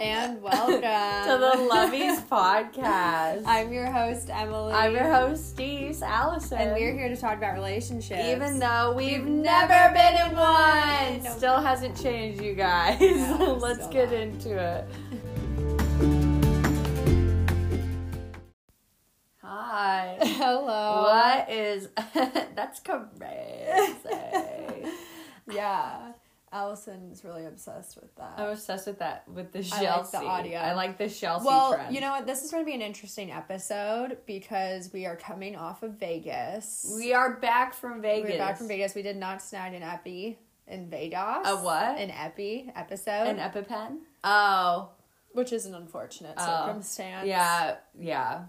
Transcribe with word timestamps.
and 0.00 0.40
welcome 0.40 0.80
to 0.80 0.80
the 0.80 1.68
Lovies 1.70 2.22
podcast. 2.30 3.42
I'm 3.44 3.70
your 3.70 3.84
host, 3.84 4.30
Emily. 4.32 4.72
I'm 4.72 4.92
your 4.94 5.04
host, 5.12 5.50
Steve 5.50 6.02
Allison. 6.02 6.56
And 6.56 6.72
we're 6.72 6.94
here 6.94 7.10
to 7.10 7.16
talk 7.16 7.36
about 7.36 7.52
relationships. 7.52 8.24
Even 8.24 8.58
though 8.58 8.94
we've, 8.96 9.22
We've 9.22 9.26
never, 9.26 9.92
been 9.92 10.14
been 10.14 10.30
in 10.30 10.36
one. 10.36 11.22
one. 11.22 11.36
Still 11.36 11.60
hasn't 11.60 12.00
changed, 12.00 12.40
you 12.42 12.54
guys. 12.54 12.98
No, 12.98 13.58
Let's 13.60 13.86
get 13.88 14.10
not. 14.10 14.20
into 14.20 14.56
it. 14.56 14.88
Hi. 19.42 20.16
Hello. 20.22 21.02
What 21.02 21.50
is 21.50 21.88
that's 22.54 22.80
crazy. 22.80 23.04
Yeah. 25.52 26.12
Allison's 26.52 27.24
really 27.24 27.44
obsessed 27.46 27.96
with 28.00 28.14
that. 28.16 28.34
I'm 28.36 28.48
obsessed 28.50 28.86
with 28.88 28.98
that 28.98 29.28
with 29.28 29.52
the 29.52 29.64
I 29.72 29.96
like 29.96 30.10
the 30.10 30.18
audio. 30.18 30.58
I 30.58 30.72
like 30.74 30.98
the 30.98 31.08
Chelsea 31.08 31.46
well, 31.46 31.74
trend. 31.74 31.94
you 31.94 32.00
know 32.00 32.10
what? 32.10 32.26
This 32.26 32.42
is 32.42 32.50
going 32.50 32.64
to 32.64 32.66
be 32.66 32.74
an 32.74 32.82
interesting 32.82 33.30
episode 33.30 34.18
because 34.26 34.92
we 34.92 35.06
are 35.06 35.14
coming 35.16 35.54
off 35.54 35.82
of 35.84 35.92
Vegas. 35.92 36.92
we 36.96 37.12
are 37.14 37.34
back 37.36 37.72
from 37.74 38.02
Vegas. 38.02 38.30
We're 38.32 38.38
back 38.38 38.58
from 38.58 38.66
Vegas. 38.68 38.94
We 38.96 39.02
did 39.02 39.16
not 39.16 39.40
snag 39.42 39.74
an 39.74 39.82
epi 39.84 40.38
in 40.66 40.90
Vegas. 40.90 41.46
A 41.46 41.56
what? 41.56 41.98
An 41.98 42.10
epi 42.10 42.72
episode. 42.74 43.28
An 43.28 43.36
EpiPen. 43.38 43.98
Oh, 44.24 44.90
which 45.32 45.52
is 45.52 45.66
an 45.66 45.76
unfortunate 45.76 46.34
Oh, 46.36 46.66
circumstance. 46.66 47.28
yeah, 47.28 47.76
yeah. 47.96 48.44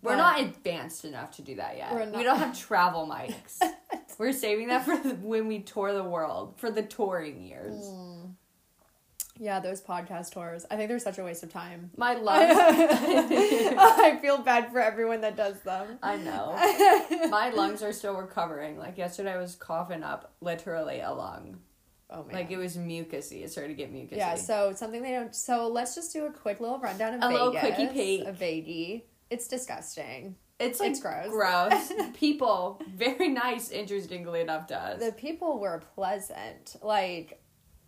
We're 0.00 0.12
But- 0.12 0.16
not 0.16 0.40
advanced 0.40 1.04
enough 1.04 1.32
to 1.36 1.42
do 1.42 1.56
that 1.56 1.76
yet. 1.76 1.92
We 2.14 2.22
don't 2.22 2.38
have 2.38 2.58
travel 2.58 3.06
mics. 3.06 3.60
We're 4.18 4.32
saving 4.32 4.68
that 4.68 4.84
for 4.84 4.96
the, 4.96 5.14
when 5.16 5.46
we 5.48 5.60
tour 5.60 5.92
the 5.92 6.04
world 6.04 6.54
for 6.56 6.70
the 6.70 6.82
touring 6.82 7.42
years. 7.42 7.74
Mm. 7.74 8.34
Yeah, 9.38 9.60
those 9.60 9.80
podcast 9.80 10.32
tours. 10.32 10.66
I 10.70 10.76
think 10.76 10.88
they're 10.88 10.98
such 10.98 11.18
a 11.18 11.24
waste 11.24 11.42
of 11.42 11.50
time. 11.52 11.90
My 11.96 12.14
lungs. 12.14 12.54
I 12.56 14.18
feel 14.20 14.38
bad 14.38 14.70
for 14.70 14.78
everyone 14.78 15.22
that 15.22 15.36
does 15.36 15.60
them. 15.62 15.98
I 16.02 16.16
know. 16.16 16.54
My 17.30 17.50
lungs 17.50 17.82
are 17.82 17.92
still 17.92 18.14
recovering. 18.14 18.78
Like 18.78 18.98
yesterday, 18.98 19.32
I 19.32 19.38
was 19.38 19.54
coughing 19.54 20.02
up 20.02 20.32
literally 20.40 21.00
a 21.00 21.10
lung. 21.10 21.58
Oh 22.10 22.24
man. 22.24 22.34
Like 22.34 22.50
it 22.50 22.58
was 22.58 22.76
mucusy. 22.76 23.42
It 23.42 23.50
started 23.50 23.68
to 23.68 23.74
get 23.74 23.92
mucusy. 23.92 24.16
yeah, 24.18 24.34
so 24.34 24.74
something 24.74 25.02
they 25.02 25.12
don't. 25.12 25.34
So 25.34 25.66
let's 25.66 25.94
just 25.94 26.12
do 26.12 26.26
a 26.26 26.30
quick 26.30 26.60
little 26.60 26.78
rundown 26.78 27.14
of 27.14 27.22
A 27.22 27.28
Vegas. 27.28 27.32
little 27.40 27.52
quickie 27.58 27.86
peek. 27.88 28.26
Of 28.26 28.36
Vegas. 28.36 29.02
It's 29.30 29.48
disgusting. 29.48 30.36
It's 30.62 30.80
like 30.80 30.90
it's 30.90 31.00
gross. 31.00 31.28
Gross. 31.28 31.92
People, 32.14 32.80
very 32.94 33.28
nice, 33.28 33.70
interestingly 33.70 34.40
enough, 34.40 34.66
to 34.68 34.78
us. 34.78 35.00
The 35.00 35.12
people 35.12 35.58
were 35.58 35.82
pleasant. 35.94 36.76
Like, 36.82 37.40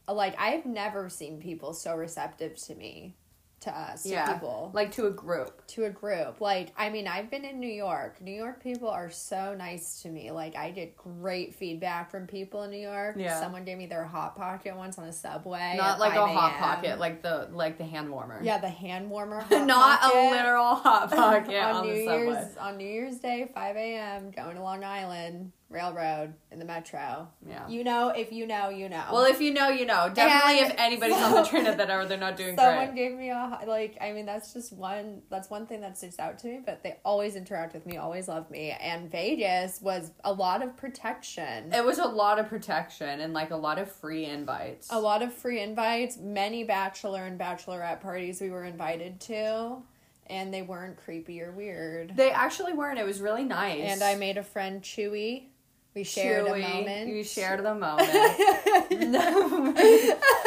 like 0.09 0.35
I've 0.39 0.67
never 0.67 1.09
seen 1.09 1.41
people 1.41 1.73
so 1.73 1.95
receptive 1.95 2.57
to 2.67 2.75
me, 2.75 3.17
to 3.65 3.77
us, 3.77 4.05
to 4.05 4.11
yeah, 4.11 4.33
people. 4.35 4.71
like 4.73 4.93
to 4.93 5.07
a 5.07 5.11
group. 5.11 5.67
to 5.69 5.85
a 5.85 5.91
group. 5.91 6.41
Like, 6.41 6.73
I 6.77 6.91
mean, 6.91 7.07
I've 7.07 7.31
been 7.31 7.45
in 7.45 7.61
New 7.61 7.73
York. 7.73 8.21
New 8.21 8.35
York 8.35 8.63
people 8.63 8.89
are 8.89 9.11
so 9.11 9.55
nice 9.55 10.03
to 10.03 10.09
me. 10.09 10.31
Like, 10.31 10.57
I 10.57 10.71
get 10.71 10.97
great 10.97 11.55
feedback 11.55 12.11
from 12.11 12.27
people 12.27 12.63
in 12.63 12.71
New 12.71 12.79
York. 12.79 13.17
Yeah. 13.19 13.41
Someone 13.41 13.65
gave 13.65 13.79
me 13.79 13.87
their 13.87 14.05
hot 14.05 14.37
pocket 14.37 14.77
once 14.77 14.99
on 14.99 15.05
a 15.07 15.13
subway. 15.13 15.75
Not 15.77 15.99
like 15.99 16.15
a 16.15 16.27
hot 16.27 16.55
pocket, 16.59 16.99
like 16.99 17.23
the 17.23 17.49
like 17.53 17.79
the 17.79 17.85
hand 17.85 18.11
warmer. 18.11 18.41
yeah, 18.43 18.59
the 18.59 18.69
hand 18.69 19.11
warmer. 19.11 19.45
Not 19.51 20.01
pocket. 20.01 20.17
a 20.17 20.31
literal 20.31 20.75
hot 20.75 21.11
pocket 21.15 21.57
on, 21.57 21.77
on, 21.77 21.87
New 21.87 21.95
the 21.95 22.05
subway. 22.05 22.25
Year's 22.25 22.57
on 22.57 22.77
New 22.77 22.89
Year's 22.89 23.19
Day, 23.19 23.51
five 23.55 23.77
a.m. 23.77 24.31
Going 24.31 24.57
to 24.57 24.63
Long 24.63 24.85
Island 24.85 25.53
Railroad 25.75 26.33
in 26.53 26.59
the 26.61 26.65
metro. 26.65 27.29
Yeah. 27.47 27.69
You 27.69 27.85
know, 27.85 28.09
if 28.11 28.33
you 28.33 28.47
know, 28.47 28.69
you 28.71 28.89
know. 28.89 29.05
well, 29.13 29.25
if 29.25 29.41
you 29.41 29.53
know, 29.53 29.69
you 29.69 29.85
know. 29.85 30.09
Definitely, 30.15 30.61
And 30.61 30.73
if 30.73 30.79
anybody's 30.79 31.17
on 31.17 31.33
the 31.33 31.43
train 31.43 31.67
at 31.67 31.77
that 31.79 31.91
hour, 31.91 32.07
they're 32.07 32.17
not 32.17 32.37
doing 32.37 32.57
Someone 32.57 32.87
great. 32.93 32.97
gave 32.97 33.19
me 33.19 33.31
a 33.31 33.59
like. 33.67 33.99
I 34.01 34.13
mean, 34.13 34.25
that's 34.25 34.53
just 34.55 34.73
one. 34.73 35.23
That's 35.31 35.51
one 35.51 35.67
thing 35.67 35.81
that 35.83 35.99
sticks 35.99 36.19
out 36.19 36.39
to 36.39 36.47
me. 36.47 36.61
But 36.65 36.83
they 36.83 36.97
always 37.05 37.35
interact 37.37 37.75
with 37.75 37.85
me, 37.85 37.97
always 37.97 38.29
love 38.29 38.51
me. 38.51 38.71
And 38.71 39.11
Vegas 39.11 39.81
was 39.83 40.13
a 40.23 40.33
lot 40.33 40.63
of 40.63 40.77
protection, 40.77 41.73
It 41.75 41.85
was 41.85 41.99
a 41.99 42.07
lot 42.07 42.39
of 42.39 42.49
protection 42.49 43.21
and 43.21 43.33
like 43.35 43.51
a 43.51 43.57
lot 43.57 43.79
of 43.79 43.91
free 43.91 44.25
invites. 44.27 44.89
a 44.91 45.01
lot 45.01 45.23
of 45.23 45.33
free 45.33 45.61
invites, 45.61 46.17
many 46.19 46.63
bachelor 46.65 47.25
and 47.25 47.39
bachelorette 47.39 48.01
parties 48.01 48.41
we 48.41 48.51
were 48.51 48.65
invited 48.65 49.21
to, 49.23 49.79
and 50.27 50.55
they 50.55 50.63
weren't 50.63 50.97
creepy 50.97 51.43
or 51.43 51.51
weird. 51.53 52.17
They 52.17 52.31
actually 52.31 52.73
weren't. 52.73 52.99
It 52.99 53.05
was 53.05 53.21
really 53.21 53.45
nice. 53.45 53.81
And 53.83 54.03
I 54.03 54.15
made 54.15 54.37
a 54.39 54.43
friend, 54.43 54.81
Chewy. 54.83 55.49
We 55.95 56.03
shared 56.03 56.47
Chewy, 56.47 56.65
a 56.65 56.69
moment. 56.75 57.09
You 57.09 57.23
shared 57.23 57.63
the 57.65 57.75
moment. 57.75 58.09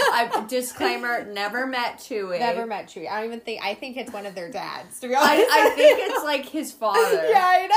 I 0.10 0.46
disclaimer: 0.50 1.24
never 1.26 1.66
met 1.66 2.00
Chewy. 2.00 2.40
Never 2.40 2.66
met 2.66 2.88
Chewy. 2.88 3.10
I 3.10 3.18
don't 3.22 3.28
even 3.28 3.40
think. 3.40 3.62
I 3.64 3.74
think 3.74 3.96
it's 3.96 4.12
one 4.12 4.26
of 4.26 4.36
their 4.36 4.52
dads. 4.52 5.00
To 5.00 5.08
be 5.08 5.16
honest, 5.16 5.32
I, 5.50 5.68
I 5.68 5.70
think 5.76 6.00
it's 6.02 6.24
like 6.26 6.46
his 6.46 6.72
father. 6.74 7.00
yeah, 7.30 7.46
I 7.46 7.68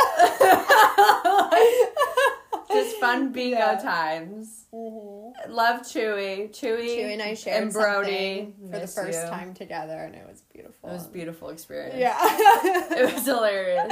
know. 2.68 2.74
Just 2.74 2.96
fun 2.96 3.30
bingo 3.32 3.56
Yeah. 3.58 3.76
times. 3.78 4.64
Mhm. 4.74 5.19
Love 5.48 5.80
Chewy. 5.82 6.50
Chewy. 6.50 6.86
Chewy 6.98 7.12
and 7.12 7.22
I 7.22 7.34
shared 7.34 7.62
and 7.64 7.72
Brody 7.72 8.54
for 8.70 8.78
the 8.78 8.86
first 8.86 9.22
you. 9.22 9.28
time 9.28 9.54
together, 9.54 9.98
and 9.98 10.14
it 10.14 10.26
was 10.28 10.42
beautiful. 10.52 10.88
It 10.90 10.92
was 10.92 11.06
a 11.06 11.10
beautiful 11.10 11.48
experience. 11.50 11.96
Yeah. 11.98 12.16
It 13.00 13.14
was 13.14 13.24
hilarious. 13.24 13.86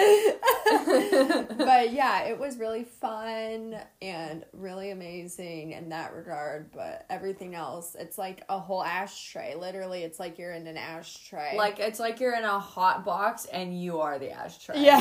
but 1.59 1.93
yeah, 1.93 2.25
it 2.25 2.39
was 2.39 2.59
really 2.59 2.85
fun 2.85 3.77
and 4.03 4.45
really 4.53 4.91
amazing 4.91 5.73
in 5.73 5.89
that 5.91 6.13
regard. 6.15 6.71
But 6.73 7.07
everything 7.11 7.55
else, 7.55 7.97
it's 7.99 8.19
like 8.19 8.45
a 8.49 8.59
whole 8.59 8.85
ashtray. 8.85 9.55
Literally, 9.55 10.03
it's 10.03 10.19
like 10.19 10.39
you're 10.39 10.53
in 10.53 10.67
an 10.67 10.77
ashtray. 10.77 11.55
like 11.57 11.79
it's 11.79 11.99
like 12.01 12.21
you're 12.21 12.35
in 12.37 12.45
a 12.45 12.59
hot 12.59 13.05
box 13.05 13.47
and 13.47 13.81
you 13.81 14.01
are 14.01 14.19
the 14.19 14.31
ashtray. 14.33 14.83
yeah, 14.83 14.99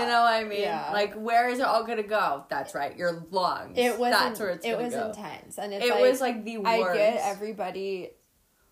You 0.00 0.06
know 0.06 0.22
what 0.22 0.32
I 0.34 0.44
mean? 0.44 0.60
Yeah. 0.60 0.90
Like 0.92 1.14
where 1.14 1.48
is 1.48 1.58
it 1.58 1.64
all 1.64 1.84
gonna 1.84 2.02
go? 2.02 2.44
That's 2.48 2.74
right, 2.74 2.96
your 2.96 3.26
lungs. 3.30 3.76
it 3.76 3.98
was. 3.98 4.12
That's 4.12 4.38
in- 4.38 4.46
where 4.46 4.54
it's 4.54 4.66
it 4.66 4.78
was 4.78 4.94
go. 4.94 5.08
intense, 5.08 5.58
and 5.58 5.72
it's 5.82 5.86
It 5.86 5.94
like, 5.94 6.02
was 6.02 6.20
like 6.20 6.44
the 6.44 6.58
worst. 6.58 6.90
I 6.90 6.94
get 6.96 7.20
everybody 7.24 8.10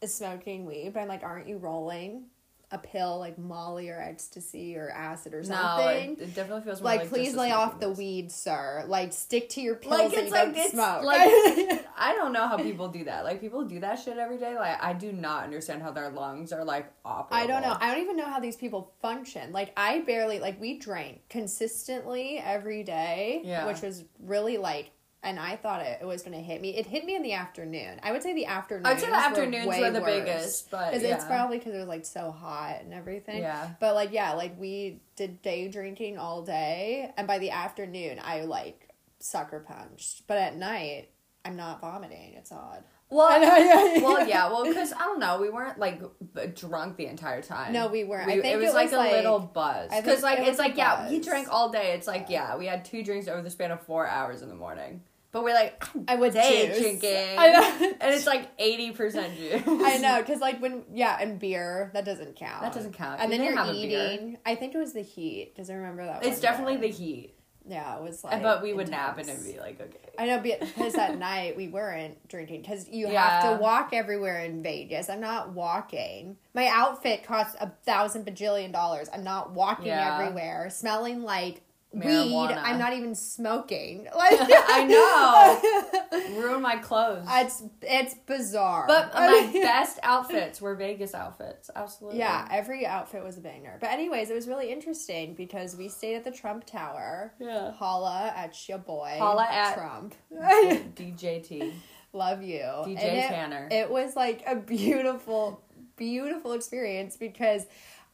is 0.00 0.14
smoking 0.14 0.66
weed, 0.66 0.92
but 0.94 1.00
I'm 1.00 1.08
like, 1.08 1.22
aren't 1.22 1.48
you 1.48 1.56
rolling 1.58 2.24
a 2.72 2.78
pill 2.78 3.20
like 3.20 3.38
Molly 3.38 3.88
or 3.90 4.00
ecstasy 4.00 4.76
or 4.76 4.90
acid 4.90 5.32
or 5.34 5.42
something? 5.44 6.14
it, 6.14 6.20
it 6.20 6.34
definitely 6.34 6.62
feels 6.64 6.82
like, 6.82 7.00
like, 7.02 7.08
please 7.08 7.32
lay 7.36 7.52
off 7.52 7.78
the 7.78 7.90
weed, 7.90 8.32
sir. 8.32 8.84
Like, 8.88 9.12
stick 9.12 9.48
to 9.50 9.60
your 9.60 9.76
pills 9.76 9.92
Like, 10.00 10.12
it's 10.14 10.22
you 10.24 10.30
like- 10.30 10.44
don't 10.46 10.56
it's 10.56 10.72
smoke. 10.72 11.04
like- 11.04 11.86
I 11.98 12.12
don't 12.14 12.32
know 12.34 12.46
how 12.46 12.58
people 12.58 12.88
do 12.88 13.04
that. 13.04 13.24
Like 13.24 13.40
people 13.40 13.64
do 13.64 13.80
that 13.80 13.98
shit 14.00 14.18
every 14.18 14.36
day. 14.36 14.54
Like 14.56 14.82
I 14.82 14.92
do 14.92 15.12
not 15.12 15.44
understand 15.44 15.80
how 15.82 15.92
their 15.92 16.10
lungs 16.10 16.52
are 16.52 16.62
like 16.62 16.92
operable. 17.04 17.28
I 17.30 17.46
don't 17.46 17.62
know. 17.62 17.74
I 17.80 17.94
don't 17.94 18.02
even 18.02 18.16
know 18.18 18.26
how 18.26 18.38
these 18.38 18.56
people 18.56 18.92
function. 19.00 19.50
Like, 19.52 19.72
I 19.78 20.00
barely 20.00 20.38
like 20.38 20.60
we 20.60 20.76
drank 20.78 21.20
consistently 21.30 22.38
every 22.38 22.82
day, 22.82 23.40
Yeah. 23.44 23.66
which 23.66 23.80
was 23.80 24.04
really 24.20 24.58
like. 24.58 24.90
And 25.22 25.40
I 25.40 25.56
thought 25.56 25.82
it, 25.82 25.98
it 26.00 26.04
was 26.04 26.22
going 26.22 26.36
to 26.36 26.42
hit 26.42 26.60
me. 26.60 26.76
It 26.76 26.86
hit 26.86 27.04
me 27.04 27.16
in 27.16 27.22
the 27.22 27.32
afternoon. 27.32 27.98
I 28.02 28.12
would 28.12 28.22
say 28.22 28.32
the 28.34 28.46
afternoon. 28.46 28.86
I'd 28.86 29.00
say 29.00 29.10
the 29.10 29.16
afternoons 29.16 29.66
way 29.66 29.80
were 29.80 29.90
the 29.90 30.00
worse. 30.00 30.10
biggest, 30.10 30.70
but 30.70 31.00
yeah. 31.00 31.16
it's 31.16 31.24
probably 31.24 31.58
because 31.58 31.74
it 31.74 31.78
was 31.78 31.88
like 31.88 32.04
so 32.04 32.30
hot 32.30 32.82
and 32.82 32.94
everything. 32.94 33.38
Yeah. 33.38 33.70
But 33.80 33.94
like, 33.94 34.12
yeah, 34.12 34.34
like 34.34 34.58
we 34.58 35.00
did 35.16 35.42
day 35.42 35.68
drinking 35.68 36.18
all 36.18 36.42
day, 36.42 37.12
and 37.16 37.26
by 37.26 37.38
the 37.38 37.50
afternoon, 37.50 38.20
I 38.22 38.42
like 38.42 38.90
sucker 39.18 39.60
punched. 39.60 40.26
But 40.28 40.38
at 40.38 40.56
night, 40.56 41.10
I'm 41.44 41.56
not 41.56 41.80
vomiting. 41.80 42.34
It's 42.34 42.52
odd. 42.52 42.84
Well, 43.08 43.26
I 43.30 43.38
know, 43.38 43.56
yeah, 43.56 43.94
yeah. 43.94 44.02
well, 44.02 44.28
yeah, 44.28 44.48
well, 44.50 44.64
because 44.64 44.92
I 44.92 45.00
don't 45.00 45.20
know, 45.20 45.40
we 45.40 45.48
weren't 45.48 45.78
like 45.78 46.00
b- 46.00 46.46
drunk 46.54 46.96
the 46.96 47.06
entire 47.06 47.42
time. 47.42 47.72
No, 47.72 47.88
we 47.88 48.04
weren't. 48.04 48.28
I 48.28 48.40
think 48.40 48.46
it 48.46 48.56
was 48.56 48.70
it 48.70 48.74
like 48.74 48.90
was, 48.90 49.00
a 49.00 49.10
little 49.16 49.38
buzz. 49.38 49.90
Because 49.94 50.22
like 50.22 50.40
it 50.40 50.48
it's 50.48 50.58
like 50.58 50.76
yeah, 50.76 51.08
we 51.08 51.20
drank 51.20 51.48
all 51.50 51.70
day. 51.70 51.92
It's 51.92 52.06
like 52.06 52.26
yeah, 52.28 52.56
we 52.56 52.66
had 52.66 52.84
two 52.84 53.02
drinks 53.02 53.28
over 53.28 53.42
the 53.42 53.50
span 53.50 53.70
of 53.70 53.80
four 53.82 54.06
hours 54.06 54.42
in 54.42 54.48
the 54.48 54.54
morning. 54.56 55.02
But 55.32 55.44
we're 55.44 55.54
like 55.54 55.84
I 56.08 56.14
would 56.16 56.32
day 56.32 56.68
juice. 56.68 56.78
drinking, 56.80 57.38
I 57.38 57.48
know. 57.52 57.94
and 58.00 58.14
it's 58.14 58.26
like 58.26 58.48
eighty 58.58 58.92
percent 58.92 59.36
juice. 59.36 59.62
I 59.66 59.98
know, 59.98 60.20
because 60.20 60.40
like 60.40 60.62
when 60.62 60.84
yeah, 60.94 61.18
and 61.20 61.38
beer 61.38 61.90
that 61.92 62.04
doesn't 62.06 62.36
count. 62.36 62.62
That 62.62 62.72
doesn't 62.72 62.94
count. 62.94 63.20
And 63.20 63.30
We 63.30 63.36
then 63.36 63.46
you're 63.46 63.56
have 63.56 63.68
a 63.68 63.72
beer. 63.72 64.12
eating. 64.14 64.38
I 64.46 64.54
think 64.54 64.74
it 64.74 64.78
was 64.78 64.94
the 64.94 65.02
heat 65.02 65.52
because 65.54 65.68
I 65.68 65.74
remember 65.74 66.06
that. 66.06 66.24
It's 66.24 66.40
definitely 66.40 66.76
day. 66.76 66.88
the 66.90 66.96
heat. 66.96 67.34
Yeah. 67.68 67.96
It 67.96 68.02
was 68.02 68.22
like, 68.24 68.42
but 68.42 68.62
we 68.62 68.72
would 68.72 68.88
nap 68.88 69.18
and 69.18 69.28
intense. 69.28 69.44
it'd 69.44 69.54
be 69.54 69.60
like 69.60 69.80
okay. 69.80 69.98
I 70.18 70.26
know 70.26 70.38
because 70.40 70.94
at 70.94 71.18
night 71.30 71.56
we 71.56 71.68
weren't 71.68 72.26
drinking 72.28 72.62
because 72.62 72.88
you 72.88 73.08
Yeah. 73.08 73.28
have 73.42 73.56
to 73.58 73.62
walk 73.62 73.90
everywhere 73.92 74.40
in 74.44 74.62
Vegas. 74.62 75.08
I'm 75.10 75.20
not 75.20 75.50
walking. 75.50 76.36
My 76.54 76.68
outfit 76.68 77.24
costs 77.24 77.56
a 77.60 77.70
thousand 77.84 78.24
bajillion 78.26 78.72
dollars. 78.72 79.08
I'm 79.12 79.24
not 79.24 79.50
walking 79.52 79.86
Yeah. 79.88 80.18
everywhere, 80.20 80.70
smelling 80.70 81.22
like 81.22 81.62
weed. 82.04 82.34
I'm 82.34 82.78
not 82.78 82.92
even 82.92 83.14
smoking. 83.14 84.06
Like 84.16 84.38
I 84.40 84.84
know. 84.84 86.40
Ruin 86.40 86.62
my 86.62 86.76
clothes. 86.76 87.26
it's 87.30 87.62
it's 87.82 88.14
bizarre. 88.26 88.86
but 88.86 89.12
my 89.14 89.50
best 89.52 89.98
outfits 90.02 90.60
were 90.60 90.74
Vegas 90.74 91.14
outfits. 91.14 91.70
Absolutely. 91.74 92.18
Yeah, 92.18 92.46
every 92.50 92.86
outfit 92.86 93.22
was 93.24 93.36
a 93.38 93.40
banger. 93.40 93.76
But 93.80 93.90
anyways, 93.90 94.30
it 94.30 94.34
was 94.34 94.48
really 94.48 94.70
interesting 94.72 95.34
because 95.34 95.76
we 95.76 95.88
stayed 95.88 96.16
at 96.16 96.24
the 96.24 96.30
Trump 96.30 96.64
Tower. 96.66 97.32
Yeah. 97.38 97.72
Holla 97.72 98.32
at 98.36 98.68
your 98.68 98.78
boy. 98.78 99.16
Holla 99.18 99.46
at- 99.50 99.74
Trump. 99.74 100.14
DJT. 100.32 101.72
Love 102.12 102.42
you. 102.42 102.58
DJ 102.60 102.98
And 103.02 103.18
it- 103.18 103.28
Tanner. 103.28 103.68
It 103.70 103.90
was 103.90 104.16
like 104.16 104.42
a 104.46 104.56
beautiful 104.56 105.62
beautiful 105.96 106.52
experience 106.52 107.16
because 107.16 107.64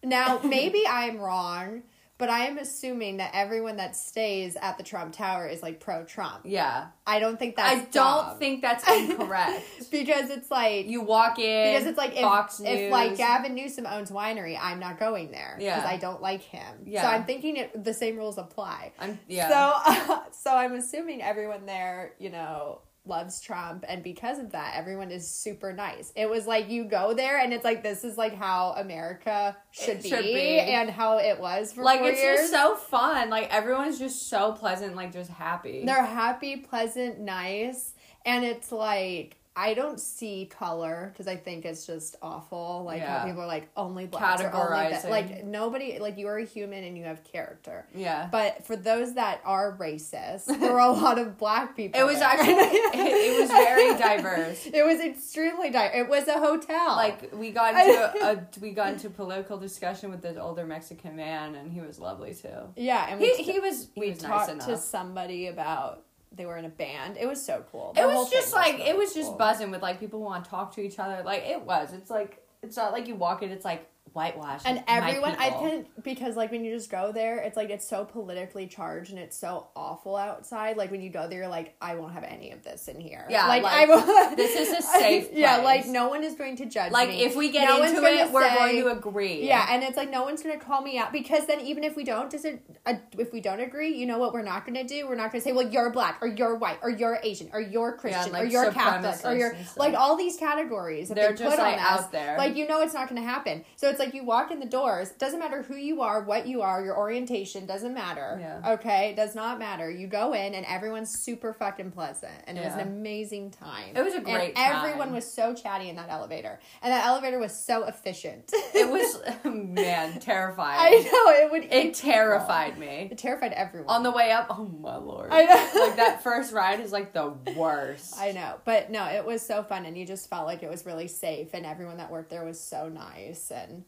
now 0.04 0.40
maybe 0.44 0.82
I'm 0.88 1.18
wrong, 1.18 1.82
but 2.22 2.30
I 2.30 2.46
am 2.46 2.56
assuming 2.56 3.16
that 3.16 3.32
everyone 3.34 3.78
that 3.78 3.96
stays 3.96 4.54
at 4.62 4.78
the 4.78 4.84
Trump 4.84 5.12
Tower 5.12 5.48
is 5.48 5.60
like 5.60 5.80
pro 5.80 6.04
Trump. 6.04 6.42
Yeah. 6.44 6.86
I 7.04 7.18
don't 7.18 7.36
think 7.36 7.56
that's 7.56 7.72
I 7.72 7.78
don't 7.86 8.26
dumb. 8.26 8.38
think 8.38 8.62
that's 8.62 8.88
incorrect. 8.88 9.90
because 9.90 10.30
it's 10.30 10.48
like 10.48 10.86
you 10.86 11.00
walk 11.00 11.40
in 11.40 11.72
because 11.72 11.88
it's 11.88 11.98
like 11.98 12.12
if, 12.12 12.20
Fox 12.20 12.60
if 12.64 12.92
like 12.92 13.16
Gavin 13.16 13.56
Newsom 13.56 13.86
owns 13.86 14.12
winery, 14.12 14.56
I'm 14.56 14.78
not 14.78 15.00
going 15.00 15.32
there 15.32 15.56
because 15.58 15.84
I 15.84 15.96
don't 15.96 16.22
like 16.22 16.42
him. 16.42 16.84
Yeah. 16.86 17.02
So 17.02 17.08
I'm 17.08 17.24
thinking 17.24 17.56
it, 17.56 17.82
the 17.82 17.92
same 17.92 18.16
rules 18.16 18.38
apply. 18.38 18.92
I'm 19.00 19.18
yeah. 19.26 19.48
So 19.48 20.22
so 20.30 20.56
I'm 20.56 20.74
assuming 20.74 21.22
everyone 21.22 21.66
there, 21.66 22.12
you 22.20 22.30
know, 22.30 22.82
loves 23.04 23.40
Trump 23.40 23.84
and 23.88 24.02
because 24.02 24.38
of 24.38 24.52
that 24.52 24.74
everyone 24.76 25.10
is 25.10 25.28
super 25.28 25.72
nice. 25.72 26.12
It 26.14 26.30
was 26.30 26.46
like 26.46 26.70
you 26.70 26.84
go 26.84 27.14
there 27.14 27.38
and 27.40 27.52
it's 27.52 27.64
like 27.64 27.82
this 27.82 28.04
is 28.04 28.16
like 28.16 28.34
how 28.34 28.74
America 28.76 29.56
should, 29.72 30.02
be, 30.02 30.08
should 30.08 30.22
be. 30.22 30.60
and 30.60 30.88
how 30.88 31.18
it 31.18 31.40
was 31.40 31.72
for 31.72 31.82
like 31.82 32.00
it's 32.02 32.20
years. 32.20 32.38
just 32.38 32.52
so 32.52 32.76
fun. 32.76 33.28
Like 33.28 33.52
everyone's 33.52 33.98
just 33.98 34.28
so 34.28 34.52
pleasant, 34.52 34.94
like 34.94 35.12
just 35.12 35.30
happy. 35.30 35.84
They're 35.84 36.04
happy, 36.04 36.56
pleasant, 36.58 37.18
nice, 37.18 37.94
and 38.24 38.44
it's 38.44 38.70
like 38.70 39.36
I 39.54 39.74
don't 39.74 40.00
see 40.00 40.46
color 40.46 41.10
because 41.12 41.28
I 41.28 41.36
think 41.36 41.66
it's 41.66 41.86
just 41.86 42.16
awful. 42.22 42.84
Like 42.86 43.02
how 43.02 43.24
people 43.26 43.42
are 43.42 43.46
like 43.46 43.68
only 43.76 44.06
black, 44.06 44.40
or 44.40 44.46
only 44.54 44.58
Categorizing. 44.58 45.10
Like 45.10 45.44
nobody, 45.44 45.98
like 45.98 46.16
you 46.16 46.26
are 46.28 46.38
a 46.38 46.44
human 46.44 46.84
and 46.84 46.96
you 46.96 47.04
have 47.04 47.22
character. 47.22 47.86
yeah. 47.94 48.28
But 48.32 48.64
for 48.66 48.76
those 48.76 49.14
that 49.14 49.42
are 49.44 49.76
racist, 49.78 50.46
there 50.46 50.72
were 50.72 50.78
a 50.78 50.90
lot 50.90 51.18
of 51.18 51.36
black 51.36 51.76
people. 51.76 52.00
it 52.00 52.04
was 52.04 52.18
there. 52.18 52.28
actually 52.28 52.54
it, 52.54 52.94
it 52.94 53.40
was 53.40 53.50
very 53.50 53.98
diverse. 53.98 54.66
It 54.72 54.86
was 54.86 55.00
extremely 55.00 55.68
diverse. 55.70 55.96
It 55.96 56.08
was 56.08 56.26
a 56.28 56.38
hotel. 56.38 56.96
Like 56.96 57.30
we 57.34 57.50
got 57.50 57.74
into 57.74 58.24
a, 58.30 58.60
we 58.60 58.70
got 58.70 58.94
into 58.94 59.10
political 59.10 59.58
discussion 59.58 60.10
with 60.10 60.22
this 60.22 60.38
older 60.38 60.64
Mexican 60.64 61.14
man, 61.14 61.56
and 61.56 61.70
he 61.70 61.80
was 61.82 61.98
lovely 61.98 62.34
too. 62.34 62.48
yeah, 62.76 63.06
and 63.10 63.20
we 63.20 63.34
He, 63.34 63.52
he 63.52 63.60
was 63.60 63.88
he 63.94 64.00
we 64.00 64.10
was 64.10 64.18
talked 64.18 64.50
enough. 64.50 64.66
to 64.66 64.78
somebody 64.78 65.48
about 65.48 66.04
they 66.34 66.46
were 66.46 66.56
in 66.56 66.64
a 66.64 66.70
band. 66.70 67.16
It 67.18 67.26
was 67.26 67.44
so 67.44 67.64
cool. 67.70 67.92
it 67.96 68.06
was 68.06 68.30
just 68.30 68.52
like 68.52 68.78
really 68.78 68.90
it 68.90 68.96
was 68.96 69.14
just 69.14 69.36
buzzing 69.38 69.70
with 69.70 69.82
like 69.82 70.00
people 70.00 70.20
want 70.20 70.44
to 70.44 70.50
talk 70.50 70.74
to 70.74 70.80
each 70.80 70.98
other. 70.98 71.22
Like 71.24 71.44
it 71.44 71.62
was. 71.62 71.92
It's 71.92 72.10
like 72.10 72.42
it's 72.62 72.76
not 72.76 72.92
like 72.92 73.08
you 73.08 73.14
walk 73.14 73.42
in. 73.42 73.50
It's 73.50 73.64
like 73.64 73.88
whitewash. 74.14 74.60
and 74.66 74.82
everyone 74.88 75.34
i 75.38 75.48
can 75.48 75.86
because 76.02 76.36
like 76.36 76.50
when 76.50 76.62
you 76.64 76.74
just 76.74 76.90
go 76.90 77.12
there 77.12 77.38
it's 77.38 77.56
like 77.56 77.70
it's 77.70 77.88
so 77.88 78.04
politically 78.04 78.66
charged 78.66 79.10
and 79.10 79.18
it's 79.18 79.34
so 79.38 79.68
awful 79.74 80.16
outside 80.16 80.76
like 80.76 80.90
when 80.90 81.00
you 81.00 81.08
go 81.08 81.26
there 81.28 81.38
you're 81.38 81.48
like 81.48 81.74
i 81.80 81.94
won't 81.94 82.12
have 82.12 82.22
any 82.24 82.50
of 82.50 82.62
this 82.62 82.88
in 82.88 83.00
here 83.00 83.24
Yeah, 83.30 83.46
like, 83.46 83.62
like, 83.62 83.72
i 83.72 83.86
will 83.86 84.36
this 84.36 84.54
is 84.54 84.78
a 84.78 84.82
safe 84.82 85.28
yeah 85.32 85.58
like 85.58 85.86
no 85.86 86.08
one 86.08 86.24
is 86.24 86.34
going 86.34 86.56
to 86.56 86.66
judge 86.66 86.92
Like 86.92 87.08
me. 87.08 87.22
if 87.24 87.34
we 87.36 87.50
get 87.50 87.66
No 87.66 87.82
into 87.82 88.02
it, 88.04 88.30
we're 88.30 88.46
say- 88.46 88.54
going 88.56 88.76
to 88.82 88.88
agree. 88.90 89.46
yeah 89.46 89.66
and 89.70 89.82
it's 89.82 89.96
like 89.96 90.10
no 90.10 90.24
one's 90.24 90.42
going 90.42 90.58
to 90.58 90.62
call 90.62 90.82
me 90.82 90.98
out 90.98 91.10
because 91.10 91.46
then 91.46 91.60
even 91.60 91.82
if 91.82 91.96
we 91.96 92.04
don't 92.04 92.28
dis- 92.28 92.44
uh, 92.84 92.94
if 93.16 93.32
we 93.32 93.40
don't 93.40 93.60
agree 93.60 93.94
you 93.96 94.04
know 94.04 94.18
what 94.18 94.34
we're 94.34 94.42
not 94.42 94.66
going 94.66 94.74
to 94.74 94.84
do 94.84 95.06
we're 95.08 95.14
not 95.14 95.32
going 95.32 95.40
to 95.40 95.48
say 95.48 95.52
well 95.52 95.66
you're 95.66 95.90
black 95.90 96.18
or 96.20 96.26
you're 96.28 96.56
white 96.56 96.78
or 96.82 96.90
you're 96.90 97.18
asian 97.22 97.48
or 97.54 97.60
you're 97.60 97.96
christian 97.96 98.30
like 98.32 98.42
or 98.42 98.46
you're 98.46 98.70
catholic 98.72 99.24
or 99.24 99.34
you're 99.34 99.56
like 99.78 99.94
all 99.94 100.16
these 100.16 100.36
categories 100.36 101.08
that 101.08 101.14
They're 101.14 101.30
they 101.30 101.36
just, 101.44 101.56
put 101.56 101.62
like, 101.62 101.74
on 101.74 101.80
us, 101.80 102.00
out 102.04 102.12
there. 102.12 102.36
like 102.36 102.56
you 102.56 102.68
know 102.68 102.82
it's 102.82 102.92
not 102.92 103.08
going 103.08 103.22
to 103.22 103.26
happen 103.26 103.64
so 103.76 103.91
it's 103.92 104.00
like 104.00 104.14
you 104.14 104.24
walk 104.24 104.50
in 104.50 104.58
the 104.60 104.66
doors 104.66 105.10
doesn't 105.12 105.38
matter 105.38 105.62
who 105.62 105.76
you 105.76 106.00
are 106.02 106.22
what 106.24 106.46
you 106.46 106.62
are 106.62 106.84
your 106.84 106.96
orientation 106.96 107.66
doesn't 107.66 107.94
matter 107.94 108.36
Yeah. 108.40 108.72
okay 108.74 109.10
it 109.10 109.16
does 109.16 109.34
not 109.34 109.58
matter 109.58 109.90
you 109.90 110.06
go 110.06 110.32
in 110.32 110.54
and 110.54 110.66
everyone's 110.66 111.10
super 111.10 111.52
fucking 111.52 111.90
pleasant 111.92 112.32
and 112.46 112.58
it 112.58 112.64
was 112.64 112.74
an 112.74 112.80
amazing 112.80 113.50
time 113.52 113.94
It 113.96 114.02
was 114.02 114.14
a 114.14 114.16
And 114.18 114.24
great 114.24 114.52
everyone 114.56 115.12
was 115.12 115.30
so 115.30 115.54
chatty 115.54 115.88
in 115.88 115.96
that 115.96 116.08
elevator 116.10 116.58
and 116.82 116.92
that 116.92 117.06
elevator 117.06 117.38
was 117.38 117.54
so 117.54 117.84
efficient 117.84 118.50
It 118.74 118.88
was 118.90 119.22
man 119.44 120.18
terrifying. 120.20 120.78
i 120.78 120.90
know 120.90 121.44
it 121.46 121.50
would 121.52 121.64
it 121.72 121.94
terrified 121.94 122.78
me. 122.78 123.08
it 123.10 123.18
terrified 123.18 123.52
everyone 123.52 123.94
On 123.94 124.02
the 124.02 124.10
way 124.10 124.30
up, 124.32 124.46
oh 124.50 124.64
my 124.64 124.96
lord! 124.96 125.28
I 125.32 125.44
know. 125.44 125.80
like 125.86 125.96
that 125.96 126.22
first 126.22 126.52
ride 126.52 126.80
is 126.80 126.92
like 126.92 127.12
the 127.12 127.34
worst. 127.56 128.14
I 128.18 128.32
know, 128.32 128.56
but 128.64 128.90
no, 128.90 129.04
it 129.06 129.24
was 129.24 129.42
so 129.42 129.62
fun, 129.62 129.84
and 129.86 129.96
you 129.98 130.06
just 130.06 130.30
felt 130.30 130.46
like 130.46 130.62
it 130.62 130.70
was 130.70 130.86
really 130.86 131.08
safe, 131.08 131.48
and 131.52 131.66
everyone 131.66 131.98
that 131.98 132.10
worked 132.10 132.30
there 132.30 132.44
was 132.44 132.58
so 132.60 132.88
nice, 132.88 133.50
and 133.50 133.81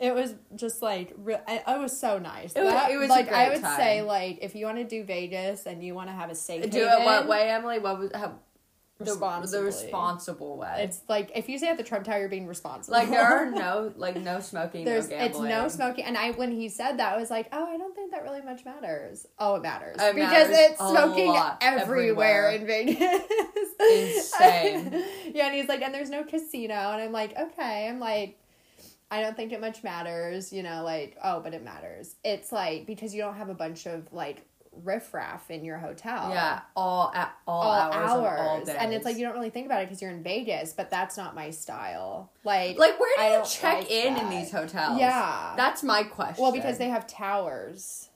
it 0.00 0.14
was 0.14 0.34
just 0.56 0.80
like 0.80 1.12
re- 1.18 1.40
I- 1.46 1.74
it 1.74 1.78
was 1.78 1.98
so 1.98 2.18
nice. 2.18 2.54
It 2.54 2.64
was- 2.64 2.72
That- 2.72 2.90
it 2.90 2.96
was 2.96 3.10
like 3.10 3.30
I 3.30 3.50
would 3.50 3.62
say, 3.62 4.00
like 4.02 4.38
if 4.40 4.54
you 4.54 4.64
want 4.66 4.78
to 4.78 4.84
do 4.84 5.04
Vegas 5.04 5.66
and 5.66 5.84
you 5.84 5.94
want 5.94 6.08
to 6.08 6.14
have 6.14 6.30
a 6.30 6.34
safe, 6.34 6.68
Do 6.70 6.86
it 6.86 7.04
what 7.04 7.28
way, 7.28 7.50
Emily? 7.50 7.78
What 7.78 7.98
was 7.98 8.10
how, 8.14 8.32
the, 8.98 9.14
the 9.50 9.62
responsible 9.62 10.56
way? 10.58 10.84
It's 10.84 11.00
like 11.08 11.32
if 11.34 11.48
you 11.48 11.58
say 11.58 11.68
at 11.68 11.76
the 11.76 11.82
Trump 11.82 12.04
Tower, 12.04 12.20
you're 12.20 12.28
being 12.28 12.46
responsible. 12.46 12.96
like 12.98 13.10
there 13.10 13.22
are 13.22 13.50
no 13.50 13.92
like 13.96 14.16
no 14.16 14.40
smoking, 14.40 14.84
There's 14.86 15.08
no 15.10 15.16
it's 15.16 15.38
no 15.38 15.68
smoking, 15.68 16.04
and 16.04 16.16
I 16.16 16.30
when 16.32 16.50
he 16.50 16.68
said 16.70 16.98
that, 16.98 17.14
I 17.14 17.18
was 17.18 17.30
like, 17.30 17.48
oh, 17.52 17.66
I 17.66 17.76
don't 17.76 17.94
think 17.94 18.10
that 18.12 18.22
really 18.22 18.42
much 18.42 18.64
matters. 18.64 19.26
Oh, 19.38 19.56
it 19.56 19.62
matters 19.62 19.96
It 20.00 20.14
because 20.14 20.48
matters 20.48 20.70
it's 20.70 20.78
smoking 20.78 21.36
everywhere, 21.60 22.48
everywhere. 22.48 22.50
in 22.50 22.66
Vegas. 22.66 23.30
Insane. 23.80 25.04
yeah, 25.34 25.46
and 25.46 25.54
he's 25.54 25.68
like, 25.68 25.82
and 25.82 25.94
there's 25.94 26.10
no 26.10 26.24
casino, 26.24 26.74
and 26.74 27.02
I'm 27.02 27.12
like, 27.12 27.36
okay, 27.38 27.86
I'm 27.88 28.00
like. 28.00 28.38
I 29.10 29.22
don't 29.22 29.36
think 29.36 29.52
it 29.52 29.60
much 29.60 29.82
matters, 29.82 30.52
you 30.52 30.62
know, 30.62 30.84
like, 30.84 31.16
oh, 31.22 31.40
but 31.40 31.52
it 31.54 31.64
matters. 31.64 32.14
It's 32.24 32.52
like 32.52 32.86
because 32.86 33.14
you 33.14 33.22
don't 33.22 33.34
have 33.36 33.48
a 33.48 33.54
bunch 33.54 33.86
of 33.86 34.12
like 34.12 34.46
riffraff 34.72 35.50
in 35.50 35.64
your 35.64 35.78
hotel. 35.78 36.30
Yeah, 36.30 36.60
all 36.76 37.10
at 37.14 37.34
all, 37.46 37.62
All 37.62 37.92
hours, 37.92 38.10
hours. 38.10 38.68
all 38.68 38.76
and 38.78 38.92
it's 38.94 39.04
like 39.04 39.16
you 39.16 39.24
don't 39.26 39.34
really 39.34 39.50
think 39.50 39.66
about 39.66 39.82
it 39.82 39.86
because 39.88 40.00
you're 40.00 40.10
in 40.12 40.22
Vegas, 40.22 40.72
but 40.72 40.90
that's 40.90 41.16
not 41.16 41.34
my 41.34 41.50
style. 41.50 42.30
Like, 42.44 42.78
like 42.78 42.98
where 43.00 43.10
do 43.16 43.22
I 43.22 43.38
you 43.38 43.44
check 43.44 43.78
like 43.80 43.90
in 43.90 44.16
in 44.16 44.30
these 44.30 44.50
hotels? 44.50 44.98
Yeah. 44.98 45.54
that's 45.56 45.82
my 45.82 46.04
question. 46.04 46.42
Well, 46.42 46.52
because 46.52 46.78
they 46.78 46.88
have 46.88 47.06
towers. 47.06 48.08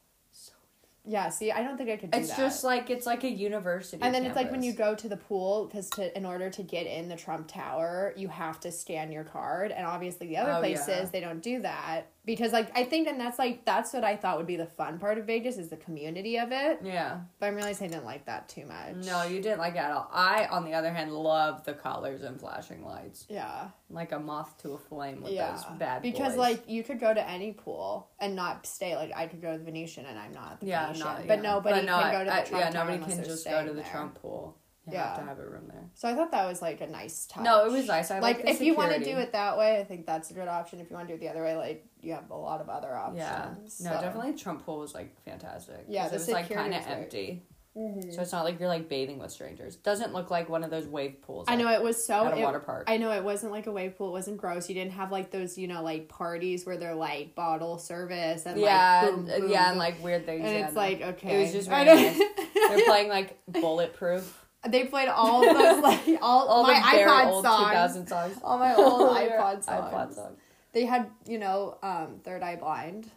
Yeah, 1.06 1.28
see, 1.28 1.52
I 1.52 1.62
don't 1.62 1.76
think 1.76 1.90
I 1.90 1.96
could 1.98 2.10
do 2.12 2.18
it's 2.18 2.30
that. 2.30 2.38
just 2.38 2.64
like 2.64 2.88
it's 2.88 3.04
like 3.06 3.24
a 3.24 3.30
university. 3.30 4.02
and 4.02 4.14
then 4.14 4.24
it's 4.24 4.34
like 4.36 4.50
when 4.50 4.62
you 4.62 4.72
go 4.72 4.94
to 4.94 5.08
the 5.08 5.18
pool 5.18 5.66
because 5.66 5.90
to 5.90 6.16
in 6.16 6.24
order 6.24 6.48
to 6.50 6.62
get 6.62 6.86
in 6.86 7.08
the 7.08 7.16
Trump 7.16 7.46
Tower, 7.48 8.14
you 8.16 8.28
have 8.28 8.58
to 8.60 8.72
scan 8.72 9.12
your 9.12 9.24
card, 9.24 9.70
and 9.70 9.86
obviously 9.86 10.28
the 10.28 10.38
other 10.38 10.52
Oh, 10.52 10.60
places 10.60 10.88
yeah. 10.88 11.04
they 11.12 11.20
don't 11.20 11.42
do 11.42 11.60
that 11.60 12.06
because 12.24 12.52
like 12.52 12.70
I 12.76 12.84
think 12.84 13.06
and 13.08 13.20
that's 13.20 13.38
like 13.38 13.64
that's 13.64 13.92
what 13.92 14.04
I 14.04 14.16
thought 14.16 14.38
would 14.38 14.46
be 14.46 14.56
the 14.56 14.66
fun 14.66 14.98
part 14.98 15.18
of 15.18 15.26
Vegas 15.26 15.58
is 15.58 15.68
the 15.68 15.76
community 15.76 16.38
of 16.38 16.52
it. 16.52 16.80
Yeah. 16.82 17.20
But 17.38 17.46
I'm 17.46 17.54
realizing 17.54 17.88
I 17.88 17.90
didn't 17.90 18.04
like 18.06 18.24
that 18.26 18.48
too 18.48 18.64
much. 18.66 19.04
No, 19.04 19.22
you 19.24 19.40
didn't 19.42 19.58
like 19.58 19.74
it 19.74 19.78
at 19.78 19.90
all. 19.90 20.08
I, 20.12 20.46
on 20.46 20.64
the 20.64 20.72
other 20.72 20.92
hand, 20.92 21.12
love 21.12 21.64
the 21.64 21.74
colors 21.74 22.22
and 22.22 22.40
flashing 22.40 22.84
lights. 22.84 23.26
Yeah. 23.28 23.68
Like 23.90 24.12
a 24.12 24.18
moth 24.18 24.56
to 24.62 24.72
a 24.72 24.78
flame 24.78 25.22
with 25.22 25.32
Yeah. 25.32 25.52
those 25.52 25.64
bad 25.78 26.02
because 26.02 26.32
boys. 26.32 26.38
like 26.38 26.64
you 26.68 26.82
could 26.82 26.98
go 27.00 27.12
to 27.12 27.28
any 27.28 27.52
pool 27.52 28.08
and 28.18 28.34
not 28.34 28.66
stay. 28.66 28.96
Like 28.96 29.12
I 29.14 29.26
could 29.26 29.42
go 29.42 29.52
to 29.52 29.58
the 29.58 29.64
Venetian 29.64 30.06
and 30.06 30.18
I'm 30.18 30.32
not 30.32 30.60
the 30.60 30.66
yeah, 30.66 30.86
Venetian, 30.86 31.06
not, 31.06 31.26
but 31.28 31.36
yeah. 31.38 31.42
nobody 31.42 31.86
no, 31.86 32.00
can 32.00 32.12
go 32.12 32.18
to 32.20 32.24
the 32.24 32.34
I- 32.34 32.42
Trump 32.42 32.64
Yeah, 32.64 32.70
nobody 32.70 32.98
can 33.04 33.24
just 33.24 33.44
go 33.44 33.62
to 33.64 33.68
the 33.72 33.82
there. 33.82 33.90
Trump 33.90 34.20
pool. 34.20 34.56
You 34.86 34.92
Yeah. 34.94 35.08
have 35.08 35.18
to 35.18 35.24
have 35.24 35.38
a 35.38 35.46
room 35.48 35.66
there. 35.68 35.88
So 35.94 36.08
I 36.08 36.14
thought 36.14 36.30
that 36.32 36.46
was 36.46 36.60
like 36.60 36.80
a 36.82 36.86
nice 36.86 37.26
touch. 37.26 37.42
No, 37.42 37.64
it 37.64 37.72
was 37.72 37.86
nice. 37.86 38.10
I 38.10 38.18
like 38.18 38.40
if 38.44 38.60
you 38.60 38.74
want 38.74 38.92
to 38.92 39.02
do 39.02 39.16
it 39.16 39.32
that 39.32 39.56
way, 39.56 39.78
I 39.80 39.84
think 39.84 40.04
that's 40.06 40.30
a 40.30 40.34
good 40.34 40.48
option. 40.48 40.80
If 40.80 40.90
you 40.90 40.96
want 40.96 41.08
to 41.08 41.14
do 41.14 41.16
it 41.16 41.20
the 41.20 41.30
other 41.30 41.42
way, 41.42 41.56
like 41.56 41.86
you 42.00 42.12
have 42.12 42.30
a 42.30 42.36
lot 42.36 42.60
of 42.60 42.68
other 42.68 42.94
options. 42.94 43.18
Yeah. 43.18 43.54
No, 43.90 43.96
so. 43.96 44.00
definitely 44.02 44.34
Trump 44.34 44.64
pool 44.66 44.80
was 44.80 44.92
like 44.94 45.14
fantastic. 45.24 45.86
Yeah, 45.88 46.08
the 46.08 46.16
it 46.16 46.18
was 46.18 46.28
like 46.28 46.50
kind 46.50 46.74
of 46.74 46.84
great. 46.84 46.92
empty. 46.96 47.42
Mhm. 47.76 48.14
So 48.14 48.22
it's 48.22 48.30
not 48.30 48.44
like 48.44 48.60
you're 48.60 48.68
like 48.68 48.88
bathing 48.88 49.18
with 49.18 49.32
strangers. 49.32 49.74
Doesn't 49.74 50.12
look 50.12 50.30
like 50.30 50.48
one 50.48 50.62
of 50.62 50.70
those 50.70 50.86
wave 50.86 51.20
pools. 51.22 51.46
I 51.48 51.56
know 51.56 51.68
it 51.72 51.82
was 51.82 52.06
so. 52.06 52.26
at 52.26 52.34
a 52.34 52.38
it- 52.38 52.44
water 52.44 52.60
park. 52.60 52.84
I 52.88 52.98
know 52.98 53.10
it 53.10 53.24
wasn't 53.24 53.50
like 53.50 53.66
a 53.66 53.72
wave 53.72 53.98
pool. 53.98 54.10
It 54.10 54.12
wasn't 54.12 54.36
gross. 54.36 54.68
You 54.68 54.76
didn't 54.76 54.92
have 54.92 55.10
like 55.10 55.32
those, 55.32 55.58
you 55.58 55.66
know, 55.66 55.82
like 55.82 56.08
parties 56.08 56.64
where 56.66 56.76
they're 56.76 56.94
like 56.94 57.34
bottle 57.34 57.78
service 57.78 58.46
and 58.46 58.60
yeah, 58.60 59.00
like 59.02 59.10
boom, 59.16 59.28
and- 59.28 59.42
boom, 59.42 59.50
yeah, 59.50 59.70
and 59.70 59.78
like 59.78 60.00
weird 60.04 60.24
things. 60.24 60.44
and 60.44 60.52
yeah, 60.52 60.66
it's 60.66 60.74
no. 60.74 60.80
like 60.82 61.00
okay. 61.00 61.36
It 61.38 61.42
was 61.42 61.52
just 61.52 61.68
very 61.68 61.84
nice. 61.86 62.16
They're 62.54 62.84
playing 62.84 63.08
like 63.08 63.38
bulletproof. 63.48 64.43
They 64.68 64.84
played 64.84 65.08
all 65.08 65.40
those 65.42 65.82
like 65.82 66.00
all, 66.22 66.46
All 66.48 66.62
my 66.62 66.74
iPod 66.74 67.26
old 67.32 67.44
songs. 67.44 67.68
2000 67.68 68.06
songs. 68.06 68.36
All 68.42 68.58
my 68.58 68.74
old 68.74 69.10
iPod 69.16 69.62
songs. 69.64 69.92
iPod 69.94 70.14
songs. 70.14 70.38
They 70.72 70.84
had, 70.86 71.08
you 71.26 71.38
know, 71.38 71.76
um, 71.82 72.20
Third 72.24 72.42
Eye 72.42 72.56
Blind. 72.56 73.10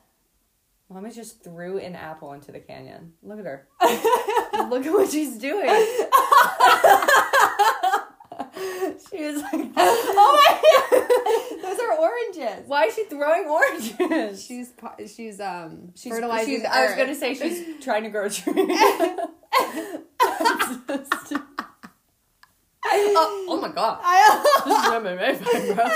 Mommy 0.90 1.12
just 1.12 1.44
threw 1.44 1.80
an 1.80 1.96
apple 1.96 2.32
into 2.34 2.52
the 2.52 2.60
canyon. 2.60 3.14
Look 3.22 3.40
at 3.40 3.46
her. 3.46 3.68
Look 4.70 4.86
at 4.86 4.94
what 4.94 5.10
she's 5.12 5.38
doing. 5.38 5.68
she 9.10 9.24
was 9.26 9.42
like, 9.42 9.72
oh 9.76 10.32
my! 10.40 10.62
God. 10.92 11.62
Those 11.62 11.80
are 11.80 11.98
oranges. 11.98 12.68
"Why 12.68 12.86
is 12.86 12.94
she 12.96 13.04
throwing 13.06 13.46
oranges?" 13.48 14.44
She's 14.46 14.72
she's 15.14 15.40
um 15.42 15.92
She's, 15.96 16.12
fertilizing. 16.12 16.56
she's- 16.62 16.70
I 16.72 16.86
was 16.86 16.96
gonna 16.96 17.16
say 17.16 17.34
she's 17.34 17.84
trying 17.84 18.04
to 18.04 18.10
grow 18.10 18.26
a 18.26 18.30
oh, 22.86 23.46
oh 23.50 23.62
my 23.62 23.70
god! 23.70 24.00
This 24.66 24.78
is 24.78 24.84
MMA 24.94 25.76
fight, 25.76 25.76
bro. 25.76 25.88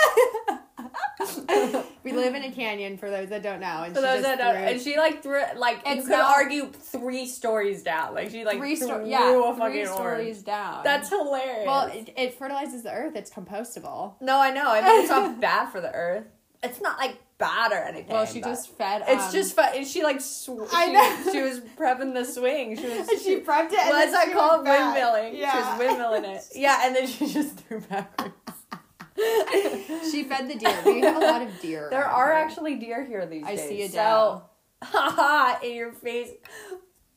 we 2.04 2.12
live 2.14 2.34
in 2.36 2.44
a 2.44 2.52
canyon 2.52 2.98
for 2.98 3.10
those 3.10 3.30
that 3.30 3.44
don't 3.44 3.60
know. 3.60 3.84
And 3.84 3.94
For 3.94 4.00
she 4.02 4.06
those 4.06 4.24
just 4.24 4.24
that 4.24 4.38
don't, 4.40 4.56
and 4.56 4.82
she 4.82 4.98
like 4.98 5.22
threw 5.24 5.42
like 5.58 5.82
you 5.88 5.98
could 6.02 6.10
not- 6.10 6.36
argue 6.36 6.72
three 6.72 7.26
stories 7.28 7.84
down. 7.84 8.14
Like 8.16 8.30
she 8.32 8.44
like 8.44 8.58
three 8.58 8.76
threw 8.76 8.88
sto- 8.88 9.04
a 9.04 9.08
yeah, 9.08 9.20
fucking 9.54 9.56
three 9.72 9.82
orange. 9.86 9.90
stories 9.90 10.42
down. 10.44 10.82
That's 10.84 11.10
hilarious. 11.10 11.66
well, 11.68 11.88
it, 11.88 12.14
it 12.18 12.34
fertilizes 12.34 12.84
the 12.84 12.92
earth. 12.92 13.16
It's 13.16 13.30
compostable. 13.32 14.16
no, 14.22 14.40
I 14.40 14.52
know. 14.52 14.70
I 14.70 14.82
mean, 14.82 15.02
it's 15.02 15.10
not 15.10 15.40
bad 15.42 15.70
for 15.72 15.80
the 15.82 15.94
earth. 15.94 16.26
It's 16.64 16.82
not 16.82 16.98
like 17.00 17.18
bad 17.42 17.72
or 17.74 17.84
anything. 17.84 18.14
Well, 18.14 18.26
she 18.26 18.40
just 18.40 18.70
fed. 18.78 19.04
It's 19.08 19.26
um, 19.26 19.32
just 19.34 19.56
fun. 19.56 19.84
She 19.84 20.04
like 20.04 20.22
sw- 20.22 20.52
I 20.72 20.86
she, 20.86 20.92
know. 20.94 21.32
she 21.34 21.42
was 21.42 21.60
prepping 21.78 22.14
the 22.14 22.24
swing. 22.24 22.78
She 22.78 22.86
was. 22.88 23.10
she 23.24 23.40
prepped 23.42 23.74
it. 23.74 23.80
and 23.80 23.90
What's 23.90 24.12
that 24.14 24.32
called? 24.32 24.66
Windmilling. 24.66 25.38
Yeah. 25.38 25.52
She 25.52 25.58
was 25.58 25.98
windmilling 25.98 26.36
it. 26.38 26.44
Yeah, 26.56 26.86
and 26.86 26.96
then 26.96 27.08
she 27.08 27.28
just 27.28 27.58
threw 27.58 27.82
backwards. 27.82 28.34
she 30.12 30.24
fed 30.24 30.50
the 30.50 30.56
deer. 30.58 30.82
We 30.86 31.02
have 31.02 31.18
a 31.18 31.26
lot 31.26 31.42
of 31.42 31.60
deer. 31.62 31.88
There 31.90 32.06
are 32.06 32.28
here. 32.34 32.44
actually 32.44 32.76
deer 32.76 33.04
here 33.04 33.26
these 33.26 33.44
I 33.44 33.56
days. 33.56 33.66
I 33.66 33.68
see 33.70 33.82
a 33.84 33.90
So, 33.90 33.96
doe. 33.98 34.44
haha, 34.84 35.60
in 35.66 35.74
your 35.76 35.92
face, 35.92 36.30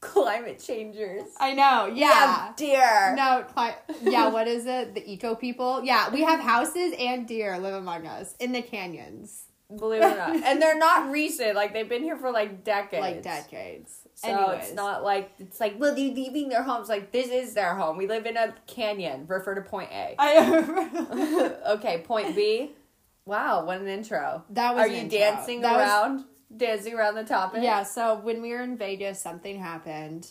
climate 0.01 0.59
changers. 0.65 1.23
I 1.39 1.55
know. 1.55 1.87
Yeah. 1.87 2.53
deer. 2.57 3.15
No, 3.17 3.45
cli- 3.55 4.11
yeah, 4.11 4.29
what 4.29 4.49
is 4.49 4.67
it? 4.67 4.95
The 4.95 5.09
eco 5.11 5.35
people? 5.35 5.83
Yeah, 5.85 6.11
we 6.11 6.23
have 6.23 6.41
houses 6.41 6.95
and 6.99 7.27
deer 7.29 7.59
live 7.59 7.75
among 7.75 8.07
us 8.07 8.35
in 8.41 8.53
the 8.53 8.63
canyons. 8.63 9.45
Believe 9.77 10.03
it 10.03 10.13
or 10.13 10.17
not, 10.17 10.37
and 10.45 10.61
they're 10.61 10.79
not 10.79 11.11
recent. 11.11 11.55
Like 11.57 11.73
they've 11.73 11.89
been 11.89 12.03
here 12.03 12.17
for 12.17 12.31
like 12.31 12.65
decades. 12.65 13.01
Like 13.01 13.23
decades. 13.23 13.93
So 14.15 14.29
Anyways. 14.29 14.65
it's 14.67 14.75
not 14.75 15.03
like 15.03 15.33
it's 15.39 15.59
like 15.59 15.77
well, 15.79 15.95
they're 15.95 16.13
leaving 16.13 16.49
their 16.51 16.63
homes. 16.63 16.89
Like 16.89 17.11
this 17.13 17.29
is 17.29 17.55
their 17.55 17.75
home. 17.75 17.97
We 17.97 18.07
live 18.07 18.27
in 18.27 18.37
a 18.37 18.55
canyon. 18.67 19.25
Refer 19.27 19.55
to 19.57 19.63
point 19.63 19.91
A. 19.91 20.15
I 20.19 21.53
okay, 21.75 22.03
point 22.05 22.37
B. 22.37 22.73
Wow, 23.27 23.65
what 23.65 23.81
an 23.81 23.89
intro. 23.89 24.45
That 24.51 24.75
was 24.75 24.85
Are 24.85 24.89
you 24.89 24.97
intro. 24.99 25.19
dancing 25.19 25.61
That 25.63 25.73
was- 25.77 25.89
around? 25.89 26.25
dancing 26.55 26.95
around 26.95 27.15
the 27.17 27.25
topic? 27.25 27.63
Yeah, 27.65 27.83
so 27.83 28.17
when 28.17 28.41
we 28.43 28.51
were 28.51 28.61
in 28.63 28.77
Vegas, 28.77 29.21
something 29.21 29.59
happened. 29.59 30.31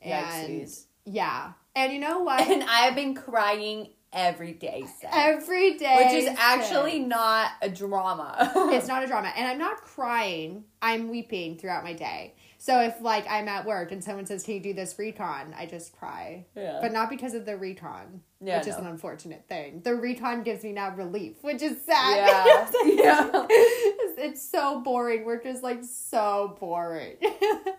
And 0.00 0.50
Yikesies. 0.64 0.84
yeah. 1.04 1.52
And 1.76 1.92
you 1.92 1.98
know 1.98 2.20
what? 2.20 2.40
And 2.48 2.62
I 2.62 2.82
have 2.86 2.94
been 2.94 3.14
crying 3.14 3.88
every 4.12 4.52
day 4.52 4.80
since. 5.00 5.12
Every 5.14 5.74
day. 5.78 6.04
which 6.04 6.24
is 6.24 6.36
actually 6.38 6.98
not 6.98 7.52
a 7.62 7.68
drama. 7.68 8.52
it's 8.72 8.88
not 8.88 9.02
a 9.02 9.06
drama. 9.06 9.32
And 9.36 9.46
I'm 9.46 9.58
not 9.58 9.82
crying. 9.82 10.64
I'm 10.80 11.08
weeping 11.08 11.56
throughout 11.58 11.84
my 11.84 11.92
day. 11.92 12.34
So 12.58 12.80
if 12.80 13.00
like 13.00 13.26
I'm 13.28 13.48
at 13.48 13.64
work 13.66 13.90
and 13.90 14.04
someone 14.04 14.24
says, 14.24 14.44
"Can 14.44 14.54
you 14.54 14.60
do 14.60 14.72
this 14.72 14.96
recon?" 14.96 15.52
I 15.58 15.66
just 15.66 15.96
cry. 15.98 16.46
Yeah. 16.54 16.78
But 16.80 16.92
not 16.92 17.10
because 17.10 17.34
of 17.34 17.44
the 17.44 17.56
recon, 17.56 18.20
Yeah, 18.40 18.58
which 18.58 18.68
is 18.68 18.76
an 18.76 18.86
unfortunate 18.86 19.46
thing. 19.48 19.80
The 19.82 19.96
recon 19.96 20.44
gives 20.44 20.62
me 20.62 20.70
now 20.70 20.90
relief, 20.94 21.42
which 21.42 21.60
is 21.60 21.82
sad. 21.84 22.16
Yeah. 22.28 22.70
Yeah. 23.02 23.46
it's, 23.50 24.18
it's 24.18 24.48
so 24.48 24.80
boring. 24.80 25.24
We're 25.24 25.42
just 25.42 25.64
like 25.64 25.82
so 25.82 26.56
boring. 26.60 27.16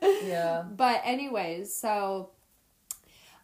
Yeah. 0.02 0.64
But 0.64 1.02
anyways, 1.06 1.74
so 1.74 2.32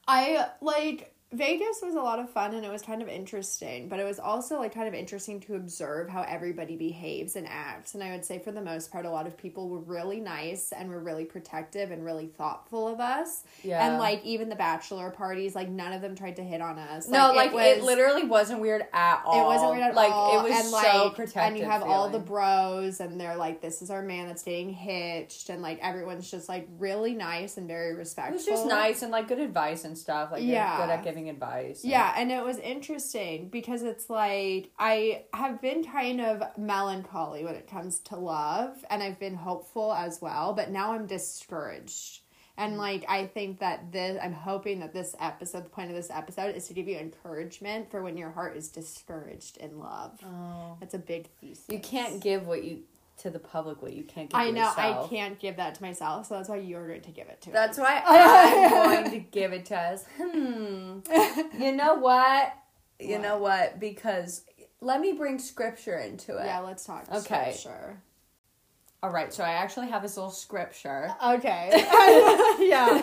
I 0.07 0.47
like 0.61 1.13
Vegas 1.31 1.79
was 1.83 1.93
a 1.93 2.01
lot 2.01 2.17
of 2.17 2.27
fun 2.31 2.55
and 2.55 2.65
it 2.65 2.71
was 2.71 2.81
kind 2.81 3.03
of 3.03 3.07
interesting, 3.07 3.87
but 3.87 3.99
it 3.99 4.03
was 4.03 4.17
also 4.19 4.57
like 4.57 4.73
kind 4.73 4.87
of 4.87 4.95
interesting 4.95 5.39
to 5.41 5.55
observe 5.55 6.09
how 6.09 6.23
everybody 6.23 6.75
behaves 6.75 7.35
and 7.35 7.45
acts. 7.47 7.93
And 7.93 8.03
I 8.03 8.09
would 8.11 8.25
say 8.25 8.39
for 8.39 8.51
the 8.51 8.61
most 8.61 8.91
part, 8.91 9.05
a 9.05 9.11
lot 9.11 9.27
of 9.27 9.37
people 9.37 9.69
were 9.69 9.79
really 9.79 10.19
nice 10.19 10.71
and 10.71 10.89
were 10.89 10.99
really 10.99 11.25
protective 11.25 11.91
and 11.91 12.03
really 12.03 12.25
thoughtful 12.25 12.87
of 12.87 12.99
us. 12.99 13.43
Yeah. 13.63 13.87
And 13.87 13.99
like 13.99 14.25
even 14.25 14.49
the 14.49 14.55
bachelor 14.55 15.11
parties, 15.11 15.53
like 15.53 15.69
none 15.69 15.93
of 15.93 16.01
them 16.01 16.15
tried 16.15 16.37
to 16.37 16.43
hit 16.43 16.61
on 16.61 16.79
us. 16.79 17.07
no, 17.07 17.31
like 17.33 17.51
it, 17.51 17.77
was- 17.77 17.83
literally 17.85 18.25
wasn't 18.25 18.59
weird 18.59 18.85
at 18.91 19.21
all. 19.23 19.43
it 19.43 19.45
wasn't 19.45 19.71
weird 19.71 19.83
at 19.83 19.93
like, 19.95 20.11
all. 20.11 20.39
it 20.39 20.49
was 20.49 20.51
and 20.51 20.65
so 20.65 21.05
like, 21.05 21.15
protective. 21.15 21.43
And 21.43 21.57
you 21.59 21.65
have 21.65 21.83
all 21.83 22.09
the 22.09 22.19
bros, 22.19 22.99
and 22.99 23.19
they're 23.19 23.35
like, 23.35 23.61
"This 23.61 23.81
is 23.81 23.91
our 23.91 24.01
man 24.01 24.27
that's 24.27 24.43
dating 24.43 24.73
hitched," 24.73 25.49
and 25.49 25.61
like 25.61 25.79
everyone's 25.81 26.29
just 26.29 26.49
like 26.49 26.67
really 26.79 27.13
nice 27.13 27.57
and 27.57 27.67
very 27.67 27.93
respectful. 27.93 28.33
It 28.33 28.37
was 28.37 28.45
just 28.45 28.65
nice 28.65 29.03
and 29.03 29.11
like 29.11 29.27
good 29.27 29.39
advice 29.39 29.83
and 29.83 29.95
stuff. 29.97 30.31
Like. 30.31 30.43
Yeah. 30.43 30.77
good 30.77 30.89
at 30.89 31.03
giving 31.03 31.18
advice. 31.27 31.83
Yeah, 31.83 32.13
and 32.15 32.31
it 32.31 32.45
was 32.45 32.57
interesting 32.59 33.49
because 33.49 33.81
it's 33.83 34.09
like 34.09 34.69
I 34.79 35.23
have 35.33 35.61
been 35.61 35.83
kind 35.83 36.21
of 36.21 36.43
melancholy 36.57 37.43
when 37.43 37.55
it 37.55 37.67
comes 37.67 37.99
to 38.01 38.15
love, 38.15 38.85
and 38.89 39.03
I've 39.03 39.19
been 39.19 39.35
hopeful 39.35 39.91
as 39.93 40.21
well, 40.21 40.53
but 40.53 40.69
now 40.69 40.93
I'm 40.93 41.07
discouraged. 41.07 42.21
And 42.57 42.73
mm-hmm. 42.73 42.79
like 42.79 43.05
I 43.09 43.25
think 43.25 43.59
that 43.59 43.91
this 43.91 44.19
I'm 44.21 44.33
hoping 44.33 44.79
that 44.81 44.93
this 44.93 45.15
episode 45.19 45.65
the 45.65 45.69
point 45.69 45.89
of 45.89 45.95
this 45.95 46.11
episode 46.11 46.55
is 46.55 46.67
to 46.67 46.73
give 46.73 46.87
you 46.87 46.97
encouragement 46.97 47.89
for 47.89 48.03
when 48.03 48.17
your 48.17 48.31
heart 48.31 48.55
is 48.55 48.69
discouraged 48.69 49.57
in 49.57 49.79
love. 49.79 50.19
Oh. 50.23 50.77
That's 50.79 50.93
a 50.93 50.99
big 50.99 51.27
thesis. 51.41 51.65
You 51.69 51.79
can't 51.79 52.21
give 52.21 52.45
what 52.45 52.63
you 52.63 52.83
to 53.19 53.29
the 53.29 53.39
public 53.39 53.81
what 53.81 53.93
you 53.93 54.03
can't 54.03 54.29
give 54.29 54.39
I 54.39 54.49
know 54.51 54.71
I 54.75 55.05
can't 55.09 55.37
give 55.39 55.57
that 55.57 55.75
to 55.75 55.81
myself, 55.83 56.27
so 56.27 56.35
that's 56.35 56.49
why 56.49 56.57
you're 56.57 56.87
going 56.87 57.01
to 57.01 57.11
give 57.11 57.27
it 57.27 57.41
to 57.41 57.51
That's 57.51 57.77
me. 57.77 57.83
why 57.83 58.03
I'm 58.05 59.01
going 59.01 59.11
to 59.11 59.19
give 59.19 59.53
it 59.53 59.65
to 59.67 59.77
us. 59.77 60.05
Hmm. 60.21 60.99
You 61.61 61.71
know 61.73 61.95
what? 61.95 62.53
You 62.99 63.13
What? 63.13 63.21
know 63.21 63.37
what? 63.37 63.79
Because 63.79 64.43
let 64.81 64.99
me 65.01 65.13
bring 65.13 65.39
scripture 65.39 65.97
into 65.97 66.37
it. 66.37 66.45
yeah, 66.45 66.59
let's 66.59 66.85
talk 66.85 67.05
Okay. 67.11 67.53
scripture. 67.55 68.01
All 69.01 69.11
right, 69.11 69.33
so 69.33 69.45
I 69.45 69.51
actually 69.51 69.87
have 69.87 70.01
this 70.01 70.17
little 70.17 70.31
scripture 70.31 71.09
Okay. 71.25 71.69
yeah. 72.59 73.01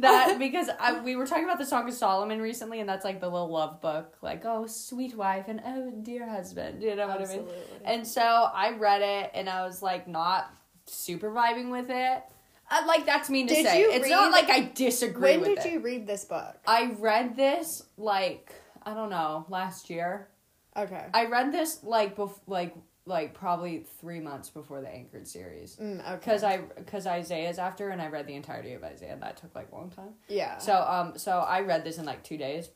that 0.00 0.36
because 0.38 0.68
I, 0.78 1.00
we 1.00 1.16
were 1.16 1.26
talking 1.26 1.44
about 1.44 1.58
the 1.58 1.64
Song 1.64 1.88
of 1.88 1.94
Solomon 1.94 2.42
recently, 2.42 2.80
and 2.80 2.88
that's 2.88 3.04
like 3.06 3.20
the 3.20 3.28
little 3.28 3.50
love 3.50 3.80
book, 3.80 4.18
like 4.20 4.44
oh 4.44 4.66
sweet 4.66 5.16
wife 5.16 5.46
and 5.48 5.62
oh 5.64 5.92
dear 6.02 6.28
husband, 6.28 6.82
you 6.82 6.94
know 6.94 7.08
what 7.08 7.22
I 7.22 7.26
mean? 7.26 7.46
And 7.84 8.06
so 8.06 8.20
I 8.20 8.72
read 8.76 9.00
it, 9.00 9.30
and 9.32 9.48
I 9.48 9.64
was 9.64 9.80
like 9.80 10.06
not 10.06 10.54
super 10.84 11.30
vibing 11.30 11.70
with 11.70 11.88
it. 11.88 12.22
Uh, 12.70 12.82
like 12.86 13.06
that's 13.06 13.30
mean 13.30 13.46
to 13.48 13.54
Did 13.54 13.66
say. 13.66 13.82
It's 13.82 14.08
not 14.08 14.32
like 14.32 14.50
I 14.50 14.70
disagree 14.74 15.38
When 15.38 15.54
did 15.54 15.58
it. 15.64 15.72
you 15.72 15.80
read 15.80 16.06
this 16.06 16.24
book? 16.24 16.56
I 16.66 16.94
read 16.98 17.34
this 17.34 17.82
like 17.96 18.52
I 18.82 18.94
don't 18.94 19.10
know 19.10 19.46
last 19.48 19.90
year. 19.90 20.28
Okay. 20.76 21.04
I 21.12 21.26
read 21.26 21.50
this 21.50 21.82
like 21.82 22.16
bef- 22.16 22.38
like 22.46 22.74
like 23.10 23.34
probably 23.34 23.84
three 24.00 24.20
months 24.20 24.48
before 24.48 24.80
the 24.80 24.88
Anchored 24.88 25.28
series. 25.28 25.76
Mm, 25.76 26.00
okay. 26.00 26.14
Because 26.14 26.42
I 26.42 26.56
because 26.58 27.06
Isaiah's 27.06 27.58
after 27.58 27.90
and 27.90 28.00
I 28.00 28.08
read 28.08 28.26
the 28.26 28.34
entirety 28.34 28.72
of 28.72 28.82
Isaiah 28.82 29.18
that 29.20 29.36
took 29.36 29.54
like 29.54 29.68
a 29.70 29.74
long 29.74 29.90
time. 29.90 30.14
yeah. 30.28 30.56
So 30.56 30.74
um 30.88 31.18
so 31.18 31.32
I 31.40 31.60
read 31.60 31.84
this 31.84 31.98
in 31.98 32.06
like 32.06 32.22
two 32.24 32.38
days 32.38 32.70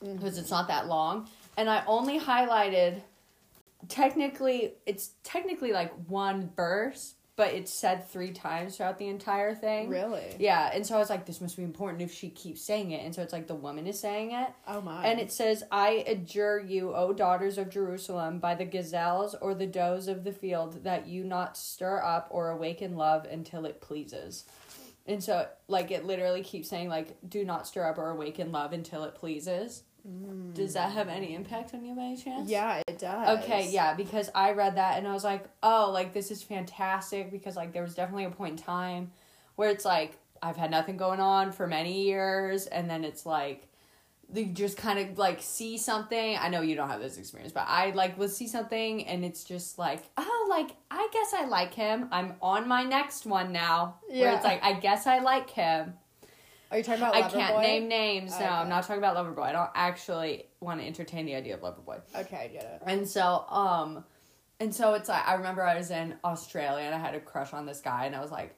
because 0.00 0.38
it's 0.38 0.50
not 0.50 0.68
that 0.68 0.86
long 0.86 1.28
and 1.58 1.68
I 1.68 1.84
only 1.86 2.18
highlighted 2.18 3.02
technically 3.88 4.74
it's 4.86 5.10
technically 5.22 5.72
like 5.72 5.92
one 6.08 6.50
verse 6.56 7.14
but 7.42 7.54
it's 7.54 7.74
said 7.74 8.08
three 8.08 8.30
times 8.30 8.76
throughout 8.76 9.00
the 9.00 9.08
entire 9.08 9.52
thing. 9.52 9.88
really. 9.88 10.36
Yeah, 10.38 10.70
and 10.72 10.86
so 10.86 10.94
I 10.94 10.98
was 11.00 11.10
like, 11.10 11.26
this 11.26 11.40
must 11.40 11.56
be 11.56 11.64
important 11.64 12.00
if 12.00 12.14
she 12.14 12.30
keeps 12.30 12.62
saying 12.62 12.92
it. 12.92 13.04
And 13.04 13.12
so 13.12 13.20
it's 13.20 13.32
like 13.32 13.48
the 13.48 13.54
woman 13.56 13.88
is 13.88 13.98
saying 13.98 14.30
it. 14.30 14.46
Oh 14.68 14.80
my. 14.80 15.04
And 15.04 15.18
it 15.18 15.32
says, 15.32 15.64
I 15.72 16.04
adjure 16.06 16.60
you, 16.60 16.94
O 16.94 17.12
daughters 17.12 17.58
of 17.58 17.68
Jerusalem, 17.68 18.38
by 18.38 18.54
the 18.54 18.64
gazelles 18.64 19.34
or 19.34 19.56
the 19.56 19.66
does 19.66 20.06
of 20.06 20.22
the 20.22 20.30
field, 20.30 20.84
that 20.84 21.08
you 21.08 21.24
not 21.24 21.56
stir 21.56 22.00
up 22.00 22.28
or 22.30 22.50
awaken 22.50 22.94
love 22.94 23.24
until 23.24 23.66
it 23.66 23.80
pleases. 23.80 24.44
And 25.04 25.20
so, 25.20 25.48
like, 25.66 25.90
it 25.90 26.04
literally 26.04 26.44
keeps 26.44 26.68
saying, 26.68 26.88
like, 26.88 27.16
do 27.28 27.44
not 27.44 27.66
stir 27.66 27.88
up 27.88 27.98
or 27.98 28.10
awaken 28.10 28.52
love 28.52 28.72
until 28.72 29.02
it 29.02 29.16
pleases. 29.16 29.82
Does 30.54 30.74
that 30.74 30.92
have 30.92 31.08
any 31.08 31.34
impact 31.34 31.74
on 31.74 31.84
you 31.84 31.94
by 31.94 32.02
any 32.02 32.16
chance? 32.16 32.48
yeah, 32.50 32.82
it 32.88 32.98
does. 32.98 33.38
Okay, 33.42 33.70
yeah, 33.70 33.94
because 33.94 34.30
I 34.34 34.52
read 34.52 34.76
that 34.76 34.98
and 34.98 35.06
I 35.06 35.12
was 35.12 35.24
like, 35.24 35.44
oh, 35.62 35.90
like 35.92 36.12
this 36.12 36.30
is 36.30 36.42
fantastic 36.42 37.30
because 37.30 37.56
like 37.56 37.72
there 37.72 37.82
was 37.82 37.94
definitely 37.94 38.24
a 38.24 38.30
point 38.30 38.58
in 38.58 38.64
time 38.64 39.12
where 39.56 39.70
it's 39.70 39.84
like 39.84 40.18
I've 40.42 40.56
had 40.56 40.70
nothing 40.70 40.96
going 40.96 41.20
on 41.20 41.52
for 41.52 41.66
many 41.66 42.02
years 42.02 42.66
and 42.66 42.90
then 42.90 43.04
it's 43.04 43.24
like 43.24 43.68
you 44.34 44.46
just 44.46 44.76
kind 44.76 44.98
of 44.98 45.18
like 45.18 45.40
see 45.42 45.76
something. 45.78 46.36
I 46.40 46.48
know 46.48 46.62
you 46.62 46.74
don't 46.74 46.88
have 46.88 47.00
this 47.00 47.18
experience, 47.18 47.52
but 47.52 47.66
I 47.68 47.90
like 47.90 48.18
will 48.18 48.28
see 48.28 48.48
something 48.48 49.06
and 49.06 49.24
it's 49.24 49.44
just 49.44 49.78
like, 49.78 50.02
oh, 50.16 50.46
like 50.50 50.70
I 50.90 51.08
guess 51.12 51.32
I 51.34 51.44
like 51.46 51.74
him. 51.74 52.08
I'm 52.10 52.34
on 52.42 52.66
my 52.66 52.82
next 52.82 53.24
one 53.26 53.52
now. 53.52 53.96
Where 54.08 54.18
Yeah. 54.18 54.34
it's 54.36 54.44
like 54.44 54.62
I 54.64 54.72
guess 54.72 55.06
I 55.06 55.20
like 55.20 55.50
him. 55.50 55.94
Are 56.72 56.78
you 56.78 56.84
talking 56.84 57.02
about? 57.02 57.14
I 57.14 57.20
can't 57.28 57.54
Loverboy? 57.54 57.62
name 57.62 57.88
names. 57.88 58.40
No, 58.40 58.46
I'm 58.46 58.70
not 58.70 58.84
talking 58.84 58.96
about 58.96 59.14
Loverboy. 59.14 59.42
I 59.42 59.52
don't 59.52 59.70
actually 59.74 60.46
want 60.60 60.80
to 60.80 60.86
entertain 60.86 61.26
the 61.26 61.34
idea 61.34 61.54
of 61.54 61.60
Loverboy. 61.60 62.00
Okay, 62.16 62.36
I 62.36 62.48
get 62.48 62.64
it. 62.64 62.82
And 62.86 63.06
so, 63.06 63.44
um, 63.50 64.04
and 64.58 64.74
so 64.74 64.94
it's 64.94 65.10
like 65.10 65.28
I 65.28 65.34
remember 65.34 65.62
I 65.62 65.76
was 65.76 65.90
in 65.90 66.14
Australia 66.24 66.84
and 66.84 66.94
I 66.94 66.98
had 66.98 67.14
a 67.14 67.20
crush 67.20 67.52
on 67.52 67.66
this 67.66 67.82
guy, 67.82 68.06
and 68.06 68.16
I 68.16 68.22
was 68.22 68.30
like, 68.30 68.56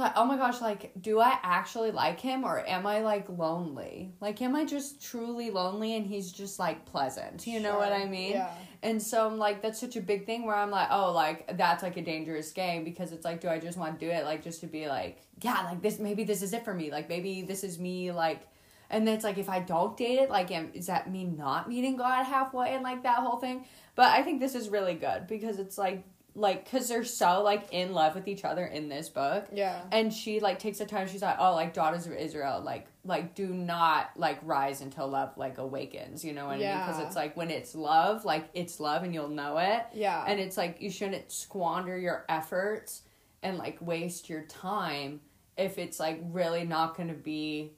like, 0.00 0.12
oh 0.16 0.24
my 0.24 0.36
gosh, 0.36 0.60
like, 0.60 0.92
do 1.00 1.20
I 1.20 1.38
actually 1.42 1.90
like 1.90 2.20
him 2.20 2.44
or 2.44 2.64
am 2.66 2.86
I 2.86 3.00
like 3.00 3.28
lonely? 3.28 4.12
Like, 4.20 4.42
am 4.42 4.54
I 4.54 4.64
just 4.64 5.02
truly 5.02 5.50
lonely 5.50 5.96
and 5.96 6.06
he's 6.06 6.30
just 6.32 6.58
like 6.58 6.84
pleasant? 6.84 7.46
You 7.46 7.60
know 7.60 7.78
what 7.78 7.92
I 7.92 8.04
mean? 8.04 8.32
Yeah. 8.32 8.50
And 8.82 9.02
so 9.02 9.26
I'm 9.26 9.38
like, 9.38 9.62
that's 9.62 9.80
such 9.80 9.96
a 9.96 10.00
big 10.00 10.26
thing 10.26 10.44
where 10.44 10.54
I'm 10.54 10.70
like, 10.70 10.88
oh, 10.90 11.12
like 11.12 11.56
that's 11.56 11.82
like 11.82 11.96
a 11.96 12.02
dangerous 12.02 12.52
game 12.52 12.84
because 12.84 13.10
it's 13.10 13.24
like, 13.24 13.40
do 13.40 13.48
I 13.48 13.58
just 13.58 13.78
want 13.78 13.98
to 13.98 14.06
do 14.06 14.12
it 14.12 14.24
like 14.24 14.44
just 14.44 14.60
to 14.60 14.66
be 14.66 14.86
like, 14.86 15.18
yeah, 15.40 15.62
like 15.64 15.80
this 15.80 15.98
maybe 15.98 16.24
this 16.24 16.42
is 16.42 16.52
it 16.52 16.64
for 16.64 16.74
me. 16.74 16.90
Like 16.90 17.08
maybe 17.08 17.42
this 17.42 17.64
is 17.64 17.78
me 17.78 18.12
like 18.12 18.42
And 18.90 19.06
then 19.06 19.14
it's 19.14 19.24
like 19.24 19.38
if 19.38 19.48
I 19.48 19.60
don't 19.60 19.96
date 19.96 20.18
it, 20.18 20.30
like 20.30 20.50
am, 20.50 20.70
is 20.74 20.86
that 20.86 21.10
me 21.10 21.24
not 21.24 21.68
meeting 21.68 21.96
God 21.96 22.24
halfway 22.24 22.74
and 22.74 22.82
like 22.82 23.02
that 23.02 23.18
whole 23.18 23.38
thing? 23.38 23.64
But 23.94 24.10
I 24.10 24.22
think 24.22 24.40
this 24.40 24.54
is 24.54 24.68
really 24.68 24.94
good 24.94 25.26
because 25.26 25.58
it's 25.58 25.78
like 25.78 26.04
like 26.36 26.64
because 26.64 26.88
they're 26.88 27.02
so 27.02 27.42
like 27.42 27.66
in 27.72 27.92
love 27.94 28.14
with 28.14 28.28
each 28.28 28.44
other 28.44 28.64
in 28.66 28.88
this 28.90 29.08
book 29.08 29.46
Yeah. 29.52 29.80
and 29.90 30.12
she 30.12 30.38
like 30.38 30.58
takes 30.58 30.78
the 30.78 30.84
time 30.86 31.08
she's 31.08 31.22
like 31.22 31.36
oh 31.40 31.54
like 31.54 31.72
daughters 31.72 32.06
of 32.06 32.12
israel 32.12 32.60
like 32.62 32.86
like 33.04 33.34
do 33.34 33.48
not 33.48 34.10
like 34.16 34.38
rise 34.42 34.82
until 34.82 35.08
love 35.08 35.36
like 35.38 35.56
awakens 35.58 36.24
you 36.24 36.32
know 36.34 36.46
what 36.46 36.56
i 36.56 36.58
mean 36.58 36.78
because 36.86 37.00
it's 37.00 37.16
like 37.16 37.36
when 37.36 37.50
it's 37.50 37.74
love 37.74 38.24
like 38.26 38.48
it's 38.52 38.78
love 38.80 39.02
and 39.02 39.14
you'll 39.14 39.28
know 39.30 39.56
it 39.58 39.82
Yeah. 39.94 40.24
and 40.28 40.38
it's 40.38 40.56
like 40.58 40.80
you 40.80 40.90
shouldn't 40.90 41.32
squander 41.32 41.96
your 41.96 42.24
efforts 42.28 43.02
and 43.42 43.56
like 43.56 43.78
waste 43.80 44.28
your 44.28 44.42
time 44.42 45.20
if 45.56 45.78
it's 45.78 45.98
like 45.98 46.20
really 46.32 46.64
not 46.64 46.96
going 46.98 47.08
to 47.08 47.14
be 47.14 47.72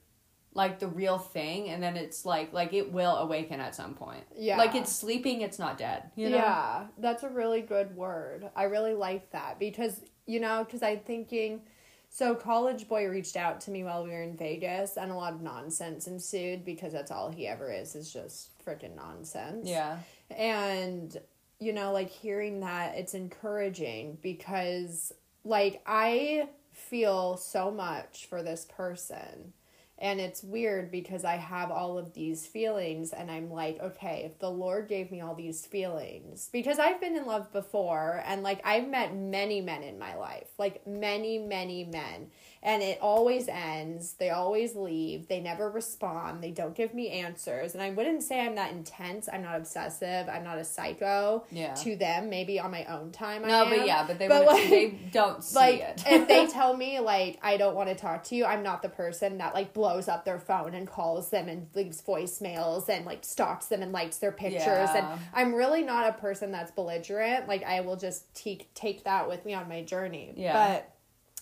like 0.59 0.79
the 0.81 0.89
real 0.89 1.19
thing 1.19 1.69
and 1.71 1.81
then 1.83 1.97
it's 1.97 2.27
like 2.27 2.53
like 2.53 2.73
it 2.73 2.93
will 2.93 3.17
awaken 3.19 3.61
at 3.61 3.75
some 3.75 3.95
point 3.95 4.25
Yeah. 4.37 4.59
like 4.59 4.75
it's 4.75 4.93
sleeping 4.93 5.41
it's 5.43 5.59
not 5.59 5.79
dead 5.79 6.11
you 6.17 6.29
know 6.31 6.37
Yeah, 6.37 6.87
that's 6.99 7.23
a 7.23 7.29
really 7.29 7.63
good 7.63 7.95
word. 7.97 8.51
I 8.57 8.65
really 8.65 8.95
like 8.95 9.31
that 9.31 9.59
because, 9.61 9.95
you 10.27 10.41
know, 10.41 10.65
because 10.65 10.83
I'm 10.83 10.99
thinking, 11.01 11.63
so 12.11 12.35
College 12.35 12.89
Boy 12.89 13.07
reached 13.09 13.37
out 13.37 13.61
to 13.63 13.71
me 13.71 13.85
while 13.85 14.03
we 14.03 14.11
were 14.11 14.23
in 14.23 14.37
Vegas 14.37 14.97
and 14.97 15.13
a 15.13 15.15
lot 15.15 15.33
of 15.35 15.43
nonsense 15.43 16.07
ensued 16.09 16.65
because 16.65 16.93
that's 16.93 17.11
all 17.13 17.31
he 17.31 17.47
ever 17.47 17.71
is, 17.73 17.95
is 17.95 18.13
just 18.13 18.51
freaking 18.65 18.97
nonsense. 18.97 19.69
yeah 19.69 19.99
And, 20.37 21.17
you 21.61 21.73
know, 21.73 21.93
like 21.93 22.11
hearing 22.11 22.61
that, 22.61 22.97
it's 22.97 23.15
encouraging 23.15 24.19
because, 24.23 25.13
like, 25.45 25.83
I 25.87 26.49
feel 26.73 27.37
so 27.37 27.71
much 27.71 28.27
for 28.31 28.43
this 28.43 28.65
person. 28.65 29.53
And 30.01 30.21
it's 30.21 30.45
weird 30.45 30.93
because 30.93 31.25
I 31.25 31.37
have 31.37 31.73
all 31.73 31.99
of 31.99 32.15
these 32.15 32.47
feelings, 32.47 33.13
and 33.13 33.31
I'm 33.31 33.51
like, 33.51 33.81
okay, 33.81 34.23
if 34.25 34.39
the 34.39 34.51
Lord 34.51 34.87
gave 34.89 35.11
me 35.11 35.21
all 35.21 35.35
these 35.35 35.67
feelings, 35.67 36.49
because 36.53 36.79
I've 36.79 37.01
been 37.01 37.17
in 37.17 37.27
love 37.27 37.53
before, 37.53 38.23
and 38.25 38.45
like 38.45 38.61
I've 38.65 38.89
met 38.89 39.17
many 39.17 39.61
men 39.61 39.83
in 39.83 39.99
my 39.99 40.15
life, 40.15 40.51
like 40.57 40.87
many, 40.87 41.39
many 41.39 41.85
men, 41.85 42.31
and 42.63 42.83
it 42.83 42.99
always 43.01 43.49
ends. 43.49 44.15
They 44.15 44.31
always 44.31 44.75
leave. 44.75 45.29
They 45.29 45.41
never 45.41 45.71
respond. 45.71 46.43
They 46.43 46.51
don't 46.51 46.75
give 46.75 46.93
me 46.95 47.09
answers. 47.11 47.75
And 47.75 47.83
I 47.83 47.91
wouldn't 47.91 48.23
say 48.23 48.41
I'm 48.41 48.55
that 48.57 48.73
intense. 48.73 49.29
I'm 49.33 49.43
not 49.43 49.57
obsessive. 49.57 50.29
I'm 50.29 50.43
not 50.45 50.59
a 50.59 50.65
psycho 50.65 51.45
Yeah. 51.51 51.75
to 51.75 51.97
them. 51.97 52.29
Maybe 52.31 52.59
on 52.61 52.71
my 52.71 52.85
own 52.87 53.13
time. 53.13 53.45
I 53.45 53.49
no 53.49 53.65
am. 53.65 53.71
but 53.71 53.87
yeah 53.87 54.07
but 54.07 54.19
they 54.19 54.29
But, 54.29 54.47
like- 54.47 54.69
they 54.71 54.99
don't 55.13 55.43
see 55.45 55.57
like 55.57 55.81
it 55.81 56.05
if 56.07 56.29
they 56.29 56.47
tell 56.53 56.77
me 56.77 56.99
like 57.01 57.39
I 57.43 57.57
don't 57.57 57.75
want 57.75 57.89
to 57.89 57.95
talk 57.95 58.25
to 58.25 58.35
you, 58.35 58.45
I'm 58.45 58.63
not 58.63 58.83
the 58.83 58.89
person 58.89 59.39
that 59.39 59.55
like 59.55 59.73
blows 59.73 60.09
up 60.09 60.25
their 60.25 60.39
phone 60.39 60.75
and 60.75 60.87
calls 60.89 61.31
them 61.31 61.49
and 61.49 61.69
leaves 61.75 62.03
voicemails 62.03 62.89
and 62.89 63.05
like 63.07 63.25
stalks 63.25 63.67
them 63.67 63.83
and 63.83 63.93
likes 63.93 64.19
their 64.19 64.33
pictures. 64.33 64.63
Yeah. 64.65 65.13
And 65.13 65.21
I'm 65.33 65.55
really 65.55 65.83
not 65.83 66.09
a 66.09 66.13
person 66.13 66.51
that's 66.51 66.71
belligerent. 66.73 67.47
Like 67.49 67.63
I 67.65 67.81
will 67.81 67.97
just 67.97 68.33
take 68.35 68.73
take 68.75 69.05
that 69.05 69.29
with 69.29 69.45
me 69.45 69.55
on 69.55 69.69
my 69.69 69.83
journey. 69.83 70.33
Yeah. 70.37 70.53
But 70.53 70.95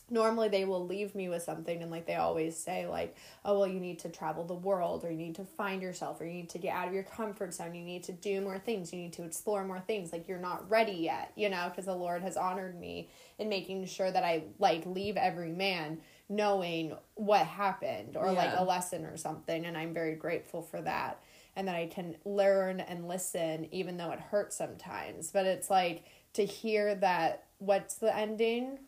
normally 0.09 0.49
they 0.49 0.65
will 0.65 0.87
leave 0.87 1.15
me 1.15 1.29
with 1.29 1.43
something 1.43 1.83
and 1.83 1.91
like 1.91 2.07
they 2.07 2.15
always 2.15 2.57
say 2.57 2.87
like 2.87 3.17
oh 3.45 3.59
well 3.59 3.67
you 3.67 3.81
need 3.81 3.99
to 3.99 4.09
travel 4.09 4.45
the 4.45 4.55
world 4.55 5.05
or 5.05 5.11
you 5.11 5.17
need 5.17 5.35
to 5.35 5.45
find 5.45 5.83
yourself 5.83 6.21
or 6.21 6.25
you 6.25 6.33
need 6.33 6.49
to 6.49 6.59
get 6.59 6.75
out 6.75 6.89
of 6.89 6.95
your 6.95 7.03
comfort 7.03 7.53
zone 7.53 7.75
you 7.75 7.85
need 7.85 8.05
to 8.05 8.13
do 8.13 8.41
more 8.41 8.59
things 8.59 8.93
you 8.93 8.99
need 8.99 9.13
to 9.13 9.25
explore 9.25 9.65
more 9.65 9.81
things 9.81 10.13
like 10.13 10.29
you're 10.29 10.39
not 10.39 10.69
ready 10.71 10.93
yet 10.93 11.33
you 11.35 11.49
know 11.49 11.69
because 11.69 11.87
the 11.87 11.95
lord 11.95 12.23
has 12.23 12.37
honored 12.37 12.79
me 12.79 13.09
in 13.39 13.49
making 13.49 13.85
sure 13.87 14.11
that 14.11 14.25
i 14.25 14.43
like 14.59 14.85
leave 14.87 15.17
every 15.17 15.51
man 15.51 15.99
knowing 16.29 16.93
what 17.15 17.47
happened 17.47 18.17
or 18.17 18.33
like 18.33 18.53
a 18.57 18.65
lesson 18.65 19.05
or 19.05 19.17
something 19.17 19.67
and 19.67 19.77
i'm 19.77 19.95
very 19.95 20.15
grateful 20.15 20.63
for 20.63 20.81
that 20.81 21.23
and 21.57 21.67
that 21.69 21.75
i 21.75 21.87
can 21.87 22.17
learn 22.25 22.81
and 22.81 23.09
listen 23.09 23.67
even 23.73 23.97
though 23.97 24.11
it 24.11 24.21
hurts 24.21 24.57
sometimes. 24.57 25.31
But 25.31 25.47
it's 25.47 25.71
like 25.71 26.05
to 26.35 26.45
hear 26.45 26.95
that 26.97 27.45
what's 27.59 27.95
the 27.97 28.15
ending 28.15 28.79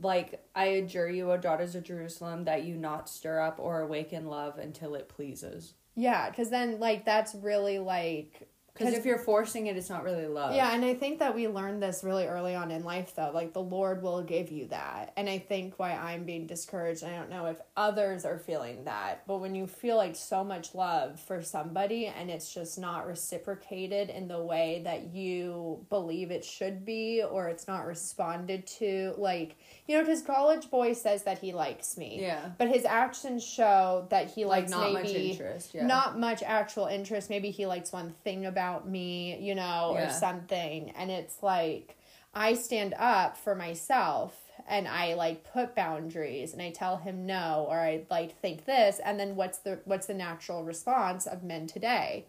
like 0.00 0.44
I 0.54 0.66
adjure 0.66 1.08
you, 1.08 1.30
O 1.32 1.36
daughters 1.36 1.74
of 1.74 1.84
Jerusalem, 1.84 2.44
that 2.44 2.64
you 2.64 2.76
not 2.76 3.08
stir 3.08 3.40
up 3.40 3.58
or 3.58 3.80
awaken 3.80 4.26
love 4.26 4.58
until 4.58 4.94
it 4.94 5.08
pleases. 5.08 5.74
Yeah, 5.94 6.30
because 6.30 6.50
then 6.50 6.78
like 6.78 7.04
that's 7.04 7.34
really 7.34 7.78
like 7.78 8.48
Because 8.78 8.94
if 8.94 9.04
you're 9.04 9.18
forcing 9.18 9.66
it, 9.66 9.76
it's 9.76 9.90
not 9.90 10.04
really 10.04 10.26
love. 10.26 10.54
yeah, 10.54 10.72
and 10.74 10.84
I 10.84 10.94
think 10.94 11.18
that 11.18 11.34
we 11.34 11.48
learned 11.48 11.82
this 11.82 12.02
really 12.04 12.26
early 12.26 12.54
on 12.54 12.70
in 12.70 12.84
life 12.84 13.14
though. 13.16 13.30
Like 13.34 13.52
the 13.52 13.60
Lord 13.62 14.02
will 14.02 14.22
give 14.22 14.50
you 14.50 14.66
that, 14.68 15.12
and 15.16 15.28
I 15.28 15.38
think 15.38 15.74
why 15.78 15.92
I'm 15.92 16.24
being 16.24 16.46
discouraged. 16.46 17.02
I 17.04 17.10
don't 17.16 17.30
know 17.30 17.46
if 17.46 17.60
others 17.76 18.24
are 18.24 18.38
feeling 18.38 18.84
that, 18.84 19.26
but 19.26 19.38
when 19.38 19.54
you 19.54 19.66
feel 19.66 19.96
like 19.96 20.14
so 20.16 20.44
much 20.44 20.74
love 20.74 21.18
for 21.20 21.42
somebody 21.42 22.06
and 22.06 22.30
it's 22.30 22.52
just 22.54 22.78
not 22.78 23.06
reciprocated 23.06 24.10
in 24.10 24.28
the 24.28 24.40
way 24.42 24.82
that 24.84 25.14
you 25.14 25.84
believe 25.90 26.30
it 26.30 26.44
should 26.44 26.84
be, 26.84 27.22
or 27.22 27.48
it's 27.48 27.66
not 27.66 27.86
responded 27.86 28.66
to, 28.66 29.14
like 29.18 29.56
you 29.86 29.96
know, 29.96 30.02
because 30.04 30.22
College 30.22 30.70
Boy 30.70 30.92
says 30.92 31.22
that 31.24 31.38
he 31.38 31.52
likes 31.52 31.96
me, 31.96 32.18
Yeah. 32.20 32.50
but 32.58 32.68
his 32.68 32.84
actions 32.84 33.42
show 33.42 34.06
that 34.10 34.30
he 34.30 34.44
Like 34.44 34.62
likes 34.64 34.70
not 34.70 34.92
maybe 34.92 35.02
much 35.02 35.14
interest. 35.14 35.74
Yeah. 35.74 35.86
not 35.86 36.18
much 36.18 36.42
actual 36.42 36.86
interest. 36.86 37.30
Maybe 37.30 37.50
he 37.50 37.64
likes 37.66 37.90
one 37.92 38.10
thing 38.22 38.44
about 38.46 38.67
me, 38.86 39.38
you 39.40 39.54
know, 39.54 39.94
or 39.96 40.10
something. 40.10 40.90
And 40.90 41.10
it's 41.10 41.42
like 41.42 41.96
I 42.34 42.54
stand 42.54 42.94
up 42.98 43.36
for 43.36 43.54
myself 43.54 44.34
and 44.68 44.86
I 44.86 45.14
like 45.14 45.50
put 45.50 45.74
boundaries 45.74 46.52
and 46.52 46.60
I 46.60 46.70
tell 46.70 46.98
him 46.98 47.26
no 47.26 47.66
or 47.68 47.78
I 47.78 48.04
like 48.10 48.38
think 48.40 48.64
this 48.64 49.00
and 49.04 49.18
then 49.18 49.36
what's 49.36 49.58
the 49.58 49.80
what's 49.84 50.06
the 50.06 50.14
natural 50.14 50.64
response 50.64 51.26
of 51.26 51.42
men 51.42 51.66
today? 51.66 52.26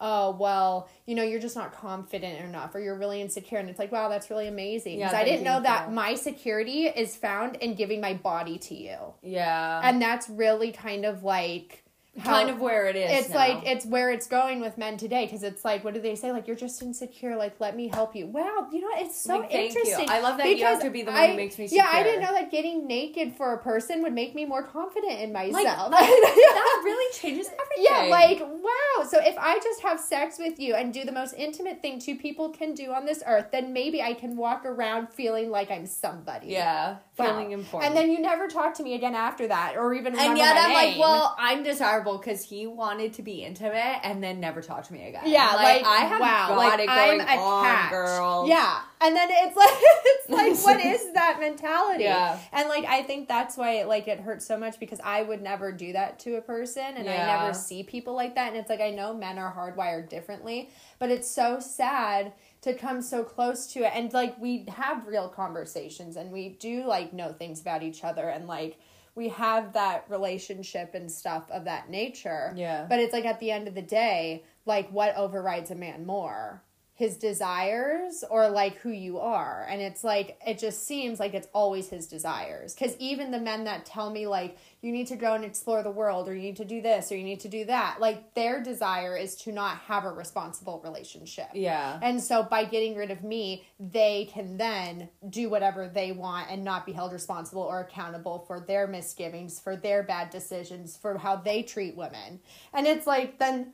Oh, 0.00 0.32
well, 0.32 0.88
you 1.06 1.14
know, 1.14 1.22
you're 1.22 1.40
just 1.40 1.54
not 1.54 1.72
confident 1.72 2.44
enough 2.44 2.74
or 2.74 2.80
you're 2.80 2.98
really 2.98 3.20
insecure. 3.20 3.58
And 3.58 3.70
it's 3.70 3.78
like, 3.78 3.92
wow, 3.92 4.08
that's 4.08 4.28
really 4.28 4.48
amazing. 4.48 4.98
Yeah, 4.98 5.08
Because 5.08 5.20
I 5.20 5.24
didn't 5.24 5.44
know 5.44 5.60
that 5.62 5.92
my 5.92 6.14
security 6.16 6.86
is 6.86 7.14
found 7.14 7.56
in 7.56 7.74
giving 7.74 8.00
my 8.00 8.14
body 8.14 8.58
to 8.58 8.74
you. 8.74 8.98
Yeah. 9.22 9.80
And 9.84 10.02
that's 10.02 10.28
really 10.28 10.72
kind 10.72 11.04
of 11.04 11.22
like 11.22 11.83
kind 12.22 12.48
of 12.48 12.60
where 12.60 12.86
it 12.86 12.94
is. 12.94 13.10
it's 13.10 13.28
now. 13.30 13.36
like 13.36 13.66
it's 13.66 13.84
where 13.84 14.12
it's 14.12 14.28
going 14.28 14.60
with 14.60 14.78
men 14.78 14.96
today 14.96 15.24
because 15.24 15.42
it's 15.42 15.64
like 15.64 15.82
what 15.82 15.94
do 15.94 16.00
they 16.00 16.14
say 16.14 16.30
like 16.30 16.46
you're 16.46 16.54
just 16.54 16.80
insecure 16.80 17.34
like 17.36 17.58
let 17.58 17.74
me 17.74 17.88
help 17.88 18.14
you 18.14 18.26
wow 18.26 18.68
you 18.72 18.80
know 18.80 18.88
it's 18.94 19.20
so 19.20 19.38
Like, 19.38 19.50
thank 19.50 19.74
you. 19.74 19.80
interesting 19.80 20.08
I 20.08 20.20
love 20.20 20.36
that 20.38 20.46
you 20.48 20.64
have 20.64 20.78
because 20.78 20.84
to 20.84 20.90
be 20.90 21.02
the 21.02 21.10
one 21.10 21.20
I- 21.20 21.30
who 21.30 21.36
makes 21.36 21.58
me 21.58 21.66
yeah 21.72 21.88
i 21.92 22.04
didn't 22.04 22.20
know 22.22 22.32
that 22.32 22.52
getting 22.52 22.86
naked 22.86 23.36
for 23.36 23.52
a 23.54 23.58
person 23.58 24.00
would 24.02 24.12
make 24.12 24.32
me 24.34 24.44
more 24.44 24.62
confident 24.62 25.18
in 25.20 25.32
myself 25.32 25.90
like, 25.90 26.08
that 26.08 26.82
really 26.84 27.12
changes 27.18 27.48
everything. 27.48 27.84
yeah 27.84 28.06
like 28.10 28.40
wow 28.40 29.04
so 29.08 29.18
if 29.20 29.36
i 29.38 29.58
just 29.58 29.80
have 29.82 29.98
sex 29.98 30.38
with 30.38 30.60
you 30.60 30.74
and 30.74 30.92
do 30.94 31.04
the 31.04 31.12
most 31.12 31.34
intimate 31.36 31.82
thing 31.82 31.98
two 31.98 32.14
people 32.16 32.48
can 32.50 32.74
do 32.74 32.92
on 32.92 33.04
this 33.06 33.22
earth 33.26 33.46
then 33.50 33.72
maybe 33.72 34.00
i 34.02 34.14
can 34.14 34.36
walk 34.36 34.64
around 34.64 35.08
feeling 35.08 35.50
like 35.50 35.70
i'm 35.70 35.86
somebody 35.86 36.46
yeah, 36.48 36.96
Wow. 37.18 37.26
feeling 37.26 37.52
important. 37.52 37.88
and 37.90 37.96
then 37.96 38.10
you 38.10 38.20
never 38.20 38.46
talk 38.48 38.74
to 38.74 38.82
me 38.82 38.94
again 38.94 39.14
after 39.14 39.46
that 39.48 39.76
or 39.76 39.94
even 39.94 40.16
and 40.18 40.36
yet 40.38 40.56
I'm 40.56 40.72
like, 40.72 40.98
well, 40.98 41.34
I'm 41.38 41.62
desirable 41.62 42.03
because 42.12 42.44
he 42.44 42.66
wanted 42.66 43.14
to 43.14 43.22
be 43.22 43.42
intimate 43.44 44.00
and 44.02 44.22
then 44.22 44.38
never 44.40 44.62
talk 44.62 44.84
to 44.86 44.92
me 44.92 45.08
again. 45.08 45.22
Yeah, 45.26 45.52
like, 45.54 45.84
I 45.84 45.96
have 46.04 46.20
wow, 46.20 46.48
got 46.48 46.56
like 46.56 46.80
it 46.80 46.88
I'm 46.88 47.08
going 47.08 47.20
attached. 47.20 47.40
on, 47.40 47.90
girl. 47.90 48.44
Yeah, 48.48 48.80
and 49.00 49.16
then 49.16 49.28
it's 49.30 49.56
like 49.56 49.68
it's 49.72 50.28
like 50.30 50.64
what 50.64 50.84
is 50.94 51.12
that 51.14 51.38
mentality? 51.40 52.04
Yeah. 52.04 52.38
and 52.52 52.68
like 52.68 52.84
I 52.84 53.02
think 53.02 53.28
that's 53.28 53.56
why 53.56 53.82
like 53.84 54.06
it 54.08 54.20
hurts 54.20 54.46
so 54.46 54.58
much 54.58 54.78
because 54.78 55.00
I 55.02 55.22
would 55.22 55.42
never 55.42 55.72
do 55.72 55.92
that 55.94 56.18
to 56.20 56.36
a 56.36 56.40
person, 56.40 56.84
and 56.96 57.08
I 57.08 57.16
never 57.16 57.54
see 57.54 57.82
people 57.82 58.14
like 58.14 58.34
that, 58.36 58.48
and 58.48 58.56
it's 58.56 58.70
like 58.70 58.80
I 58.80 58.90
know 58.90 59.14
men 59.14 59.38
are 59.38 59.52
hardwired 59.52 60.08
differently, 60.08 60.70
but 60.98 61.10
it's 61.10 61.30
so 61.30 61.60
sad 61.60 62.32
to 62.62 62.74
come 62.74 63.02
so 63.02 63.24
close 63.24 63.66
to 63.74 63.80
it, 63.80 63.92
and 63.94 64.12
like 64.12 64.40
we 64.40 64.64
have 64.68 65.06
real 65.06 65.28
conversations, 65.28 66.16
and 66.16 66.30
we 66.32 66.50
do 66.50 66.84
like 66.86 67.12
know 67.12 67.32
things 67.32 67.60
about 67.60 67.82
each 67.82 68.04
other, 68.04 68.28
and 68.28 68.46
like. 68.46 68.78
We 69.14 69.28
have 69.28 69.72
that 69.74 70.06
relationship 70.08 70.94
and 70.94 71.10
stuff 71.10 71.50
of 71.50 71.64
that 71.64 71.88
nature. 71.88 72.52
Yeah. 72.56 72.86
But 72.88 72.98
it's 72.98 73.12
like 73.12 73.24
at 73.24 73.40
the 73.40 73.50
end 73.50 73.68
of 73.68 73.74
the 73.74 73.82
day, 73.82 74.44
like 74.66 74.90
what 74.90 75.16
overrides 75.16 75.70
a 75.70 75.74
man 75.74 76.04
more? 76.04 76.62
His 76.96 77.16
desires 77.16 78.22
or 78.30 78.48
like 78.48 78.76
who 78.76 78.90
you 78.90 79.18
are. 79.18 79.66
And 79.68 79.82
it's 79.82 80.04
like, 80.04 80.38
it 80.46 80.60
just 80.60 80.86
seems 80.86 81.18
like 81.18 81.34
it's 81.34 81.48
always 81.52 81.88
his 81.88 82.06
desires. 82.06 82.72
Because 82.72 82.96
even 82.98 83.32
the 83.32 83.40
men 83.40 83.64
that 83.64 83.84
tell 83.84 84.10
me, 84.10 84.28
like, 84.28 84.56
you 84.80 84.92
need 84.92 85.08
to 85.08 85.16
go 85.16 85.34
and 85.34 85.44
explore 85.44 85.82
the 85.82 85.90
world 85.90 86.28
or 86.28 86.34
you 86.36 86.42
need 86.42 86.56
to 86.58 86.64
do 86.64 86.80
this 86.80 87.10
or 87.10 87.16
you 87.16 87.24
need 87.24 87.40
to 87.40 87.48
do 87.48 87.64
that, 87.64 87.96
like, 87.98 88.34
their 88.34 88.62
desire 88.62 89.16
is 89.16 89.34
to 89.36 89.50
not 89.50 89.78
have 89.78 90.04
a 90.04 90.12
responsible 90.12 90.80
relationship. 90.84 91.48
Yeah. 91.52 91.98
And 92.00 92.22
so 92.22 92.44
by 92.44 92.64
getting 92.64 92.94
rid 92.94 93.10
of 93.10 93.24
me, 93.24 93.66
they 93.80 94.30
can 94.32 94.56
then 94.56 95.08
do 95.28 95.50
whatever 95.50 95.88
they 95.88 96.12
want 96.12 96.48
and 96.48 96.62
not 96.62 96.86
be 96.86 96.92
held 96.92 97.12
responsible 97.12 97.62
or 97.62 97.80
accountable 97.80 98.44
for 98.46 98.60
their 98.60 98.86
misgivings, 98.86 99.58
for 99.58 99.74
their 99.74 100.04
bad 100.04 100.30
decisions, 100.30 100.96
for 100.96 101.18
how 101.18 101.34
they 101.34 101.64
treat 101.64 101.96
women. 101.96 102.38
And 102.72 102.86
it's 102.86 103.06
like 103.06 103.38
then 103.40 103.72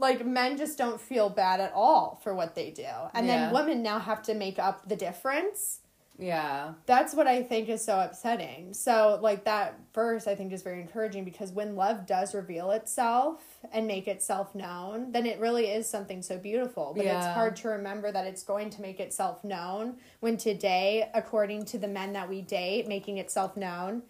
like 0.00 0.24
men 0.26 0.56
just 0.56 0.78
don't 0.78 1.00
feel 1.00 1.28
bad 1.28 1.60
at 1.60 1.72
all 1.74 2.18
for 2.24 2.34
what 2.34 2.54
they 2.54 2.70
do. 2.70 2.86
And 3.14 3.26
Yeah. 3.26 3.50
then 3.50 3.54
women 3.54 3.82
now 3.82 3.98
have 3.98 4.22
to 4.24 4.34
make 4.34 4.58
up 4.58 4.88
the 4.88 4.96
difference. 4.96 5.80
Yeah. 6.18 6.74
That's 6.84 7.14
what 7.14 7.26
I 7.26 7.42
think 7.42 7.70
is 7.70 7.82
so 7.82 7.98
upsetting. 7.98 8.74
So, 8.74 9.18
like, 9.22 9.44
that 9.44 9.78
verse 9.94 10.26
I 10.26 10.34
think 10.34 10.52
is 10.52 10.62
very 10.62 10.80
encouraging 10.80 11.24
because 11.24 11.50
when 11.50 11.76
love 11.76 12.04
does 12.04 12.34
reveal 12.34 12.72
itself 12.72 13.42
and 13.72 13.86
make 13.86 14.06
itself 14.06 14.54
known, 14.54 15.12
then 15.12 15.24
it 15.24 15.40
really 15.40 15.68
is 15.68 15.88
something 15.88 16.20
so 16.20 16.36
beautiful. 16.36 16.92
But 16.94 17.06
it's 17.06 17.26
hard 17.26 17.56
to 17.56 17.68
remember 17.68 18.12
that 18.12 18.26
it's 18.26 18.42
going 18.42 18.68
to 18.70 18.82
make 18.82 19.00
itself 19.00 19.44
known 19.44 19.96
when 20.20 20.36
today, 20.36 21.08
according 21.14 21.64
to 21.66 21.78
the 21.78 21.88
men 21.88 22.12
that 22.12 22.28
we 22.28 22.42
date, 22.42 22.86
making 22.86 23.16
itself 23.16 23.56
known 23.56 24.02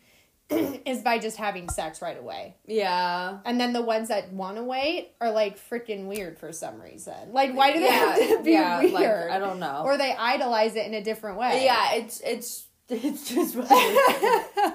is 0.87 1.03
by 1.03 1.19
just 1.19 1.37
having 1.37 1.69
sex 1.69 2.03
right 2.03 2.19
away. 2.19 2.57
Yeah. 2.67 3.39
And 3.45 3.61
then 3.61 3.73
the 3.73 3.83
ones 3.83 4.09
that 4.09 4.33
want 4.33 4.57
to 4.57 4.65
wait 4.65 5.13
are 5.21 5.31
like 5.31 5.59
freaking 5.59 6.07
weird 6.07 6.39
for 6.39 6.53
some 6.53 6.81
reason. 6.81 7.33
Like, 7.33 7.55
why 7.55 7.73
do 7.73 7.81
they 7.81 7.87
Yeah, 7.87 8.17
have 8.17 8.29
to 8.39 8.43
be 8.43 8.51
yeah, 8.53 8.77
like, 8.79 8.93
weird? 8.93 9.31
I 9.31 9.39
don't 9.39 9.61
know. 9.61 9.83
Or 9.85 9.97
they 9.97 10.13
idolize 10.15 10.77
it 10.77 10.87
in 10.87 10.95
a 10.95 11.03
different 11.03 11.39
way. 11.39 11.65
Yeah, 11.65 11.95
it's 11.95 12.21
it's 12.21 12.67
it's 12.89 13.29
just 13.29 13.55
one 13.55 13.65
of 13.65 13.71
those, 13.71 14.73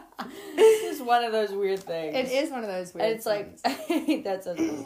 it's 0.57 0.83
just 0.83 1.05
one 1.05 1.23
of 1.25 1.31
those 1.33 1.51
weird 1.51 1.79
things. 1.81 2.15
It 2.15 2.31
is 2.31 2.49
one 2.49 2.63
of 2.63 2.69
those 2.69 2.93
weird 2.93 3.05
And 3.07 3.15
it's 3.15 3.25
like 3.25 3.59
things. 3.59 4.23
that's 4.23 4.47
a, 4.47 4.85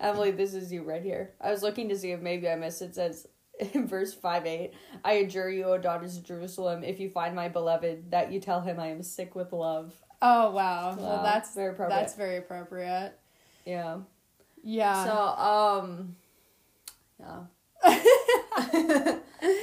Emily. 0.00 0.30
This 0.30 0.54
is 0.54 0.72
you 0.72 0.82
right 0.82 1.02
here. 1.02 1.34
I 1.40 1.50
was 1.50 1.62
looking 1.62 1.90
to 1.90 1.98
see 1.98 2.12
if 2.12 2.20
maybe 2.20 2.48
I 2.48 2.56
missed 2.56 2.80
it. 2.80 2.86
it 2.86 2.94
says 2.94 3.26
in 3.74 3.86
verse 3.86 4.14
five 4.14 4.46
eight. 4.46 4.72
I 5.04 5.12
adjure 5.14 5.50
you, 5.50 5.64
O 5.64 5.76
daughters 5.76 6.16
of 6.16 6.24
Jerusalem, 6.24 6.82
if 6.82 6.98
you 6.98 7.10
find 7.10 7.34
my 7.36 7.48
beloved, 7.48 8.10
that 8.12 8.32
you 8.32 8.40
tell 8.40 8.62
him 8.62 8.80
I 8.80 8.86
am 8.88 9.02
sick 9.02 9.34
with 9.34 9.52
love. 9.52 9.92
Oh 10.22 10.50
wow. 10.50 10.96
Well 10.98 11.22
that's 11.22 11.54
very 11.54 11.72
appropriate. 11.72 11.98
That's 11.98 12.14
very 12.14 12.36
appropriate. 12.36 13.18
Yeah. 13.64 13.98
Yeah. 14.62 15.04
So 15.04 15.12
um. 15.42 16.16
Yeah. 17.18 17.42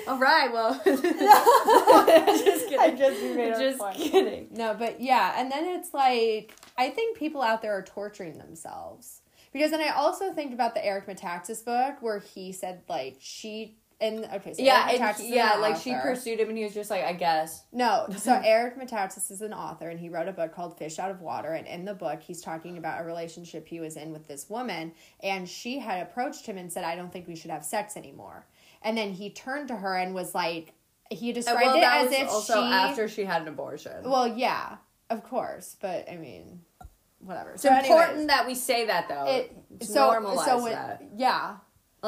All 0.07 0.17
right. 0.17 0.51
Well. 0.51 0.81
just 0.85 2.67
kidding. 2.67 2.79
I 2.79 2.95
just 2.97 3.21
made 3.21 3.53
just 3.59 3.79
point. 3.79 3.97
kidding. 3.97 4.47
no, 4.51 4.73
but 4.73 4.99
yeah, 5.01 5.35
and 5.37 5.51
then 5.51 5.65
it's 5.65 5.93
like 5.93 6.53
I 6.77 6.89
think 6.89 7.17
people 7.17 7.41
out 7.41 7.61
there 7.61 7.77
are 7.77 7.83
torturing 7.83 8.37
themselves. 8.37 9.21
Because 9.53 9.71
then 9.71 9.81
I 9.81 9.89
also 9.89 10.33
think 10.33 10.53
about 10.53 10.75
the 10.75 10.85
Eric 10.85 11.07
Metaxas 11.07 11.63
book 11.63 12.01
where 12.01 12.19
he 12.19 12.51
said 12.51 12.81
like 12.89 13.17
she 13.19 13.75
and 13.99 14.25
okay, 14.35 14.53
so 14.53 14.61
Yeah, 14.61 14.89
and 14.89 14.99
Metaxas 14.99 15.17
he- 15.21 15.23
is 15.29 15.35
yeah. 15.35 15.55
an 15.55 15.61
Like 15.61 15.77
she 15.77 15.93
pursued 15.93 16.39
him, 16.39 16.49
and 16.49 16.57
he 16.57 16.63
was 16.63 16.73
just 16.73 16.89
like, 16.89 17.03
I 17.03 17.13
guess. 17.13 17.63
No, 17.71 18.07
so 18.17 18.39
Eric 18.43 18.77
Metaxas 18.79 19.31
is 19.31 19.41
an 19.41 19.53
author, 19.53 19.89
and 19.89 19.99
he 19.99 20.09
wrote 20.09 20.27
a 20.27 20.31
book 20.33 20.53
called 20.53 20.77
Fish 20.77 20.99
Out 20.99 21.09
of 21.11 21.21
Water. 21.21 21.53
And 21.53 21.65
in 21.67 21.85
the 21.85 21.93
book, 21.93 22.21
he's 22.21 22.41
talking 22.41 22.77
about 22.77 23.01
a 23.01 23.05
relationship 23.05 23.67
he 23.67 23.79
was 23.79 23.97
in 23.97 24.11
with 24.11 24.27
this 24.27 24.49
woman, 24.49 24.93
and 25.23 25.49
she 25.49 25.79
had 25.79 26.01
approached 26.01 26.45
him 26.45 26.57
and 26.57 26.71
said, 26.71 26.83
"I 26.83 26.95
don't 26.95 27.11
think 27.11 27.27
we 27.27 27.35
should 27.35 27.51
have 27.51 27.65
sex 27.65 27.97
anymore." 27.97 28.45
And 28.83 28.97
then 28.97 29.11
he 29.11 29.31
turned 29.31 29.69
to 29.69 29.75
her 29.75 29.95
and 29.97 30.13
was 30.13 30.35
like, 30.35 30.73
he 31.09 31.31
uh, 31.31 31.33
described 31.33 31.61
well, 31.65 31.77
it 31.77 31.81
that 31.81 31.97
as 32.05 32.09
was 32.11 32.19
if 32.19 32.29
also 32.29 32.53
she. 32.53 32.73
after 32.73 33.07
she 33.07 33.23
had 33.25 33.41
an 33.41 33.47
abortion. 33.47 34.03
Well, 34.03 34.27
yeah, 34.27 34.77
of 35.09 35.23
course, 35.23 35.75
but 35.81 36.07
I 36.11 36.17
mean, 36.17 36.61
whatever. 37.19 37.51
it's 37.51 37.63
So 37.63 37.73
important 37.75 38.09
anyways, 38.11 38.27
that 38.27 38.45
we 38.45 38.53
say 38.55 38.85
that 38.85 39.09
though. 39.09 39.25
it 39.25 39.55
It's 39.79 39.91
so 39.91 40.11
normalize 40.11 40.45
so 40.45 40.61
when, 40.63 40.73
that. 40.73 41.01
yeah. 41.15 41.55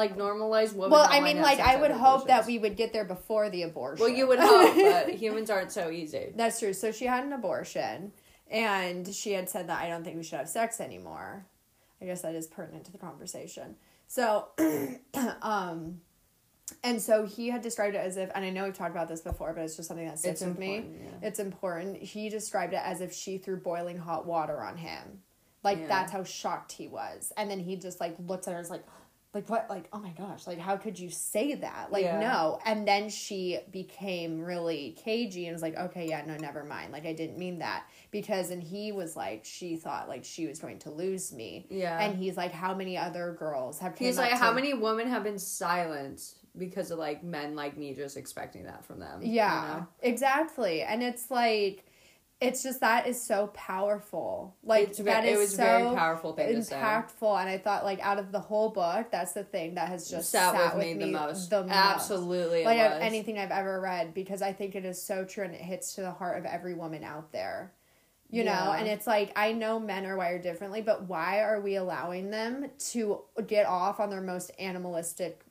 Like 0.00 0.16
normalize 0.16 0.72
women. 0.72 0.90
Well, 0.90 1.06
I 1.08 1.20
mean, 1.20 1.40
like 1.40 1.60
I 1.60 1.76
would 1.76 1.90
hope 1.92 2.26
that 2.26 2.46
we 2.46 2.58
would 2.58 2.76
get 2.76 2.92
there 2.92 3.04
before 3.04 3.50
the 3.50 3.62
abortion. 3.62 4.04
Well, 4.04 4.12
you 4.14 4.26
would 4.26 4.38
hope, 4.40 4.74
but 5.06 5.14
humans 5.14 5.50
aren't 5.50 5.70
so 5.72 5.90
easy. 5.90 6.32
That's 6.34 6.58
true. 6.58 6.72
So 6.72 6.90
she 6.90 7.04
had 7.06 7.24
an 7.24 7.32
abortion, 7.32 8.12
and 8.50 9.06
she 9.14 9.32
had 9.32 9.48
said 9.48 9.68
that 9.68 9.80
I 9.82 9.88
don't 9.88 10.02
think 10.04 10.16
we 10.16 10.22
should 10.22 10.38
have 10.38 10.48
sex 10.48 10.80
anymore. 10.80 11.46
I 12.02 12.06
guess 12.06 12.22
that 12.22 12.34
is 12.34 12.46
pertinent 12.46 12.84
to 12.86 12.92
the 12.92 12.98
conversation. 12.98 13.76
So, 14.08 14.48
um, 15.42 16.00
and 16.82 17.00
so 17.00 17.26
he 17.26 17.48
had 17.50 17.62
described 17.62 17.94
it 17.94 17.98
as 17.98 18.16
if, 18.16 18.30
and 18.34 18.44
I 18.44 18.50
know 18.50 18.64
we've 18.64 18.74
talked 18.74 18.90
about 18.92 19.08
this 19.08 19.20
before, 19.20 19.52
but 19.52 19.62
it's 19.64 19.76
just 19.76 19.88
something 19.88 20.06
that 20.06 20.18
sticks 20.18 20.40
with 20.40 20.58
me. 20.58 20.76
yeah. 21.02 21.28
It's 21.28 21.38
important. 21.38 21.98
He 22.02 22.28
described 22.28 22.72
it 22.72 22.80
as 22.82 23.00
if 23.00 23.12
she 23.12 23.38
threw 23.38 23.56
boiling 23.56 23.98
hot 23.98 24.26
water 24.26 24.60
on 24.62 24.76
him. 24.76 25.20
Like 25.62 25.78
Yeah. 25.78 25.88
that's 25.88 26.12
how 26.12 26.24
shocked 26.24 26.72
he 26.72 26.88
was. 26.88 27.32
And 27.36 27.50
then 27.50 27.58
he 27.60 27.76
just 27.76 28.00
like 28.00 28.16
looks 28.18 28.48
at 28.48 28.52
her 28.52 28.56
and 28.58 28.64
is 28.64 28.70
like, 28.70 28.84
like 29.32 29.48
what? 29.48 29.66
Like 29.70 29.88
oh 29.92 29.98
my 30.00 30.10
gosh! 30.10 30.46
Like 30.46 30.58
how 30.58 30.76
could 30.76 30.98
you 30.98 31.08
say 31.10 31.54
that? 31.54 31.92
Like 31.92 32.02
Yeah. 32.04 32.18
no. 32.18 32.58
And 32.66 32.86
then 32.86 33.08
she 33.08 33.58
became 33.70 34.40
really 34.40 34.96
cagey 35.04 35.46
and 35.46 35.54
was 35.54 35.62
like, 35.62 35.76
okay, 35.76 36.08
yeah, 36.08 36.24
no, 36.26 36.36
never 36.36 36.64
mind. 36.64 36.92
Like 36.92 37.06
I 37.06 37.12
didn't 37.12 37.38
mean 37.38 37.60
that 37.60 37.84
because 38.10 38.50
and 38.50 38.62
he 38.62 38.90
was 38.92 39.14
like, 39.16 39.44
she 39.44 39.76
thought 39.76 40.08
like 40.08 40.24
she 40.24 40.46
was 40.46 40.58
going 40.58 40.78
to 40.80 40.90
lose 40.90 41.32
me. 41.32 41.66
Yeah. 41.70 42.00
And 42.00 42.16
he's 42.18 42.36
like, 42.36 42.52
how 42.52 42.74
many 42.74 42.98
other 42.98 43.36
girls 43.38 43.78
have? 43.78 43.96
He's 43.96 44.18
like, 44.18 44.30
to- 44.30 44.36
how 44.36 44.52
many 44.52 44.74
women 44.74 45.06
have 45.08 45.22
been 45.22 45.38
silent 45.38 46.34
because 46.58 46.90
of 46.90 46.98
like 46.98 47.22
men 47.22 47.54
like 47.54 47.76
me 47.76 47.94
just 47.94 48.16
expecting 48.16 48.64
that 48.64 48.84
from 48.84 48.98
them? 48.98 49.22
you 49.22 49.32
Yeah, 49.34 49.76
know? 49.80 49.86
exactly. 50.02 50.82
And 50.82 51.02
it's 51.02 51.30
like, 51.30 51.84
it's 52.40 52.62
just 52.62 52.80
that 52.80 53.06
is 53.06 53.22
so 53.22 53.48
powerful. 53.48 54.56
Like 54.62 54.88
It's 54.88 54.98
that 54.98 55.24
it 55.26 55.34
is 55.34 55.38
was 55.38 55.50
so 55.56 55.62
very 55.62 55.94
powerful 55.94 56.32
thing 56.32 56.56
impactful. 56.56 57.38
And 57.40 57.48
I 57.48 57.58
thought 57.58 57.84
like 57.84 58.00
out 58.00 58.18
of 58.18 58.32
the 58.32 58.40
whole 58.40 58.70
book, 58.70 59.10
that's 59.10 59.32
the 59.32 59.44
thing 59.44 59.74
that 59.74 59.88
has 59.88 60.08
just 60.10 60.30
sat, 60.30 60.54
sat, 60.54 60.76
with, 60.76 60.86
me 60.86 60.94
the 60.94 61.06
most. 61.12 61.50
The 61.50 61.62
most. 61.62 61.72
Absolutely, 61.72 62.64
Like 62.64 62.80
of 62.80 62.92
anything 63.02 63.38
I've 63.38 63.50
ever 63.50 63.80
read 63.80 64.14
because 64.14 64.40
I 64.40 64.52
think 64.52 64.74
it 64.74 64.84
is 64.86 65.00
so 65.02 65.24
true 65.24 65.44
and 65.44 65.54
it 65.54 65.60
hits 65.60 65.94
to 65.96 66.00
the 66.00 66.10
heart 66.12 66.38
of 66.38 66.46
every 66.46 66.74
woman 66.74 67.04
out 67.04 67.30
there. 67.30 67.72
You 68.30 68.44
know, 68.44 68.52
Yeah. 68.52 68.76
and 68.76 68.88
it's 68.88 69.06
like 69.08 69.32
I 69.36 69.52
know 69.52 69.78
men 69.80 70.06
are 70.06 70.16
wired 70.16 70.42
differently, 70.42 70.80
but 70.82 71.08
why 71.08 71.40
are 71.42 71.60
we 71.60 71.74
allowing 71.74 72.30
them 72.30 72.70
to 72.92 73.22
get 73.46 73.66
off 73.66 73.98
on 74.00 74.08
their 74.08 74.20
most 74.20 74.52
animalistic, 74.58 75.42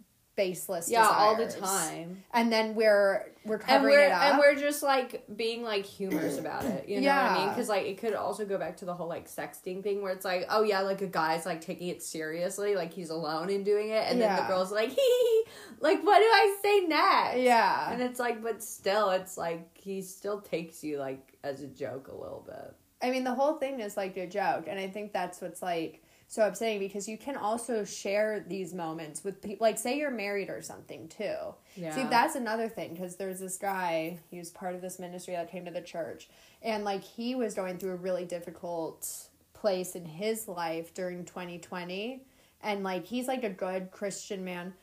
baseless? 0.43 0.89
Yeah, 0.89 1.05
all 1.05 1.35
the 1.35 1.47
time. 1.47 2.23
and 2.33 2.51
then 2.51 2.73
we're 2.75 3.25
we're 3.45 3.55
And 3.55 3.63
covering 3.65 3.93
we're 3.95 4.05
it 4.05 4.11
up. 4.11 4.21
and 4.23 4.37
we're 4.39 4.55
just 4.55 4.81
like 4.83 5.23
being 5.35 5.63
like 5.63 5.85
humorous 5.85 6.37
about 6.37 6.63
it. 6.65 6.87
You 6.87 7.01
know 7.01 7.07
what 7.07 7.15
I 7.31 7.37
mean? 7.39 7.49
Because 7.49 7.67
like 7.69 7.85
it 7.85 7.97
could 7.97 8.13
also 8.13 8.45
go 8.45 8.57
back 8.57 8.77
to 8.77 8.85
the 8.85 8.93
whole 8.93 9.07
like 9.07 9.27
sexting 9.27 9.83
thing 9.83 10.01
where 10.01 10.13
it's 10.13 10.25
like, 10.25 10.45
oh 10.49 10.63
yeah, 10.63 10.81
like 10.81 11.01
a 11.01 11.07
guy's 11.07 11.45
like 11.45 11.61
taking 11.61 11.87
it 11.89 12.01
seriously, 12.03 12.75
like 12.75 12.93
he's 12.93 13.09
alone 13.09 13.49
in 13.49 13.63
doing 13.63 13.89
it, 13.89 14.03
and 14.09 14.21
then 14.21 14.35
the 14.35 14.43
girl's 14.43 14.71
like, 14.71 14.89
hee, 14.99 15.43
like 15.79 16.01
what 16.03 16.17
do 16.19 16.25
I 16.25 16.57
say 16.61 16.79
next? 16.87 17.39
yeah. 17.43 17.91
And 17.91 18.01
it's 18.01 18.19
like, 18.19 18.41
but 18.41 18.63
still, 18.63 19.09
it's 19.11 19.37
like 19.37 19.67
he 19.77 20.01
still 20.01 20.41
takes 20.41 20.83
you 20.83 20.97
like 20.99 21.33
as 21.43 21.61
a 21.61 21.67
joke 21.67 22.07
a 22.07 22.15
little 22.15 22.43
bit. 22.47 22.75
I 23.01 23.11
mean, 23.11 23.23
the 23.23 23.33
whole 23.33 23.53
thing 23.55 23.79
is 23.79 23.95
like 23.95 24.17
a 24.17 24.27
joke, 24.27 24.65
and 24.67 24.77
I 24.79 24.87
think 24.87 25.13
that's 25.13 25.39
what's 25.41 25.61
like 25.61 26.03
so 26.29 26.45
upsetting 26.45 26.77
because 26.77 27.09
you 27.09 27.17
can 27.17 27.35
also 27.35 27.83
share 27.83 28.45
these 28.47 28.71
moments 28.71 29.23
with 29.23 29.41
people. 29.41 29.65
Like, 29.65 29.79
say 29.79 29.97
you're 29.97 30.11
married 30.11 30.49
or 30.49 30.61
something 30.61 31.07
too. 31.07 31.35
Yeah. 31.75 31.95
See, 31.95 32.03
that's 32.03 32.35
another 32.35 32.69
thing 32.69 32.93
because 32.93 33.15
there's 33.15 33.39
this 33.39 33.57
guy. 33.57 34.19
He 34.29 34.37
was 34.37 34.51
part 34.51 34.75
of 34.75 34.81
this 34.81 34.99
ministry 34.99 35.33
that 35.33 35.51
came 35.51 35.65
to 35.65 35.71
the 35.71 35.81
church, 35.81 36.29
and 36.61 36.85
like 36.85 37.03
he 37.03 37.33
was 37.33 37.55
going 37.55 37.79
through 37.79 37.93
a 37.93 37.95
really 37.95 38.25
difficult 38.25 39.11
place 39.53 39.95
in 39.95 40.05
his 40.05 40.47
life 40.47 40.93
during 40.93 41.25
2020, 41.25 42.21
and 42.61 42.83
like 42.83 43.05
he's 43.05 43.27
like 43.27 43.43
a 43.43 43.49
good 43.49 43.89
Christian 43.89 44.45
man. 44.45 44.73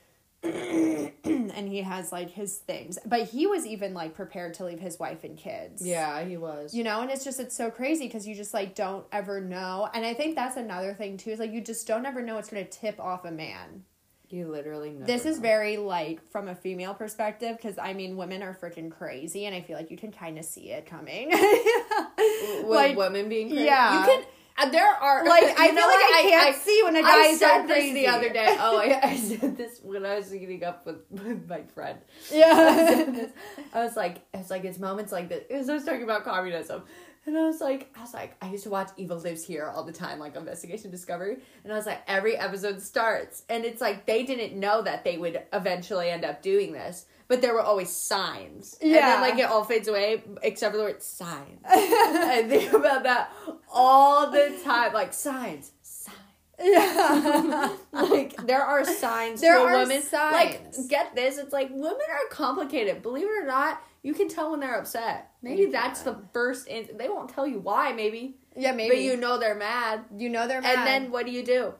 and 1.24 1.68
he 1.68 1.82
has 1.82 2.12
like 2.12 2.30
his 2.30 2.56
things 2.56 2.98
but 3.06 3.22
he 3.28 3.46
was 3.46 3.66
even 3.66 3.94
like 3.94 4.14
prepared 4.14 4.54
to 4.54 4.64
leave 4.64 4.80
his 4.80 4.98
wife 4.98 5.24
and 5.24 5.36
kids 5.36 5.84
Yeah, 5.86 6.24
he 6.24 6.36
was. 6.36 6.74
you 6.74 6.84
know 6.84 7.00
and 7.00 7.10
it's 7.10 7.24
just 7.24 7.40
it's 7.40 7.56
so 7.56 7.70
crazy 7.70 8.06
because 8.06 8.26
you 8.26 8.34
just 8.34 8.54
like 8.54 8.74
don't 8.74 9.04
ever 9.12 9.40
know 9.40 9.88
and 9.94 10.04
i 10.06 10.14
think 10.14 10.34
that's 10.34 10.56
another 10.56 10.94
thing 10.94 11.16
too 11.16 11.30
is 11.30 11.38
like 11.38 11.52
you 11.52 11.60
just 11.60 11.86
don't 11.86 12.06
ever 12.06 12.22
know 12.22 12.34
what's 12.36 12.48
going 12.50 12.64
to 12.64 12.70
tip 12.70 12.98
off 13.00 13.24
a 13.24 13.30
man 13.30 13.84
You 14.28 14.48
literally 14.48 14.90
know. 14.90 15.06
this 15.06 15.24
is 15.24 15.38
very 15.38 15.76
like 15.76 16.20
from 16.30 16.48
a 16.48 16.54
female 16.54 16.94
perspective 16.94 17.56
because 17.56 17.78
i 17.78 17.92
mean 17.92 18.16
women 18.16 18.42
are 18.42 18.54
freaking 18.54 18.90
crazy 18.90 19.46
and 19.46 19.54
i 19.54 19.60
feel 19.60 19.76
like 19.76 19.90
you 19.90 19.96
can 19.96 20.12
kind 20.12 20.38
of 20.38 20.44
see 20.44 20.70
it 20.70 20.86
coming 20.86 21.28
with 22.18 22.64
like 22.66 22.96
women 22.96 23.28
being 23.28 23.48
crazy. 23.48 23.64
yeah. 23.64 24.00
you 24.00 24.06
can. 24.06 24.24
Uh, 24.58 24.70
there 24.70 24.86
are 24.86 25.24
like 25.26 25.42
i 25.42 25.66
feel 25.68 25.74
like 25.74 25.76
what? 25.76 26.14
i 26.14 26.22
can't 26.30 26.56
I, 26.56 26.58
see 26.58 26.80
when 26.84 26.96
a 26.96 27.02
guy 27.02 27.08
I 27.08 27.26
is 27.28 27.38
said 27.38 27.66
this 27.66 27.92
the 27.92 28.06
other 28.06 28.32
day. 28.32 28.56
Oh, 28.58 28.78
I, 28.78 29.00
I 29.02 29.16
said 29.16 29.56
this 29.56 29.80
when 29.82 30.06
I 30.06 30.16
was 30.16 30.30
meeting 30.30 30.64
up 30.64 30.86
with, 30.86 31.02
with 31.10 31.48
my 31.48 31.62
friend. 31.74 31.98
Yeah. 32.32 33.26
I 33.74 33.84
was 33.84 33.96
like, 33.96 34.22
it's 34.32 34.50
like 34.50 34.64
it's 34.64 34.78
moments 34.78 35.12
like 35.12 35.28
this. 35.28 35.44
Because 35.48 35.68
I 35.68 35.74
was 35.74 35.84
talking 35.84 36.02
about 36.04 36.24
communism, 36.24 36.82
and 37.26 37.36
I 37.36 37.42
was 37.42 37.60
like, 37.60 37.90
I 37.96 38.00
was 38.00 38.14
like, 38.14 38.36
I 38.40 38.50
used 38.50 38.64
to 38.64 38.70
watch 38.70 38.90
Evil 38.96 39.18
Lives 39.18 39.44
Here 39.44 39.70
all 39.74 39.82
the 39.84 39.92
time, 39.92 40.18
like 40.18 40.36
Investigation 40.36 40.90
Discovery, 40.90 41.38
and 41.64 41.72
I 41.72 41.76
was 41.76 41.86
like, 41.86 42.02
every 42.06 42.36
episode 42.36 42.80
starts, 42.80 43.42
and 43.48 43.64
it's 43.64 43.80
like 43.80 44.06
they 44.06 44.22
didn't 44.24 44.58
know 44.58 44.80
that 44.82 45.04
they 45.04 45.18
would 45.18 45.42
eventually 45.52 46.08
end 46.08 46.24
up 46.24 46.40
doing 46.42 46.72
this. 46.72 47.06
But 47.28 47.42
there 47.42 47.54
were 47.54 47.60
always 47.60 47.90
signs. 47.90 48.78
And 48.80 48.92
Yeah. 48.92 49.00
then 49.00 49.20
like 49.20 49.36
it 49.40 49.46
all 49.50 49.64
fades 49.64 49.88
away 49.88 50.22
except 50.44 50.70
for 50.72 50.78
the 50.78 50.84
word 50.84 51.02
signs. 51.02 51.58
I 51.68 52.44
think 52.48 52.72
about 52.72 53.02
that 53.02 53.32
all 53.76 54.30
the 54.30 54.58
time. 54.64 54.92
Like 54.92 55.12
signs. 55.12 55.72
Signs. 55.82 56.16
yeah 56.58 57.68
like 57.92 58.34
there 58.46 58.62
are 58.62 58.82
signs 58.84 59.40
There 59.42 59.58
are 59.58 59.80
woman. 59.80 60.00
signs. 60.02 60.78
Like 60.78 60.88
get 60.88 61.14
this, 61.14 61.36
it's 61.38 61.52
like 61.52 61.68
women 61.70 61.92
are 61.92 62.28
complicated. 62.30 63.02
Believe 63.02 63.26
it 63.26 63.42
or 63.42 63.46
not, 63.46 63.80
you 64.02 64.14
can 64.14 64.28
tell 64.28 64.50
when 64.52 64.60
they're 64.60 64.78
upset. 64.78 65.30
Maybe 65.42 65.62
You 65.62 65.72
that's 65.72 66.02
the 66.02 66.16
first. 66.32 66.66
In- 66.68 66.96
they 66.96 67.08
won't 67.08 67.28
tell 67.28 67.46
you 67.46 67.58
why, 67.58 67.92
maybe, 67.92 68.36
yeah 68.56 68.72
maybe 68.72 68.94
but 68.96 69.02
you 69.02 69.16
know 69.18 69.38
they're 69.38 69.54
mad. 69.54 70.04
you 70.16 70.30
know 70.30 70.48
they're 70.48 70.62
mad 70.62 70.78
And 70.78 70.86
then 70.86 71.10
what 71.10 71.26
do 71.26 71.32
you 71.32 71.44
do? 71.44 71.74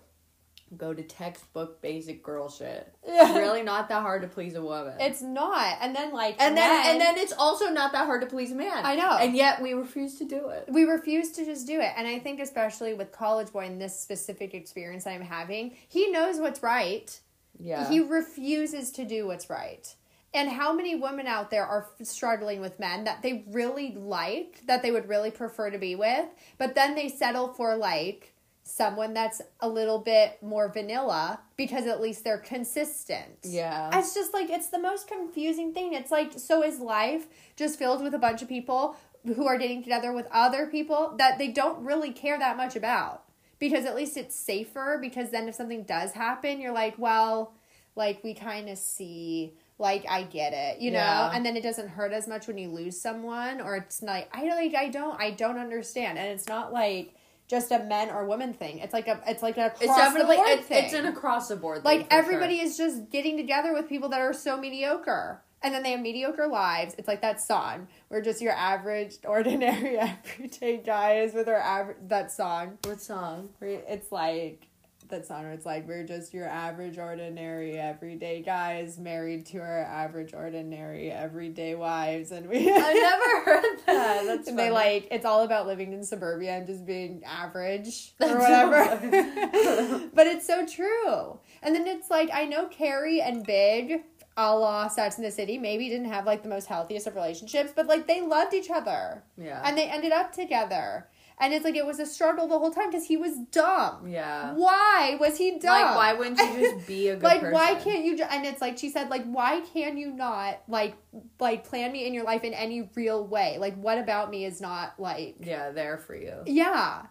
Go 0.77 0.93
to 0.93 1.03
textbook 1.03 1.81
basic 1.81 2.23
girl 2.23 2.49
shit. 2.51 2.93
It's 3.05 3.31
really 3.35 3.63
not 3.63 3.89
that 3.89 4.03
hard 4.03 4.23
to 4.23 4.29
please 4.29 4.55
a 4.55 4.63
woman. 4.63 4.95
It's 5.01 5.23
not. 5.23 5.79
And 5.81 5.95
then 5.95 6.13
like 6.13 6.37
and 6.41 6.57
then 6.57 6.69
men- 6.69 6.91
and 6.93 7.01
then 7.01 7.19
it's 7.19 7.33
also 7.33 7.71
not 7.71 7.93
that 7.93 8.07
hard 8.07 8.21
to 8.23 8.27
please 8.27 8.53
a 8.53 8.55
man. 8.55 8.85
I 8.85 8.97
know. 8.97 9.17
And 9.17 9.35
yet 9.37 9.63
we 9.63 9.73
refuse 9.73 10.19
to 10.19 10.25
do 10.25 10.49
it. 10.49 10.67
we 10.69 10.85
refuse 10.85 11.33
to 11.33 11.45
just 11.45 11.67
do 11.67 11.81
it. 11.81 11.93
And 11.97 12.07
I 12.07 12.19
think 12.19 12.41
especially 12.41 12.95
with 12.95 13.13
college 13.13 13.53
boy 13.53 13.67
and 13.67 13.81
this 13.81 13.99
specific 13.99 14.55
experience 14.55 15.07
I'm 15.07 15.23
having, 15.23 15.77
he 15.89 16.11
knows 16.11 16.39
what's 16.39 16.63
right. 16.63 17.19
Yeah. 17.59 17.89
He 17.89 18.01
refuses 18.01 18.91
to 18.93 19.05
do 19.05 19.27
what's 19.27 19.49
right. 19.49 19.95
And 20.35 20.51
how 20.51 20.75
many 20.75 20.95
women 20.95 21.27
out 21.27 21.51
there 21.51 21.65
are 21.65 21.89
struggling 22.03 22.61
with 22.61 22.79
men 22.79 23.05
that 23.05 23.23
they 23.23 23.45
really 23.49 23.95
like, 23.95 24.67
that 24.67 24.83
they 24.83 24.91
would 24.91 25.09
really 25.09 25.31
prefer 25.31 25.71
to 25.71 25.79
be 25.79 25.95
with, 25.95 26.27
but 26.59 26.75
then 26.75 26.95
they 26.95 27.09
settle 27.09 27.49
for 27.55 27.75
like 27.77 28.35
someone 28.67 29.15
that's 29.15 29.41
a 29.61 29.69
little 29.69 30.01
bit 30.01 30.43
more 30.43 30.69
vanilla 30.69 31.39
because 31.57 31.87
at 31.87 32.01
least 32.01 32.25
they're 32.25 32.37
consistent. 32.37 33.39
yeah. 33.45 33.97
It's 33.97 34.13
just 34.13 34.35
like 34.35 34.51
it's 34.51 34.69
the 34.69 34.79
most 34.81 35.07
confusing 35.07 35.73
thing. 35.73 35.95
It's 35.95 36.11
like 36.11 36.33
so 36.37 36.65
is 36.65 36.81
life 36.81 37.27
just 37.55 37.79
filled 37.79 38.03
with 38.03 38.13
a 38.13 38.19
bunch 38.19 38.43
of 38.43 38.49
people 38.49 38.97
who 39.25 39.47
are 39.47 39.57
dating 39.57 39.85
together 39.85 40.13
with 40.13 40.27
other 40.33 40.67
people 40.67 41.15
that 41.19 41.39
they 41.39 41.49
don't 41.49 41.85
really 41.85 42.13
care 42.13 42.39
that 42.39 42.57
much 42.57 42.75
about. 42.75 43.23
Because 43.59 43.85
at 43.85 43.95
least 43.95 44.17
it's 44.17 44.35
safer 44.35 44.99
because 45.01 45.31
then 45.31 45.49
if 45.49 45.55
something 45.55 45.85
does 45.85 46.13
happen, 46.13 46.61
you're 46.61 46.75
like, 46.75 46.99
well, 46.99 47.55
like 47.95 48.23
we 48.23 48.35
kind 48.35 48.69
of 48.69 48.79
see 48.79 49.55
like 49.79 50.05
I 50.09 50.25
get 50.25 50.53
it, 50.53 50.81
you 50.81 50.91
know? 50.91 50.99
Yeah. 50.99 51.31
And 51.33 51.47
then 51.47 51.57
it 51.57 51.63
doesn't 51.63 51.89
hurt 51.89 52.13
as 52.13 52.27
much 52.27 52.49
when 52.49 52.59
you 52.59 52.69
lose 52.69 53.01
someone 53.01 53.61
or 53.61 53.77
it's 53.77 54.03
like 54.03 54.29
I 54.35 54.45
like 54.49 54.75
I 54.75 54.89
don't 54.89 55.21
I 55.21 55.31
don't 55.31 55.59
understand. 55.59 56.19
And 56.19 56.29
it's 56.29 56.49
not 56.49 56.73
like 56.73 57.15
just 57.49 57.71
a 57.71 57.79
men 57.81 58.11
or 58.11 58.27
women 58.27 58.53
thing. 58.53 58.79
It's 58.79 58.93
like 58.93 59.09
a 59.09 59.21
it's 59.27 59.43
like 59.43 59.57
a 59.57 59.73
it's 59.81 59.97
definitely 59.97 60.37
the 60.37 60.43
board 60.43 60.59
it's, 60.59 60.67
it's 60.71 60.95
an 60.95 61.07
across 61.07 61.49
the 61.49 61.57
board. 61.57 61.85
like 61.85 62.07
everybody 62.11 62.57
sure. 62.57 62.67
is 62.67 62.77
just 62.77 63.11
getting 63.11 63.37
together 63.37 63.73
with 63.73 63.89
people 63.89 64.09
that 64.11 64.21
are 64.21 64.33
so 64.33 64.57
mediocre 64.57 65.43
and 65.63 65.75
then 65.75 65.83
they 65.83 65.93
have 65.93 66.01
mediocre 66.01 66.47
lives 66.47 66.95
it's 66.99 67.09
like 67.09 67.23
that 67.23 67.41
song 67.41 67.89
we're 68.11 68.21
just 68.21 68.41
your 68.43 68.53
average 68.53 69.17
ordinary 69.25 69.99
everyday 69.99 70.77
guys 70.77 71.35
with 71.35 71.49
our 71.49 71.57
average 71.57 71.97
that 72.09 72.31
song 72.31 72.79
What 72.85 73.01
song? 73.01 73.49
it's 73.61 74.13
like 74.13 74.67
that 75.09 75.27
song 75.27 75.43
where 75.45 75.53
it's 75.53 75.67
like 75.67 75.87
we're 75.87 76.05
just 76.05 76.35
your 76.35 76.47
average 76.49 76.99
ordinary 76.99 77.79
everyday 77.79 78.43
guys 78.43 78.99
married 78.99 79.47
to 79.47 79.59
our 79.59 79.83
average 79.85 80.35
ordinary 80.35 81.11
everyday 81.11 81.75
wives 81.75 82.33
and 82.33 82.49
we 82.49 82.59
I 82.71 82.93
never 82.93 83.45
heard 83.45 83.79
that. 83.87 84.25
That's 84.27 84.49
and 84.49 84.59
they 84.59 84.71
like 84.71 85.09
it's 85.11 85.25
all 85.25 85.43
about 85.43 85.67
living 85.67 85.93
in 85.93 86.05
suburbia 86.05 86.53
and 86.53 86.67
just 86.67 86.85
being 86.87 87.23
average 87.25 88.15
or 88.21 88.29
That's 88.29 88.35
whatever. 88.41 90.11
but 90.15 90.27
it's 90.27 90.47
so 90.47 90.67
true. 90.67 91.39
And 91.63 91.75
then 91.75 91.87
it's 91.87 92.11
like 92.11 92.31
I 92.33 92.45
know 92.45 92.67
Carrie 92.67 93.21
and 93.21 93.45
Big, 93.47 94.03
a 94.37 94.57
la 94.57 94.89
Sex 94.89 95.19
in 95.19 95.25
the 95.25 95.31
City, 95.31 95.59
maybe 95.59 95.89
didn't 95.89 96.11
have 96.11 96.27
like 96.27 96.43
the 96.43 96.49
most 96.49 96.67
healthiest 96.67 97.07
of 97.07 97.15
relationships, 97.15 97.73
but 97.75 97.87
like 97.87 98.07
they 98.07 98.21
loved 98.21 98.55
each 98.55 98.71
other 98.71 99.23
Yeah. 99.39 99.63
and 99.65 99.77
they 99.79 99.89
ended 99.89 100.13
up 100.13 100.33
together. 100.33 101.09
And 101.39 101.53
it's 101.53 101.65
like 101.67 101.75
it 101.77 101.85
was 101.85 101.99
a 102.01 102.07
struggle 102.07 102.49
the 102.49 102.59
whole 102.59 102.71
time 102.71 102.89
because 102.91 103.07
he 103.07 103.17
was 103.19 103.37
dumb. 103.53 104.09
yeah. 104.09 104.55
Why 104.55 105.17
was 105.21 105.37
he 105.37 105.59
dumb? 105.59 105.71
Like 105.71 105.95
why 105.97 106.13
wouldn't 106.15 106.39
you 106.39 106.61
just 106.75 106.87
be 106.87 107.09
a 107.09 107.15
good 107.17 107.23
like 107.23 107.41
person? 107.41 107.53
why 107.53 107.75
can't 107.75 108.05
you 108.05 108.17
ju- 108.17 108.25
and 108.31 108.47
it's 108.47 108.61
like 108.63 108.79
she 108.79 108.89
said 108.89 109.11
like 109.11 109.25
why 109.27 109.61
can 109.75 109.99
you 109.99 110.11
not 110.13 110.63
like 110.67 110.97
like 111.39 111.65
plan 111.69 111.93
me 111.93 112.07
in 112.07 112.15
your 112.15 112.25
life 112.25 112.43
in 112.45 112.55
any 112.55 112.89
real 112.95 113.27
way 113.27 113.59
like 113.59 113.77
what 113.77 113.99
about 113.99 114.31
me 114.31 114.45
is 114.47 114.61
not 114.63 114.99
like 114.99 115.37
Yeah, 115.41 115.73
there 115.73 115.99
for 115.99 116.15
you. 116.17 116.37
yeah 116.47 117.03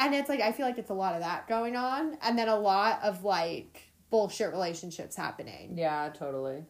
and 0.00 0.14
it's 0.14 0.28
like 0.28 0.40
i 0.40 0.52
feel 0.52 0.66
like 0.66 0.78
it's 0.78 0.90
a 0.90 0.94
lot 0.94 1.14
of 1.14 1.20
that 1.20 1.46
going 1.48 1.76
on 1.76 2.16
and 2.22 2.38
then 2.38 2.48
a 2.48 2.56
lot 2.58 3.00
of 3.02 3.24
like 3.24 3.82
bullshit 4.10 4.50
relationships 4.50 5.14
happening 5.16 5.76
Yeah, 5.78 6.08
totally. 6.14 6.64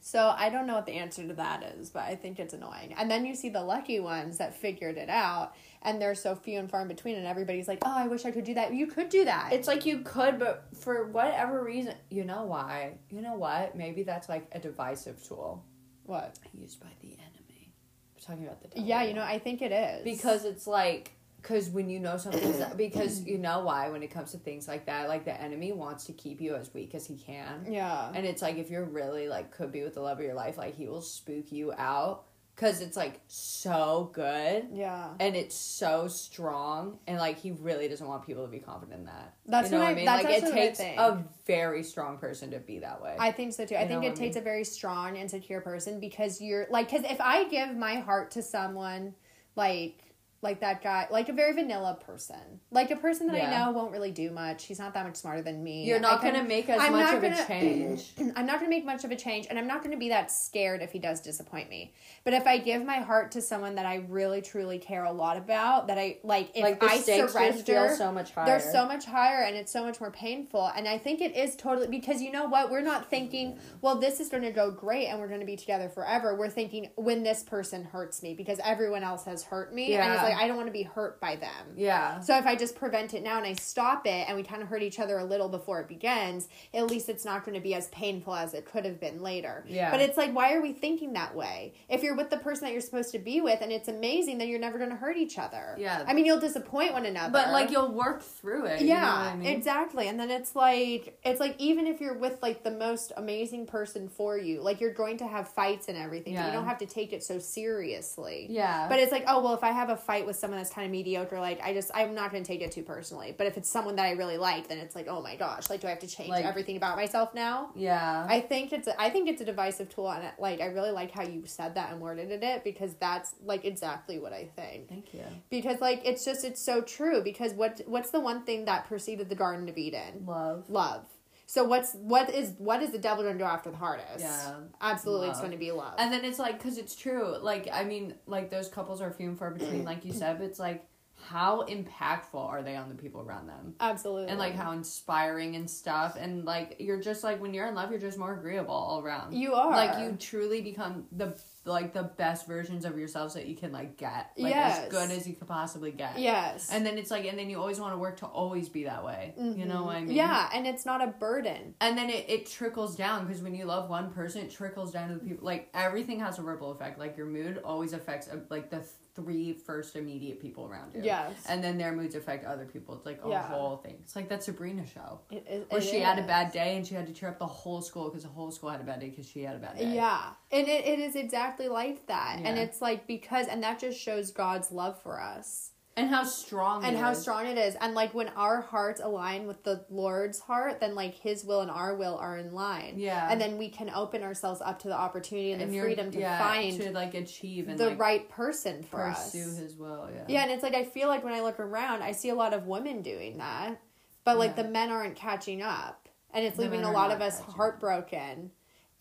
So 0.00 0.34
i 0.38 0.48
don't 0.48 0.66
know 0.66 0.74
what 0.74 0.86
the 0.86 0.92
answer 0.92 1.26
to 1.26 1.34
that 1.34 1.62
is 1.78 1.90
but 1.90 2.02
i 2.04 2.14
think 2.14 2.38
it's 2.38 2.54
annoying 2.54 2.94
and 2.96 3.10
then 3.10 3.24
you 3.26 3.34
see 3.34 3.48
the 3.48 3.62
lucky 3.62 4.00
ones 4.00 4.38
that 4.38 4.54
figured 4.54 4.96
it 4.96 5.08
out 5.08 5.54
and 5.82 6.00
they're 6.00 6.14
so 6.14 6.34
few 6.34 6.58
and 6.58 6.70
far 6.70 6.82
in 6.82 6.88
between 6.88 7.16
and 7.16 7.26
everybody's 7.26 7.68
like 7.68 7.78
oh 7.84 7.94
i 7.96 8.06
wish 8.06 8.24
i 8.24 8.30
could 8.30 8.44
do 8.44 8.54
that 8.54 8.72
you 8.74 8.86
could 8.86 9.08
do 9.08 9.24
that 9.24 9.52
It's 9.52 9.68
like 9.68 9.84
you 9.86 9.98
could, 10.00 10.38
but 10.38 10.64
for 10.78 11.06
whatever 11.08 11.62
reason, 11.62 11.94
you 12.10 12.24
know 12.24 12.44
why? 12.44 12.94
You 13.10 13.20
know 13.22 13.34
what? 13.34 13.76
Maybe 13.76 14.02
that's 14.02 14.28
like 14.28 14.48
a 14.52 14.58
divisive 14.58 15.22
tool 15.26 15.64
what 16.04 16.38
used 16.52 16.80
by 16.80 16.88
the 17.00 17.08
enemy. 17.08 17.72
We're 18.14 18.20
talking 18.26 18.44
about 18.46 18.60
the 18.62 18.68
devil. 18.68 18.84
yeah 18.88 19.02
you 19.04 19.14
know 19.14 19.22
i 19.22 19.38
think 19.38 19.62
it 19.62 19.72
is 19.72 20.04
because 20.04 20.44
it's 20.44 20.66
like 20.66 21.12
because 21.42 21.70
when 21.70 21.88
you 21.88 21.98
know 21.98 22.16
something's 22.16 22.58
that, 22.58 22.76
because 22.76 23.24
you 23.24 23.38
know 23.38 23.60
why 23.60 23.88
when 23.88 24.02
it 24.02 24.10
comes 24.10 24.32
to 24.32 24.38
things 24.38 24.68
like 24.68 24.86
that 24.86 25.08
like 25.08 25.24
the 25.24 25.40
enemy 25.40 25.72
wants 25.72 26.04
to 26.06 26.12
keep 26.12 26.40
you 26.40 26.54
as 26.54 26.72
weak 26.74 26.94
as 26.94 27.06
he 27.06 27.16
can. 27.16 27.66
Yeah. 27.70 28.10
And 28.14 28.26
it's 28.26 28.42
like 28.42 28.56
if 28.58 28.70
you're 28.70 28.84
really 28.84 29.28
like 29.28 29.50
could 29.50 29.72
be 29.72 29.82
with 29.82 29.94
the 29.94 30.00
love 30.00 30.18
of 30.18 30.24
your 30.24 30.34
life 30.34 30.58
like 30.58 30.76
he 30.76 30.86
will 30.86 31.02
spook 31.02 31.50
you 31.50 31.72
out 31.72 32.24
because 32.54 32.82
it's 32.82 32.96
like 32.96 33.20
so 33.26 34.10
good. 34.12 34.68
Yeah. 34.74 35.08
And 35.18 35.34
it's 35.34 35.56
so 35.56 36.08
strong. 36.08 36.98
And 37.06 37.16
like 37.16 37.38
he 37.38 37.52
really 37.52 37.88
doesn't 37.88 38.06
want 38.06 38.26
people 38.26 38.44
to 38.44 38.50
be 38.50 38.58
confident 38.58 38.98
in 38.98 39.06
that. 39.06 39.34
That's 39.46 39.70
you 39.70 39.78
know 39.78 39.84
what 39.84 39.88
I- 39.88 39.92
i 39.92 39.94
mean? 39.94 40.04
that's 40.04 40.24
like 40.24 40.32
it 40.32 40.36
actually 40.44 40.50
what 40.50 40.58
I 40.58 40.66
takes 40.66 40.80
a 40.98 41.24
very 41.46 41.82
strong 41.82 42.18
person 42.18 42.50
to 42.50 42.58
be 42.58 42.80
that 42.80 43.00
way. 43.00 43.16
I 43.18 43.32
think 43.32 43.54
so 43.54 43.64
too. 43.64 43.76
I 43.76 43.88
think 43.88 44.04
it 44.04 44.12
I 44.12 44.14
takes 44.14 44.36
a 44.36 44.42
very 44.42 44.64
strong 44.64 45.16
and 45.16 45.30
secure 45.30 45.62
person 45.62 46.00
because 46.00 46.40
you're 46.42 46.66
like 46.70 46.90
because 46.90 47.10
if 47.10 47.20
I 47.20 47.44
give 47.44 47.74
my 47.74 47.96
heart 47.96 48.32
to 48.32 48.42
someone 48.42 49.14
like 49.56 50.09
like 50.42 50.60
that 50.60 50.82
guy 50.82 51.06
like 51.10 51.28
a 51.28 51.32
very 51.32 51.52
vanilla 51.52 51.98
person 52.06 52.60
like 52.70 52.90
a 52.90 52.96
person 52.96 53.26
that 53.26 53.36
I 53.36 53.50
know 53.50 53.72
won't 53.72 53.92
really 53.92 54.10
do 54.10 54.30
much. 54.30 54.64
He's 54.64 54.78
not 54.78 54.94
that 54.94 55.04
much 55.06 55.16
smarter 55.16 55.42
than 55.42 55.62
me. 55.62 55.84
you're 55.84 56.00
not 56.00 56.20
can- 56.22 56.34
gonna 56.34 56.48
make 56.48 56.68
as 56.68 56.80
I'm 56.80 56.92
much 56.92 57.14
of 57.14 57.22
a 57.22 57.28
gonna- 57.30 57.46
change 57.46 58.12
I'm 58.36 58.46
not 58.46 58.58
going 58.60 58.70
to 58.70 58.76
make 58.76 58.84
much 58.84 59.04
of 59.04 59.10
a 59.10 59.16
change 59.16 59.46
and 59.50 59.58
I'm 59.58 59.66
not 59.66 59.80
going 59.82 59.90
to 59.90 59.98
be 59.98 60.08
that 60.10 60.30
scared 60.30 60.82
if 60.82 60.92
he 60.92 60.98
does 60.98 61.20
disappoint 61.20 61.68
me. 61.68 61.92
But 62.24 62.32
if 62.34 62.46
I 62.46 62.58
give 62.58 62.84
my 62.84 62.98
heart 62.98 63.32
to 63.32 63.42
someone 63.42 63.74
that 63.74 63.86
I 63.86 63.96
really 64.08 64.40
truly 64.40 64.78
care 64.78 65.04
a 65.04 65.12
lot 65.12 65.36
about, 65.36 65.88
that 65.88 65.98
I 65.98 66.18
like 66.22 66.50
if 66.54 66.62
like 66.62 66.82
I 66.82 66.98
surrender 67.00 67.94
so 67.96 68.12
much 68.12 68.32
higher 68.32 68.46
they're 68.46 68.60
so 68.72 68.86
much 68.86 69.04
higher 69.04 69.42
and 69.44 69.56
it's 69.56 69.72
so 69.72 69.84
much 69.84 70.00
more 70.00 70.10
painful. 70.10 70.70
And 70.76 70.88
I 70.88 70.98
think 70.98 71.20
it 71.20 71.36
is 71.36 71.56
totally 71.56 71.86
because 71.88 72.22
you 72.22 72.32
know 72.32 72.46
what? 72.46 72.70
We're 72.70 72.80
not 72.80 73.10
thinking, 73.10 73.58
well, 73.80 73.96
this 73.96 74.20
is 74.20 74.28
going 74.28 74.42
to 74.44 74.52
go 74.52 74.70
great 74.70 75.06
and 75.08 75.18
we're 75.20 75.28
going 75.28 75.40
to 75.40 75.46
be 75.46 75.56
together 75.56 75.88
forever. 75.88 76.34
We're 76.34 76.48
thinking 76.50 76.90
when 76.96 77.22
this 77.22 77.42
person 77.42 77.84
hurts 77.84 78.22
me 78.22 78.34
because 78.34 78.58
everyone 78.64 79.02
else 79.02 79.24
has 79.24 79.42
hurt 79.42 79.74
me. 79.74 79.94
And 79.94 80.12
it's 80.12 80.22
Yeah. 80.22 80.29
Like, 80.34 80.44
I 80.44 80.48
don't 80.48 80.56
want 80.56 80.68
to 80.68 80.72
be 80.72 80.82
hurt 80.82 81.20
by 81.20 81.36
them. 81.36 81.66
yeah 81.76 82.20
So 82.20 82.36
if 82.38 82.46
I 82.46 82.56
just 82.56 82.76
prevent 82.76 83.14
it 83.14 83.22
now 83.22 83.36
and 83.38 83.46
I 83.46 83.54
stop 83.54 84.06
it 84.06 84.26
and 84.28 84.36
we 84.36 84.42
kind 84.42 84.62
of 84.62 84.68
hurt 84.68 84.82
each 84.82 84.98
other 84.98 85.18
a 85.18 85.24
little 85.24 85.48
before 85.48 85.80
it 85.80 85.88
begins, 85.88 86.48
at 86.74 86.86
least 86.86 87.08
it's 87.08 87.24
not 87.24 87.44
going 87.44 87.54
to 87.54 87.60
be 87.60 87.74
as 87.74 87.88
painful 87.88 88.34
as 88.34 88.54
it 88.54 88.64
could 88.66 88.84
have 88.84 89.00
been 89.00 89.22
later. 89.22 89.64
Yeah. 89.68 89.90
But 89.90 90.00
it's 90.00 90.16
like, 90.16 90.34
why 90.34 90.54
are 90.54 90.60
we 90.62 90.72
thinking 90.72 91.12
that 91.14 91.34
way? 91.34 91.74
If 91.88 92.02
you're 92.02 92.16
with 92.16 92.30
the 92.30 92.38
person 92.38 92.64
that 92.64 92.72
you're 92.72 92.80
supposed 92.80 93.12
to 93.12 93.18
be 93.18 93.40
with 93.40 93.60
and 93.60 93.72
it's 93.72 93.88
amazing, 93.88 94.38
then 94.38 94.48
you're 94.48 94.60
never 94.60 94.78
going 94.78 94.90
to 94.90 94.96
hurt 94.96 95.16
each 95.16 95.38
other. 95.38 95.76
Yeah. 95.78 96.04
I 96.06 96.12
mean, 96.14 96.24
you'll 96.24 96.40
disappoint 96.40 96.92
one 96.92 97.06
another. 97.06 97.32
but 97.32 97.50
like 97.50 97.70
you'll 97.70 97.92
work 97.92 98.22
through 98.22 98.66
it 98.66 98.80
you 98.80 98.88
know 98.88 98.94
yeah, 98.94 99.14
I 99.32 99.36
mean? 99.36 99.46
exactly. 99.48 100.08
And 100.08 100.18
then 100.18 100.30
it's 100.30 100.54
like 100.56 101.18
it's 101.24 101.40
like 101.40 101.54
even 101.58 101.86
if 101.86 102.00
you're 102.00 102.16
with 102.18 102.42
like 102.42 102.62
the 102.64 102.70
most 102.70 103.12
amazing 103.16 103.66
person 103.66 104.08
for 104.08 104.36
you, 104.38 104.60
like 104.62 104.80
you're 104.80 104.92
going 104.94 105.18
to 105.18 105.26
have 105.26 105.48
fights 105.48 105.88
and 105.88 105.96
everything. 105.96 106.34
Yeah. 106.34 106.46
you 106.46 106.52
don't 106.52 106.66
have 106.66 106.78
to 106.78 106.86
take 106.86 107.12
it 107.12 107.22
so 107.22 107.38
seriously. 107.38 108.46
Yeah. 108.50 108.88
But 108.88 108.98
it's 109.00 109.12
like, 109.12 109.24
oh 109.26 109.42
well, 109.42 109.54
if 109.54 109.64
I 109.64 109.70
have 109.70 109.90
a 109.90 109.96
fight 109.96 110.19
with 110.26 110.36
someone 110.36 110.58
that's 110.58 110.70
kind 110.70 110.84
of 110.86 110.92
mediocre, 110.92 111.38
like 111.40 111.60
I 111.62 111.72
just 111.74 111.90
I'm 111.94 112.14
not 112.14 112.30
going 112.30 112.42
to 112.42 112.46
take 112.46 112.60
it 112.60 112.72
too 112.72 112.82
personally. 112.82 113.34
But 113.36 113.46
if 113.46 113.56
it's 113.56 113.68
someone 113.68 113.96
that 113.96 114.06
I 114.06 114.12
really 114.12 114.36
like, 114.38 114.68
then 114.68 114.78
it's 114.78 114.94
like, 114.94 115.06
oh 115.08 115.20
my 115.22 115.36
gosh, 115.36 115.68
like 115.70 115.80
do 115.80 115.86
I 115.86 115.90
have 115.90 116.00
to 116.00 116.06
change 116.06 116.30
Like- 116.30 116.44
everything 116.44 116.76
about 116.76 116.96
myself 116.96 117.34
now? 117.34 117.70
yeah. 117.74 118.26
I 118.28 118.40
think 118.40 118.72
it's 118.72 118.86
a, 118.88 119.00
I 119.00 119.10
think 119.10 119.28
it's 119.28 119.40
a 119.40 119.44
divisive 119.44 119.88
tool, 119.88 120.10
and 120.10 120.24
it, 120.24 120.32
like 120.38 120.60
I 120.60 120.66
really 120.66 120.90
like 120.90 121.10
how 121.10 121.22
you 121.22 121.42
said 121.46 121.74
that 121.76 121.92
and 121.92 122.00
worded 122.00 122.30
it 122.42 122.64
because 122.64 122.94
that's 122.94 123.34
like 123.44 123.64
exactly 123.64 124.18
what 124.18 124.32
I 124.32 124.48
think 124.56 124.88
Thank 124.88 125.14
you. 125.14 125.24
because 125.50 125.80
like 125.80 126.02
it's 126.04 126.24
just 126.24 126.44
it's 126.44 126.60
so 126.62 126.82
true 126.82 127.22
because 127.22 127.52
what 127.54 127.80
what's 127.86 128.10
the 128.10 128.20
one 128.20 128.44
thing 128.44 128.64
that 128.66 128.86
preceded 128.86 129.28
the 129.28 129.34
garden 129.34 129.68
of 129.68 129.76
eden 129.76 130.24
Love. 130.26 130.64
love 130.68 131.04
so 131.50 131.64
what's 131.64 131.94
what 131.94 132.30
is 132.30 132.54
what 132.58 132.80
is 132.80 132.92
the 132.92 132.98
devil 132.98 133.24
going 133.24 133.36
to 133.36 133.42
do 133.42 133.44
after 133.44 133.72
the 133.72 133.76
hardest 133.76 134.20
Yeah. 134.20 134.54
absolutely 134.80 135.30
it's 135.30 135.40
going 135.40 135.50
to 135.50 135.58
be 135.58 135.72
love 135.72 135.94
And 135.98 136.12
then 136.12 136.24
it's 136.24 136.38
like, 136.38 136.58
because 136.58 136.78
it's 136.78 136.94
true. 136.94 137.36
Like, 137.40 137.68
I 137.72 137.82
mean, 137.82 138.14
like, 138.26 138.50
those 138.50 138.68
couples 138.68 139.00
are 139.00 139.10
few 139.10 139.28
and 139.28 139.36
far 139.38 139.50
between, 139.50 139.84
like 139.84 140.04
you 140.04 140.12
said, 140.12 140.38
but 140.38 140.44
it's 140.44 140.60
like, 140.60 140.86
how 141.28 141.64
impactful 141.64 142.34
are 142.34 142.62
they 142.62 142.76
on 142.76 142.88
the 142.88 142.94
people 142.94 143.20
around 143.20 143.48
them? 143.48 143.74
absolutely 143.80 144.28
And 144.28 144.38
like 144.38 144.54
how 144.54 144.70
inspiring 144.70 145.56
and 145.56 145.68
stuff. 145.68 146.16
And 146.16 146.44
like, 146.44 146.76
you're 146.78 147.00
just 147.00 147.24
like, 147.24 147.40
when 147.42 147.52
you're 147.52 147.66
in 147.66 147.74
love, 147.74 147.90
you're 147.90 147.98
just 147.98 148.16
more 148.16 148.32
agreeable 148.32 148.72
all 148.72 149.00
around. 149.02 149.34
you 149.34 149.54
are 149.54 149.72
Like, 149.72 149.98
you 149.98 150.16
truly 150.18 150.60
become 150.60 151.06
the 151.10 151.36
like 151.64 151.92
the 151.92 152.02
best 152.02 152.46
versions 152.46 152.84
of 152.84 152.98
yourselves 152.98 153.34
that 153.34 153.46
you 153.46 153.54
can 153.54 153.70
like 153.70 153.96
get. 153.96 154.30
Like 154.38 154.54
Yes. 154.54 154.78
as 154.84 154.88
good 154.90 155.10
as 155.10 155.28
you 155.28 155.34
could 155.34 155.46
possibly 155.48 155.90
get. 155.92 156.18
Yes. 156.18 156.70
And 156.72 156.84
then 156.86 156.96
it's 156.96 157.10
like 157.10 157.26
and 157.26 157.38
then 157.38 157.50
you 157.50 157.58
always 157.58 157.78
want 157.78 157.92
to 157.92 157.98
work 157.98 158.16
to 158.18 158.26
always 158.26 158.68
be 158.68 158.84
that 158.84 159.04
way. 159.04 159.34
You 159.36 159.66
know 159.66 159.84
what 159.84 159.96
I 159.96 160.00
mean? 160.00 160.16
Yeah, 160.16 160.48
and 160.54 160.66
it's 160.66 160.86
not 160.86 161.02
a 161.02 161.08
burden. 161.08 161.74
And 161.80 161.98
then 161.98 162.08
it, 162.08 162.24
it 162.28 162.46
trickles 162.46 162.96
down 162.96 163.26
because 163.26 163.42
when 163.42 163.54
you 163.54 163.66
love 163.66 163.90
one 163.90 164.10
person, 164.10 164.42
it 164.42 164.50
trickles 164.50 164.90
down 164.92 165.08
to 165.08 165.14
the 165.14 165.20
people. 165.20 165.44
Like 165.44 165.68
everything 165.74 166.20
has 166.20 166.38
a 166.38 166.42
ripple 166.42 166.70
effect. 166.72 166.98
Like 166.98 167.16
your 167.16 167.26
mood 167.26 167.60
always 167.64 167.92
affects 167.92 168.28
uh, 168.28 168.38
like 168.48 168.70
the 168.70 168.82
three 169.14 169.52
first 169.52 169.96
immediate 169.96 170.40
people 170.40 170.66
around 170.66 170.94
you. 170.94 171.00
Yes. 171.02 171.32
And 171.48 171.62
then 171.62 171.78
their 171.78 171.92
moods 171.92 172.14
affect 172.14 172.44
other 172.44 172.64
people. 172.64 172.94
It's 172.94 173.06
like 173.06 173.20
a 173.24 173.28
Yeah. 173.28 173.42
whole 173.42 173.76
thing. 173.78 173.96
It's 174.02 174.16
like 174.16 174.28
that 174.28 174.42
Sabrina 174.42 174.86
show 174.86 175.20
It, 175.30 175.44
it, 175.48 175.66
where 175.70 175.80
it 175.80 175.84
she 175.84 176.00
had 176.00 176.18
a 176.18 176.26
bad 176.26 176.52
day 176.52 176.76
and 176.76 176.86
she 176.86 176.94
had 176.94 177.06
to 177.06 177.12
cheer 177.12 177.28
up 177.28 177.38
the 177.38 177.46
whole 177.46 177.82
school 177.82 178.08
because 178.08 178.22
the 178.22 178.28
whole 178.28 178.50
school 178.50 178.70
had 178.70 178.80
a 178.80 178.84
bad 178.84 179.00
day 179.00 179.08
because 179.10 179.26
she 179.28 179.42
had 179.42 179.56
a 179.56 179.58
bad 179.58 179.76
day. 179.78 179.94
Yeah. 179.94 180.30
And 180.50 180.68
it, 180.68 180.84
it 180.86 180.98
is 180.98 181.16
exactly 181.16 181.68
like 181.68 182.06
that. 182.06 182.40
And 182.42 182.58
it's 182.58 182.80
like 182.80 183.06
because 183.06 183.46
and 183.48 183.62
that 183.62 183.78
just 183.78 183.98
shows 184.00 184.30
God's 184.30 184.70
love 184.72 185.00
for 185.02 185.20
us. 185.20 185.72
And 186.00 186.08
how 186.10 186.24
strong. 186.24 186.84
and 186.84 186.96
how 186.96 187.10
is. 187.12 187.20
strong 187.22 187.46
it 187.46 187.58
is 187.58 187.74
and 187.80 187.94
like 187.94 188.12
when 188.14 188.28
our 188.30 188.60
hearts 188.60 189.00
align 189.02 189.46
with 189.46 189.62
the 189.64 189.84
lord's 189.90 190.40
heart 190.40 190.80
then 190.80 190.94
like 190.94 191.14
his 191.14 191.44
will 191.44 191.60
and 191.60 191.70
our 191.70 191.94
will 191.94 192.16
are 192.16 192.36
in 192.38 192.52
line 192.52 192.94
Yeah. 192.98 193.28
and 193.30 193.40
then 193.40 193.58
we 193.58 193.68
can 193.68 193.90
open 193.90 194.22
ourselves 194.22 194.60
up 194.60 194.78
to 194.80 194.88
the 194.88 194.94
opportunity 194.96 195.52
and, 195.52 195.60
the 195.72 195.80
freedom 195.80 196.10
to 196.12 196.18
yeah, 196.18 196.38
find 196.38 196.80
to 196.80 196.90
like 196.92 197.14
achieve 197.14 197.68
and 197.68 197.78
the 197.78 197.90
like, 197.90 197.98
right 198.00 198.28
person 198.28 198.82
for 198.82 199.02
us 199.06 199.30
pursue 199.32 199.54
his 199.62 199.76
will. 199.76 200.08
Yeah. 200.14 200.24
yeah 200.28 200.42
and 200.42 200.50
it's 200.50 200.62
like 200.62 200.74
i 200.74 200.84
feel 200.84 201.08
like 201.08 201.22
when 201.24 201.32
i 201.34 201.40
look 201.40 201.60
around 201.60 202.02
i 202.02 202.12
see 202.12 202.28
a 202.30 202.34
lot 202.34 202.54
of 202.54 202.66
women 202.66 203.02
doing 203.02 203.38
that 203.38 203.80
but 204.24 204.38
like 204.38 204.56
Yeah. 204.56 204.62
the 204.64 204.68
men 204.70 204.90
aren't 204.90 205.16
catching 205.16 205.62
up 205.62 206.08
and 206.32 206.44
it's 206.44 206.56
The 206.56 206.62
leaving 206.62 206.82
a 206.84 206.90
lot 206.92 207.10
of 207.10 207.20
us 207.20 207.40
heartbroken 207.40 208.50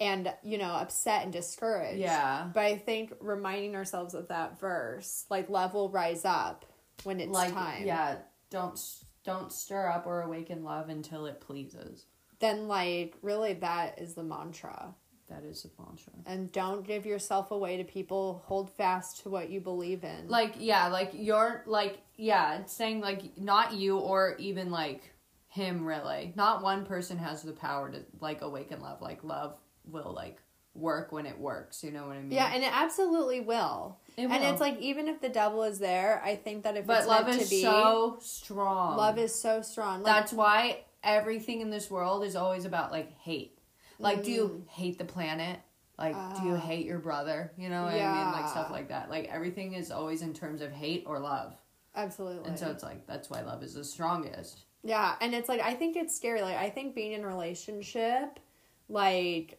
and 0.02 0.34
you 0.44 0.58
know 0.58 0.72
upset 0.72 1.24
and 1.24 1.34
discouraged 1.34 2.00
Yeah. 2.00 2.48
but 2.54 2.64
i 2.64 2.78
think 2.78 3.14
reminding 3.20 3.76
ourselves 3.76 4.14
of 4.14 4.30
that 4.30 4.60
verse 4.60 5.26
like 5.30 5.50
love 5.50 5.74
will 5.74 5.90
rise 5.90 6.24
up 6.26 6.66
when 7.04 7.20
it's 7.20 7.32
like 7.32 7.54
time 7.54 7.86
yeah. 7.86 8.18
Don't 8.50 8.80
don't 9.24 9.52
stir 9.52 9.88
up 9.88 10.08
or 10.08 10.22
awaken 10.22 10.64
love 10.64 10.90
until 10.90 11.26
it 11.28 11.40
pleases. 11.40 12.06
then 12.40 12.68
like 12.68 13.16
really 13.22 13.54
that 13.54 14.00
is 14.00 14.14
the 14.16 14.24
mantra 14.24 14.96
That 15.30 15.44
is 15.44 15.66
a 15.66 15.82
mantra. 15.82 16.14
and 16.26 16.52
don't 16.52 16.86
give 16.88 17.06
yourself 17.06 17.52
away 17.52 17.78
to 17.78 17.84
people 17.84 18.42
hold 18.46 18.72
fast 18.72 19.22
to 19.24 19.30
what 19.30 19.50
you 19.50 19.60
believe 19.62 20.04
in 20.04 20.28
Like 20.28 20.56
yeah, 20.58 20.88
like 20.88 21.12
you're 21.14 21.64
like 21.68 22.00
yeah, 22.16 22.60
it's 22.60 22.74
saying 22.74 23.02
like 23.02 23.38
not 23.38 23.74
you 23.74 23.98
or 23.98 24.36
even 24.40 24.72
like 24.72 25.14
him 25.48 25.86
really. 25.86 26.34
Not 26.36 26.62
one 26.64 26.86
person 26.86 27.18
has 27.18 27.42
the 27.44 27.54
power 27.54 27.92
to 27.92 28.00
like 28.20 28.42
awaken 28.42 28.82
love. 28.82 29.02
Like 29.02 29.24
love 29.24 29.56
will 29.86 30.14
like 30.14 30.40
work 30.80 31.12
when 31.12 31.26
it 31.26 31.38
works. 31.40 31.84
You 31.84 31.92
know 31.92 32.08
what 32.08 32.18
I 32.18 32.22
mean? 32.22 32.32
yeah 32.32 32.52
and 32.54 32.64
it 32.64 32.72
absolutely 32.74 33.40
will 33.42 33.98
It 34.18 34.26
and 34.30 34.44
it's 34.44 34.62
like 34.62 34.80
even 34.80 35.08
if 35.08 35.22
the 35.22 35.30
devil 35.30 35.64
is 35.64 35.80
there 35.80 36.22
i 36.24 36.36
think 36.36 36.64
that 36.64 36.78
if 36.78 36.86
but 36.88 37.00
it's 37.00 37.08
love 37.08 37.26
meant 37.28 37.42
is 37.42 37.50
to 37.50 37.56
be 37.56 37.62
so 37.62 38.18
strong. 38.22 38.98
love 38.98 39.18
is 39.18 39.34
so 39.34 39.62
strong 39.62 40.02
like, 40.04 40.06
That's 40.14 40.34
why 40.34 40.84
everything 41.04 41.62
in 41.62 41.70
this 41.70 41.90
world 41.90 42.24
is 42.24 42.36
always 42.36 42.66
about 42.66 42.92
like 42.92 43.12
hate. 43.20 43.58
Like, 44.00 44.24
do 44.24 44.32
Mm. 44.32 44.34
you 44.36 44.66
hate 44.70 44.98
the 44.98 45.06
planet? 45.06 45.60
Like, 45.98 46.16
do 46.38 46.44
you 46.44 46.56
Ah. 46.56 46.58
hate 46.60 46.86
your 46.86 47.00
brother? 47.00 47.52
You 47.58 47.68
know 47.70 47.84
what 47.84 47.94
I 47.94 47.98
mean? 48.24 48.32
Like 48.32 48.48
stuff 48.48 48.72
like 48.72 48.88
that. 48.90 49.10
Like 49.10 49.28
everything 49.30 49.74
is 49.74 49.92
always 49.92 50.22
in 50.22 50.34
terms 50.34 50.62
of 50.62 50.72
hate 50.72 51.04
or 51.06 51.20
love. 51.20 51.54
absolutely 51.96 52.48
And 52.48 52.58
so 52.58 52.70
it's 52.72 52.84
like 52.84 53.06
that's 53.08 53.30
why 53.30 53.42
love 53.42 53.62
is 53.64 53.74
the 53.74 53.84
strongest. 53.84 54.64
yeah 54.84 55.16
and 55.22 55.34
it's 55.34 55.50
like 55.50 55.60
i 55.62 55.74
think 55.74 55.98
it's 55.98 56.16
scary 56.16 56.42
like 56.42 56.56
i 56.56 56.70
think 56.70 56.96
being 56.96 57.12
in 57.12 57.24
a 57.26 57.28
relationship 57.28 58.40
like 58.88 59.59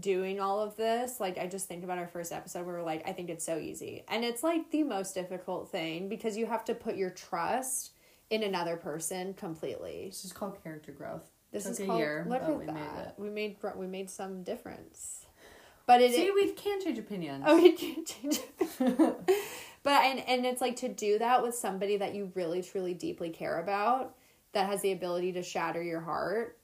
doing 0.00 0.38
all 0.38 0.60
of 0.60 0.76
this 0.76 1.18
like 1.18 1.38
i 1.38 1.46
just 1.46 1.66
think 1.66 1.82
about 1.82 1.96
our 1.96 2.06
first 2.06 2.30
episode 2.30 2.66
where 2.66 2.74
we're 2.76 2.82
like 2.82 3.06
i 3.08 3.12
think 3.12 3.30
it's 3.30 3.44
so 3.44 3.56
easy 3.58 4.04
and 4.08 4.22
it's 4.22 4.42
like 4.42 4.70
the 4.70 4.82
most 4.82 5.14
difficult 5.14 5.70
thing 5.70 6.08
because 6.10 6.36
you 6.36 6.44
have 6.44 6.62
to 6.64 6.74
put 6.74 6.94
your 6.96 7.08
trust 7.10 7.92
in 8.28 8.42
another 8.42 8.76
person 8.76 9.32
completely 9.34 10.04
This 10.08 10.26
is 10.26 10.32
called 10.34 10.62
character 10.62 10.92
growth. 10.92 11.30
this 11.52 11.62
Took 11.62 11.72
is 11.72 11.80
a 11.80 11.86
called 11.86 11.98
year, 12.00 12.26
look 12.28 12.42
at 12.42 12.58
we 12.58 12.66
that 12.66 12.74
made 12.74 13.00
it. 13.00 13.14
we 13.16 13.30
made 13.30 13.56
we 13.76 13.86
made 13.86 14.10
some 14.10 14.42
difference 14.42 15.24
but 15.86 16.02
it 16.02 16.12
See, 16.12 16.30
we 16.32 16.52
can 16.52 16.82
change 16.82 16.98
opinions. 16.98 17.44
oh 17.46 17.56
we 17.56 17.72
can't 17.72 18.06
change 18.06 18.40
but 19.82 20.02
and 20.04 20.20
and 20.28 20.44
it's 20.44 20.60
like 20.60 20.76
to 20.76 20.88
do 20.90 21.18
that 21.18 21.42
with 21.42 21.54
somebody 21.54 21.96
that 21.96 22.14
you 22.14 22.30
really 22.34 22.62
truly 22.62 22.92
deeply 22.92 23.30
care 23.30 23.58
about 23.58 24.14
that 24.52 24.66
has 24.66 24.82
the 24.82 24.92
ability 24.92 25.32
to 25.32 25.42
shatter 25.42 25.82
your 25.82 26.00
heart 26.00 26.57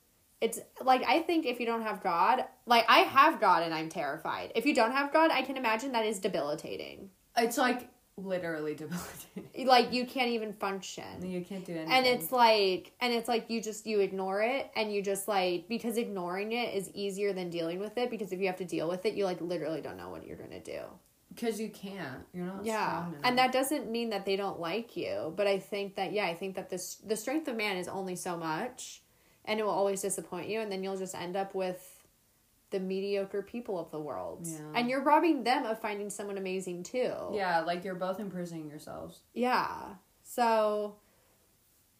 it's 0.44 0.58
like 0.90 1.02
i 1.14 1.16
think 1.28 1.46
if 1.46 1.56
you 1.60 1.66
don't 1.72 1.82
have 1.90 1.98
god 2.02 2.44
like 2.66 2.84
i 2.88 2.98
have 3.18 3.40
god 3.40 3.60
and 3.62 3.72
i'm 3.78 3.88
terrified 3.88 4.52
if 4.54 4.64
you 4.66 4.74
don't 4.80 4.92
have 4.92 5.12
god 5.12 5.30
i 5.30 5.42
can 5.48 5.56
imagine 5.56 5.92
that 5.92 6.04
is 6.12 6.18
debilitating 6.28 6.98
It's 7.36 7.58
like 7.66 7.80
literally 8.16 8.74
debilitating. 8.82 9.66
like 9.66 9.92
you 9.92 10.04
can't 10.06 10.30
even 10.36 10.52
function 10.52 11.04
You 11.34 11.40
can't 11.44 11.64
do 11.64 11.72
anything. 11.72 11.92
and 11.92 12.06
it's 12.06 12.30
like 12.30 12.92
and 13.00 13.12
it's 13.12 13.28
like 13.28 13.44
you 13.52 13.60
just 13.60 13.86
you 13.86 13.98
ignore 14.00 14.40
it 14.42 14.70
and 14.76 14.92
you 14.92 15.02
just 15.02 15.26
like 15.26 15.66
because 15.68 15.96
ignoring 15.96 16.52
it 16.52 16.74
is 16.74 16.90
easier 16.94 17.32
than 17.32 17.50
dealing 17.50 17.78
with 17.80 17.96
it 17.98 18.10
because 18.10 18.30
if 18.32 18.38
you 18.40 18.46
have 18.46 18.56
to 18.64 18.64
deal 18.76 18.88
with 18.88 19.04
it 19.06 19.14
you 19.14 19.24
like 19.24 19.40
literally 19.40 19.80
don't 19.80 19.96
know 19.96 20.10
what 20.10 20.24
you're 20.26 20.36
gonna 20.36 20.60
do 20.60 20.80
because 21.34 21.58
you 21.60 21.68
can't. 21.70 22.22
You're 22.32 22.46
not 22.46 22.64
yeah 22.64 22.86
strong 22.98 23.08
enough. 23.14 23.20
and 23.24 23.38
that 23.38 23.50
doesn't 23.52 23.90
mean 23.90 24.10
that 24.10 24.24
they 24.24 24.36
don't 24.36 24.60
like 24.60 24.96
you 24.96 25.32
but 25.36 25.46
i 25.48 25.58
think 25.58 25.96
that 25.96 26.12
yeah 26.12 26.26
i 26.26 26.34
think 26.34 26.54
that 26.54 26.70
this 26.70 26.84
the 27.12 27.16
strength 27.16 27.48
of 27.48 27.56
man 27.56 27.76
is 27.76 27.88
only 27.88 28.14
so 28.14 28.36
much 28.36 29.02
and 29.44 29.60
it 29.60 29.62
will 29.62 29.72
always 29.72 30.00
disappoint 30.02 30.48
you 30.48 30.60
and 30.60 30.70
then 30.72 30.82
you'll 30.82 30.96
just 30.96 31.14
end 31.14 31.36
up 31.36 31.54
with 31.54 31.90
the 32.70 32.80
mediocre 32.80 33.42
people 33.42 33.78
of 33.78 33.90
the 33.90 34.00
world 34.00 34.40
Yeah. 34.44 34.58
and 34.74 34.88
you're 34.90 35.02
robbing 35.02 35.44
them 35.44 35.64
of 35.66 35.78
finding 35.80 36.10
someone 36.10 36.38
amazing 36.38 36.82
too 36.82 37.12
Yeah, 37.32 37.60
like 37.60 37.84
you're 37.84 37.94
both 37.94 38.18
imprisoning 38.20 38.68
yourselves. 38.68 39.20
yeah 39.34 39.94
so 40.22 40.96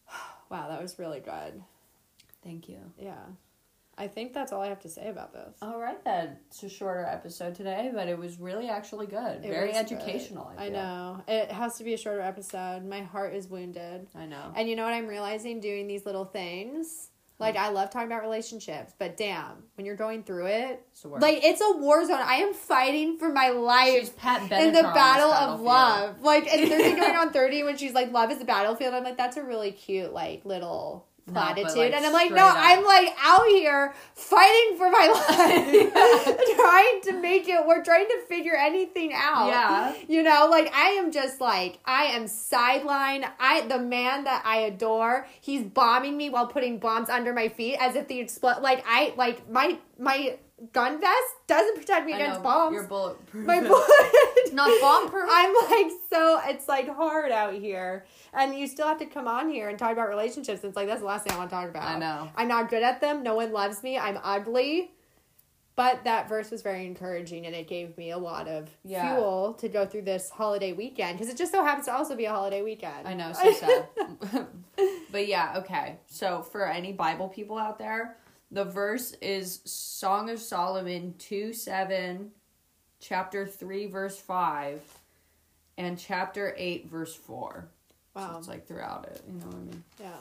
wow 0.49 0.67
that 0.69 0.81
was 0.81 0.97
really 0.99 1.19
good 1.19 1.61
Thank 2.43 2.69
you. 2.69 2.79
yeah 2.99 3.23
i 3.97 4.07
think 4.07 4.33
that's 4.33 4.51
all 4.51 4.61
i 4.61 4.67
have 4.67 4.81
to 4.81 4.89
say 4.89 5.07
about 5.09 5.33
this 5.33 5.55
All 5.61 5.79
right 5.79 6.03
then. 6.03 6.37
It's 6.47 6.61
a 6.63 6.69
shorter 6.69 7.03
episode 7.05 7.55
today, 7.55 7.91
but 7.93 8.07
it 8.07 8.17
was 8.17 8.39
really 8.39 8.67
actually 8.69 9.07
good. 9.07 9.43
It 9.43 9.49
Very 9.49 9.67
was 9.69 9.77
good. 9.77 9.85
educational. 9.93 10.51
I, 10.57 10.65
I 10.65 10.69
know 10.69 11.21
it 11.27 11.51
has 11.51 11.77
to 11.77 11.83
be 11.83 11.93
a 11.93 11.97
shorter 11.97 12.21
episode 12.21 12.83
my 12.85 13.01
heart 13.01 13.33
is 13.33 13.47
wounded 13.47 14.07
I 14.15 14.25
know. 14.25 14.51
And 14.55 14.67
you 14.69 14.75
know 14.75 14.83
what 14.83 14.93
I'm 14.93 15.07
realizing 15.07 15.59
doing 15.61 15.87
these 15.87 16.05
little 16.05 16.25
things? 16.25 17.09
Like 17.37 17.57
I 17.57 17.69
love 17.69 17.89
talking 17.89 18.07
about 18.07 18.21
relationships, 18.21 18.93
but 18.97 19.17
damn, 19.17 19.63
when 19.75 19.85
you're 19.85 19.97
going 19.97 20.23
through 20.23 20.45
it, 20.47 20.85
It's 21.17 21.21
like 21.21 21.43
it's 21.43 21.61
a 21.61 21.77
war 21.77 22.05
zone. 22.05 22.21
I 22.21 22.35
am 22.35 22.53
fighting 22.53 23.17
for 23.17 23.29
my 23.29 23.49
life 23.49 24.15
in 24.67 24.73
the 24.73 24.83
battle 24.93 25.31
of 25.31 25.59
love. 25.61 26.21
Like 26.21 26.47
and 26.47 26.71
there's 26.71 26.93
a 26.93 26.95
going 26.95 27.15
on 27.15 27.31
30 27.33 27.63
when 27.63 27.77
she's 27.77 27.93
like 27.93 28.11
love 28.11 28.31
is 28.31 28.39
the 28.39 28.45
battlefield. 28.45 28.93
I'm 28.93 29.03
like 29.03 29.17
that's 29.17 29.35
a 29.37 29.43
really 29.43 29.71
cute 29.71 30.13
like 30.13 30.45
little 30.45 31.07
No, 31.27 31.33
platitude. 31.33 31.75
like, 31.75 31.93
and 31.93 32.05
I'm 32.05 32.13
like 32.13 32.31
no, 32.31 32.45
up. 32.45 32.55
I'm 32.55 32.85
like 32.85 33.15
out 33.19 33.47
here 33.47 33.95
fighting 34.13 34.77
for 34.77 34.91
my 34.91 35.07
life. 35.29 36.37
trying 36.55 37.01
to 37.01 37.19
make 37.19 37.49
it 37.49 37.65
we're 37.65 37.83
trying 37.83 38.07
to 38.07 38.21
figure 38.27 38.55
anything 38.55 39.11
out. 39.13 39.47
Yeah. 39.47 39.95
You 40.07 40.21
know, 40.21 40.47
like 40.51 40.71
I 40.73 40.89
am 40.89 41.11
just 41.11 41.41
like 41.41 41.79
I 41.83 42.05
am 42.05 42.25
sidelined. 42.25 43.27
I 43.39 43.61
the 43.61 43.79
man 43.79 44.25
that 44.25 44.43
I 44.45 44.57
adore, 44.57 45.27
he's 45.41 45.63
bombing 45.63 46.15
me 46.15 46.29
while 46.29 46.45
putting 46.45 46.77
bombs 46.77 47.09
under 47.09 47.33
my 47.33 47.49
feet 47.49 47.77
as 47.79 47.95
if 47.95 48.07
the 48.07 48.19
explode. 48.19 48.61
Like 48.61 48.83
I 48.87 49.13
like 49.17 49.49
my 49.49 49.79
my 49.97 50.37
gun 50.71 51.01
vest 51.01 51.33
doesn't 51.47 51.75
protect 51.77 52.05
me 52.05 52.13
I 52.13 52.17
against 52.17 52.39
know, 52.39 52.43
bombs. 52.43 52.73
You're 52.73 52.83
bulletproof. 52.87 53.45
my 53.45 53.59
bullet. 53.61 54.53
Not 54.53 54.71
bomb 54.81 55.09
proof. 55.09 55.27
I'm 55.31 55.53
like 55.69 55.91
so 56.09 56.39
it's 56.45 56.67
like 56.67 56.87
hard 56.93 57.31
out 57.31 57.53
here, 57.53 58.05
and 58.33 58.55
you 58.57 58.67
still 58.67 58.87
have 58.87 58.99
to 58.99 59.05
come 59.05 59.27
on 59.27 59.49
here 59.49 59.69
and 59.69 59.77
talk 59.77 59.91
about 59.91 60.07
relationships. 60.09 60.63
It's 60.63 60.75
like 60.75 60.87
that's 60.87 61.01
the 61.01 61.07
last 61.07 61.25
thing 61.25 61.33
I 61.33 61.37
want 61.37 61.49
to 61.49 61.55
talk 61.55 61.69
about. 61.69 61.83
I 61.83 61.99
know. 61.99 62.29
I'm 62.35 62.47
not 62.47 62.69
good 62.69 62.83
at 62.83 63.01
them. 63.01 63.21
No 63.23 63.35
one 63.35 63.51
loves 63.51 63.83
me. 63.83 63.97
I'm 63.97 64.17
ugly. 64.23 64.91
But 65.77 66.05
that 66.05 66.29
verse 66.29 66.51
was 66.51 66.61
very 66.61 66.85
encouraging 66.85 67.45
and 67.45 67.53
it 67.53 67.67
gave 67.67 67.97
me 67.97 68.11
a 68.11 68.17
lot 68.17 68.47
of 68.47 68.69
Yeah. 68.85 69.13
fuel 69.17 69.55
to 69.55 69.67
go 69.67 69.85
through 69.85 70.03
this 70.03 70.29
holiday 70.29 70.71
weekend 70.71 71.17
because 71.17 71.27
it 71.29 71.35
just 71.37 71.51
so 71.51 71.65
happens 71.65 71.87
to 71.87 71.93
also 71.93 72.15
be 72.15 72.23
a 72.23 72.29
holiday 72.31 72.61
weekend. 72.61 73.05
I 73.05 73.13
know, 73.13 73.33
so 73.43 73.51
sad. 73.51 73.87
but 75.11 75.27
yeah, 75.27 75.55
okay. 75.57 75.97
So 76.07 76.43
for 76.43 76.65
any 76.65 76.93
Bible 76.93 77.27
people 77.27 77.57
out 77.57 77.77
there, 77.77 78.15
the 78.51 78.63
verse 78.65 79.13
is 79.21 79.61
Song 79.65 80.29
of 80.29 80.39
Solomon 80.39 81.15
2 81.17 81.53
7, 81.53 82.31
chapter 82.99 83.45
3, 83.45 83.87
verse 83.87 84.17
5, 84.17 84.81
and 85.77 85.97
chapter 85.99 86.53
8, 86.57 86.87
verse 86.89 87.15
4. 87.15 87.67
So 88.13 88.19
Wow. 88.21 88.37
it's 88.37 88.47
like 88.47 88.65
throughout 88.67 89.05
it, 89.07 89.21
you 89.27 89.33
know 89.39 89.47
what 89.47 89.55
I 89.55 89.59
mean? 89.59 89.83
yeah. 89.99 90.17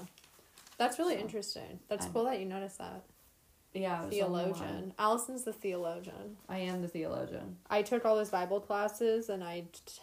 That's 0.76 0.98
really 0.98 1.14
So, 1.14 1.20
interesting. 1.20 1.78
That's 1.88 2.06
I- 2.06 2.08
cool 2.10 2.24
that 2.24 2.40
you 2.40 2.46
noticed 2.46 2.78
that. 2.78 3.02
Yeah. 3.72 4.08
Theologian. 4.08 4.92
Allison's 4.98 5.44
the 5.44 5.52
theologian. 5.52 6.36
I 6.48 6.58
am 6.58 6.82
the 6.82 6.88
theologian. 6.88 7.56
I 7.70 7.82
took 7.82 8.04
all 8.04 8.16
those 8.16 8.30
Bible 8.30 8.60
classes 8.60 9.28
and 9.28 9.42
I 9.44 9.60
t- 9.72 10.00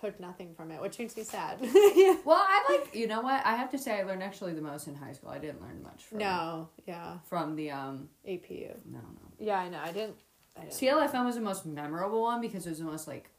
took 0.00 0.18
nothing 0.20 0.54
from 0.54 0.70
it, 0.70 0.80
which 0.80 0.98
makes 0.98 1.16
me 1.16 1.22
sad. 1.22 1.58
Well, 2.24 2.38
I 2.40 2.64
like, 2.70 2.94
you 2.94 3.06
know 3.06 3.20
what? 3.20 3.44
I 3.44 3.56
have 3.56 3.70
to 3.70 3.78
say, 3.78 3.98
I 3.98 4.02
learned 4.02 4.22
actually 4.22 4.52
the 4.52 4.62
most 4.62 4.86
in 4.86 4.94
high 4.94 5.12
school. 5.12 5.30
I 5.30 5.38
didn't 5.38 5.62
learn 5.62 5.82
much 5.82 6.04
from, 6.04 6.18
no, 6.18 6.68
yeah. 6.86 7.18
from 7.28 7.56
the, 7.56 7.70
um, 7.70 8.08
APU. 8.28 8.74
no, 8.86 8.98
no. 8.98 9.32
Yeah, 9.38 9.58
I 9.58 9.68
know. 9.68 9.80
I 9.82 9.92
didn't 9.92 10.16
I 10.56 10.62
don't 10.62 10.72
CLFM 10.72 11.24
was 11.24 11.34
the 11.34 11.40
most 11.40 11.66
memorable 11.66 12.22
one 12.22 12.40
because 12.40 12.66
it 12.66 12.70
was 12.70 12.78
the 12.78 12.84
most 12.84 13.08
like, 13.08 13.30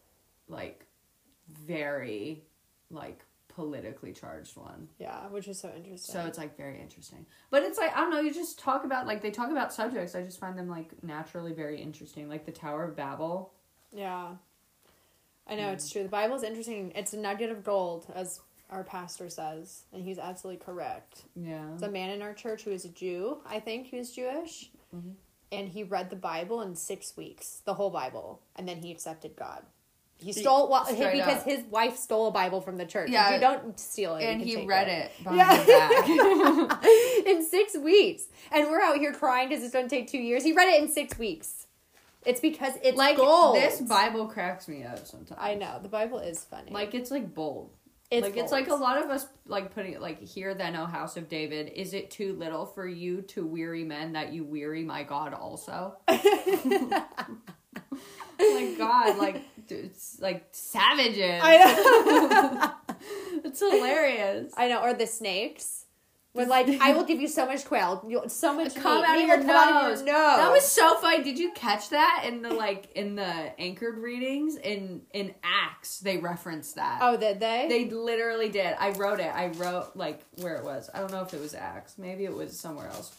like, 0.47 0.85
very, 1.49 2.43
like 2.89 3.23
politically 3.55 4.11
charged 4.11 4.57
one. 4.57 4.89
Yeah, 4.99 5.27
which 5.27 5.47
is 5.47 5.59
so 5.59 5.69
interesting. 5.75 6.13
So 6.13 6.25
it's 6.25 6.37
like 6.37 6.57
very 6.57 6.79
interesting. 6.79 7.25
But 7.49 7.63
it's 7.63 7.77
like 7.77 7.95
I 7.95 8.01
don't 8.01 8.11
know, 8.11 8.19
you 8.19 8.33
just 8.33 8.59
talk 8.59 8.83
about 8.83 9.07
like 9.07 9.21
they 9.21 9.31
talk 9.31 9.49
about 9.49 9.73
subjects. 9.73 10.13
I 10.13 10.21
just 10.21 10.39
find 10.39 10.57
them 10.57 10.67
like 10.67 10.91
naturally 11.03 11.53
very 11.53 11.81
interesting. 11.81 12.27
Like 12.27 12.45
the 12.45 12.51
Tower 12.51 12.83
of 12.83 12.95
Babel. 12.95 13.53
yeah, 13.93 14.33
I 15.47 15.55
know 15.55 15.69
it's 15.71 15.89
true. 15.91 16.03
The 16.03 16.09
Bible 16.09 16.35
is 16.35 16.43
interesting. 16.43 16.91
It's 16.95 17.13
a 17.13 17.17
nugget 17.17 17.51
of 17.51 17.63
gold, 17.63 18.05
as 18.15 18.39
our 18.71 18.83
pastor 18.83 19.29
says, 19.29 19.83
and 19.93 20.03
he's 20.03 20.17
absolutely 20.17 20.63
correct. 20.65 21.23
Yeah. 21.35 21.65
There's 21.69 21.83
a 21.83 21.89
man 21.91 22.09
in 22.09 22.21
our 22.23 22.33
church 22.33 22.63
who 22.63 22.71
is 22.71 22.83
a 22.85 22.89
Jew. 22.89 23.37
I 23.45 23.59
think 23.59 23.87
he 23.87 23.97
was 23.97 24.11
Jewish, 24.11 24.71
Mhm. 24.95 25.13
and 25.51 25.69
he 25.69 25.83
read 25.83 26.09
the 26.09 26.15
Bible 26.15 26.61
in 26.61 26.75
six 26.75 27.15
weeks, 27.15 27.61
the 27.65 27.75
whole 27.75 27.91
Bible, 27.91 28.41
and 28.55 28.67
then 28.67 28.77
he 28.77 28.91
accepted 28.91 29.35
God. 29.35 29.65
He 30.17 30.31
stole 30.31 30.69
well 30.69 30.85
because 30.89 31.39
up. 31.39 31.43
his 31.43 31.63
wife 31.65 31.97
stole 31.97 32.27
a 32.27 32.31
Bible 32.31 32.61
from 32.61 32.77
the 32.77 32.85
church. 32.85 33.09
Yeah. 33.11 33.35
you 33.35 33.39
don't 33.39 33.77
steal 33.79 34.15
it. 34.15 34.23
and 34.23 34.41
he 34.41 34.65
read 34.65 34.87
it 34.87 35.11
behind 35.23 35.67
Yeah. 35.67 36.81
in 37.27 37.43
six 37.45 37.75
weeks, 37.77 38.23
and 38.51 38.67
we're 38.69 38.81
out 38.81 38.97
here 38.97 39.13
crying 39.13 39.49
because 39.49 39.63
it's 39.63 39.73
going 39.73 39.87
to 39.87 39.95
take 39.95 40.07
two 40.09 40.17
years. 40.17 40.43
He 40.43 40.53
read 40.53 40.69
it 40.69 40.81
in 40.81 40.89
six 40.89 41.19
weeks. 41.19 41.67
It's 42.25 42.39
because 42.39 42.73
it's 42.83 42.97
like 42.97 43.17
gold. 43.17 43.55
this 43.55 43.81
Bible 43.81 44.27
cracks 44.27 44.67
me 44.67 44.83
up 44.83 45.05
sometimes. 45.05 45.39
I 45.39 45.55
know 45.55 45.79
the 45.81 45.89
Bible 45.89 46.19
is 46.19 46.43
funny. 46.43 46.71
Like 46.71 46.95
it's 46.95 47.11
like 47.11 47.33
bold. 47.33 47.71
it's 48.09 48.23
like 48.23 48.37
it's 48.37 48.51
like 48.51 48.67
a 48.67 48.75
lot 48.75 49.01
of 49.01 49.09
us 49.09 49.27
like 49.45 49.73
putting 49.73 49.93
it 49.93 50.01
like 50.01 50.21
here 50.21 50.53
then 50.53 50.75
O 50.75 50.85
house 50.85 51.17
of 51.17 51.29
David, 51.29 51.71
is 51.75 51.93
it 51.93 52.11
too 52.11 52.33
little 52.33 52.65
for 52.65 52.87
you 52.87 53.21
to 53.23 53.45
weary 53.45 53.83
men 53.83 54.13
that 54.13 54.33
you 54.33 54.43
weary 54.43 54.83
my 54.83 55.03
God 55.03 55.33
also? 55.33 55.95
like 56.07 56.21
God, 58.77 59.17
like 59.17 59.43
it's 59.69 60.19
like 60.19 60.47
savages. 60.51 61.41
I 61.43 61.57
know. 61.57 62.71
it's 63.43 63.59
hilarious. 63.59 64.53
I 64.57 64.67
know, 64.67 64.81
or 64.81 64.93
the 64.93 65.07
snakes. 65.07 65.84
With 66.35 66.49
like, 66.49 66.67
I 66.81 66.93
will 66.93 67.05
give 67.05 67.21
you 67.21 67.27
so 67.29 67.45
much 67.45 67.63
quail, 67.63 68.03
you'll, 68.07 68.27
so 68.27 68.53
much 68.53 68.75
Come 68.75 69.01
meat. 69.01 69.07
out 69.07 69.15
of 69.15 69.21
Meat 69.21 69.27
your 69.27 69.37
will 69.37 69.45
come 69.45 69.55
out 69.55 69.83
of 69.83 69.89
nose. 69.89 70.05
your 70.05 70.13
nose. 70.13 70.37
That 70.37 70.51
was 70.51 70.65
so 70.65 70.95
funny. 70.97 71.23
Did 71.23 71.39
you 71.39 71.51
catch 71.53 71.89
that 71.91 72.25
in 72.27 72.41
the 72.41 72.49
like 72.53 72.91
in 72.93 73.15
the 73.15 73.23
anchored 73.59 73.97
readings 73.97 74.57
in 74.57 75.01
in 75.13 75.33
Acts? 75.43 75.99
They 75.99 76.17
referenced 76.17 76.75
that. 76.75 76.99
Oh, 77.01 77.15
did 77.15 77.39
they? 77.39 77.67
They 77.69 77.89
literally 77.89 78.49
did. 78.49 78.75
I 78.77 78.89
wrote 78.91 79.21
it. 79.21 79.33
I 79.33 79.47
wrote 79.47 79.91
like 79.95 80.19
where 80.41 80.55
it 80.55 80.65
was. 80.65 80.89
I 80.93 80.99
don't 80.99 81.11
know 81.11 81.21
if 81.21 81.33
it 81.33 81.39
was 81.39 81.53
Acts. 81.53 81.97
Maybe 81.97 82.25
it 82.25 82.33
was 82.35 82.59
somewhere 82.59 82.87
else. 82.87 83.15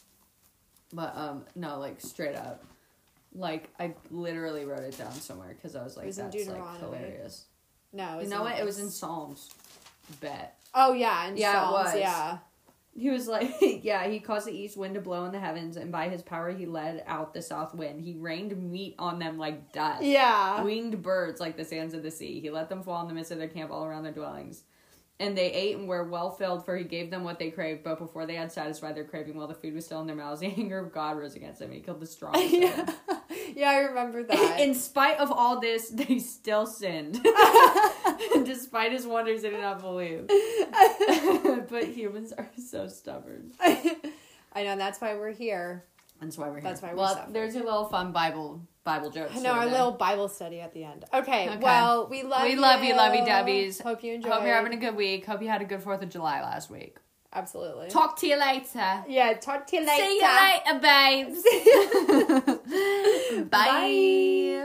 But 0.92 1.16
um 1.16 1.44
no, 1.54 1.78
like 1.78 2.00
straight 2.02 2.36
up. 2.36 2.64
Like 3.34 3.70
I 3.80 3.94
literally 4.10 4.64
wrote 4.66 4.80
it 4.82 4.96
down 4.98 5.12
somewhere 5.12 5.54
because 5.54 5.74
I 5.74 5.82
was 5.82 5.96
like, 5.96 6.06
was 6.06 6.16
that's 6.16 6.34
like 6.34 6.78
hilarious. 6.80 7.44
no, 7.94 8.18
it 8.18 8.24
You 8.24 8.28
know 8.30 8.42
what? 8.42 8.58
It 8.58 8.64
was 8.64 8.78
in 8.78 8.90
Psalms. 8.90 9.50
Bet. 10.20 10.56
Oh 10.74 10.92
yeah, 10.92 11.28
in 11.28 11.36
Yeah, 11.38 11.50
it 11.50 11.54
Psalms, 11.54 11.84
was. 11.92 11.94
Yeah, 12.00 12.38
He 12.98 13.10
was 13.10 13.28
like, 13.28 13.54
yeah, 13.82 14.08
he 14.08 14.20
caused 14.20 14.46
the 14.46 14.52
east 14.56 14.76
wind 14.76 14.94
to 14.94 15.00
blow 15.00 15.26
in 15.26 15.32
the 15.32 15.38
heavens, 15.38 15.76
and 15.76 15.92
by 15.92 16.08
his 16.08 16.22
power 16.22 16.50
he 16.50 16.64
led 16.64 17.04
out 17.06 17.34
the 17.34 17.42
south 17.42 17.74
wind. 17.74 18.00
He 18.00 18.14
rained 18.14 18.56
meat 18.70 18.94
on 18.98 19.18
them 19.18 19.36
like 19.38 19.72
dust. 19.72 20.02
yeah. 20.02 20.62
Winged 20.62 21.02
birds 21.02 21.38
like 21.40 21.56
the 21.56 21.64
sands 21.64 21.92
of 21.94 22.02
the 22.02 22.10
sea. 22.10 22.40
He 22.40 22.50
let 22.50 22.68
them 22.70 22.82
fall 22.82 23.02
in 23.02 23.08
the 23.08 23.14
midst 23.14 23.32
of 23.32 23.38
their 23.38 23.48
camp 23.48 23.70
all 23.70 23.84
around 23.84 24.04
their 24.04 24.12
dwellings. 24.12 24.62
And 25.18 25.36
they 25.36 25.50
ate 25.50 25.76
and 25.78 25.88
were 25.88 26.04
well 26.04 26.30
filled, 26.30 26.66
for 26.66 26.76
he 26.76 26.84
gave 26.84 27.10
them 27.10 27.24
what 27.24 27.38
they 27.38 27.50
craved. 27.50 27.82
But 27.84 27.98
before 27.98 28.26
they 28.26 28.34
had 28.34 28.52
satisfied 28.52 28.94
their 28.94 29.04
craving, 29.04 29.34
while 29.36 29.46
the 29.46 29.54
food 29.54 29.74
was 29.74 29.86
still 29.86 30.00
in 30.00 30.06
their 30.06 30.16
mouths, 30.16 30.40
the 30.42 30.46
anger 30.46 30.78
of 30.78 30.92
God 30.92 31.16
rose 31.18 31.34
against 31.36 31.58
them. 31.58 31.68
And 31.68 31.76
he 31.76 31.82
killed 31.82 32.00
the 32.00 32.06
strong. 32.16 32.34
yeah. 32.50 32.86
yeah, 33.54 33.70
I 33.70 33.78
remember 33.78 34.22
that. 34.24 34.60
In 34.60 34.74
spite 34.74 35.18
of 35.18 35.30
all 35.32 35.60
this, 35.60 35.88
they 35.90 36.18
still 36.18 36.66
sinned. 36.66 37.20
Despite 38.44 38.92
his 38.92 39.06
wonders, 39.06 39.42
they 39.42 39.50
did 39.50 39.60
not 39.60 39.80
believe. 39.80 40.26
but 41.70 41.84
humans 41.84 42.32
are 42.36 42.48
so 42.58 42.88
stubborn. 42.88 43.52
I 43.60 44.64
know 44.64 44.76
that's 44.76 45.00
why 45.00 45.14
we're 45.14 45.30
here. 45.32 45.84
That's 46.20 46.36
why 46.38 46.48
we're 46.48 46.54
here. 46.54 46.62
That's 46.62 46.80
why 46.82 46.92
we 46.92 46.98
well, 46.98 47.14
suffer. 47.14 47.30
there's 47.32 47.54
your 47.54 47.64
little 47.64 47.86
fun 47.88 48.10
Bible 48.12 48.60
Bible 48.84 49.10
jokes. 49.10 49.36
I 49.36 49.40
know 49.40 49.52
our 49.52 49.64
today. 49.64 49.76
little 49.76 49.92
Bible 49.92 50.28
study 50.28 50.60
at 50.60 50.72
the 50.72 50.84
end. 50.84 51.04
Okay, 51.12 51.48
Okay. 51.50 51.58
well, 51.58 52.06
we 52.08 52.22
love 52.22 52.44
We 52.44 52.52
you. 52.52 52.60
love 52.60 52.82
you, 52.82 52.94
lovey 52.94 53.18
dubbies. 53.18 53.82
Hope 53.82 54.02
you 54.02 54.14
enjoyed. 54.14 54.32
Hope 54.32 54.44
you're 54.44 54.54
having 54.54 54.72
a 54.72 54.78
good 54.78 54.96
week. 54.96 55.26
Hope 55.26 55.42
you 55.42 55.48
had 55.48 55.60
a 55.60 55.66
good 55.66 55.82
Fourth 55.82 56.00
of 56.02 56.08
July 56.08 56.40
last 56.40 56.70
week. 56.70 56.96
Absolutely. 57.32 57.88
Talk 57.90 58.16
to 58.20 58.26
you 58.26 58.38
later. 58.38 59.04
yeah, 59.08 59.34
talk 59.34 59.66
to 59.66 59.76
you 59.76 59.84
later. 59.84 60.04
See 60.04 60.20
you 60.20 60.24
later, 60.24 60.78
babes. 60.80 61.42
Bye. 63.50 63.50
Bye. 63.50 64.62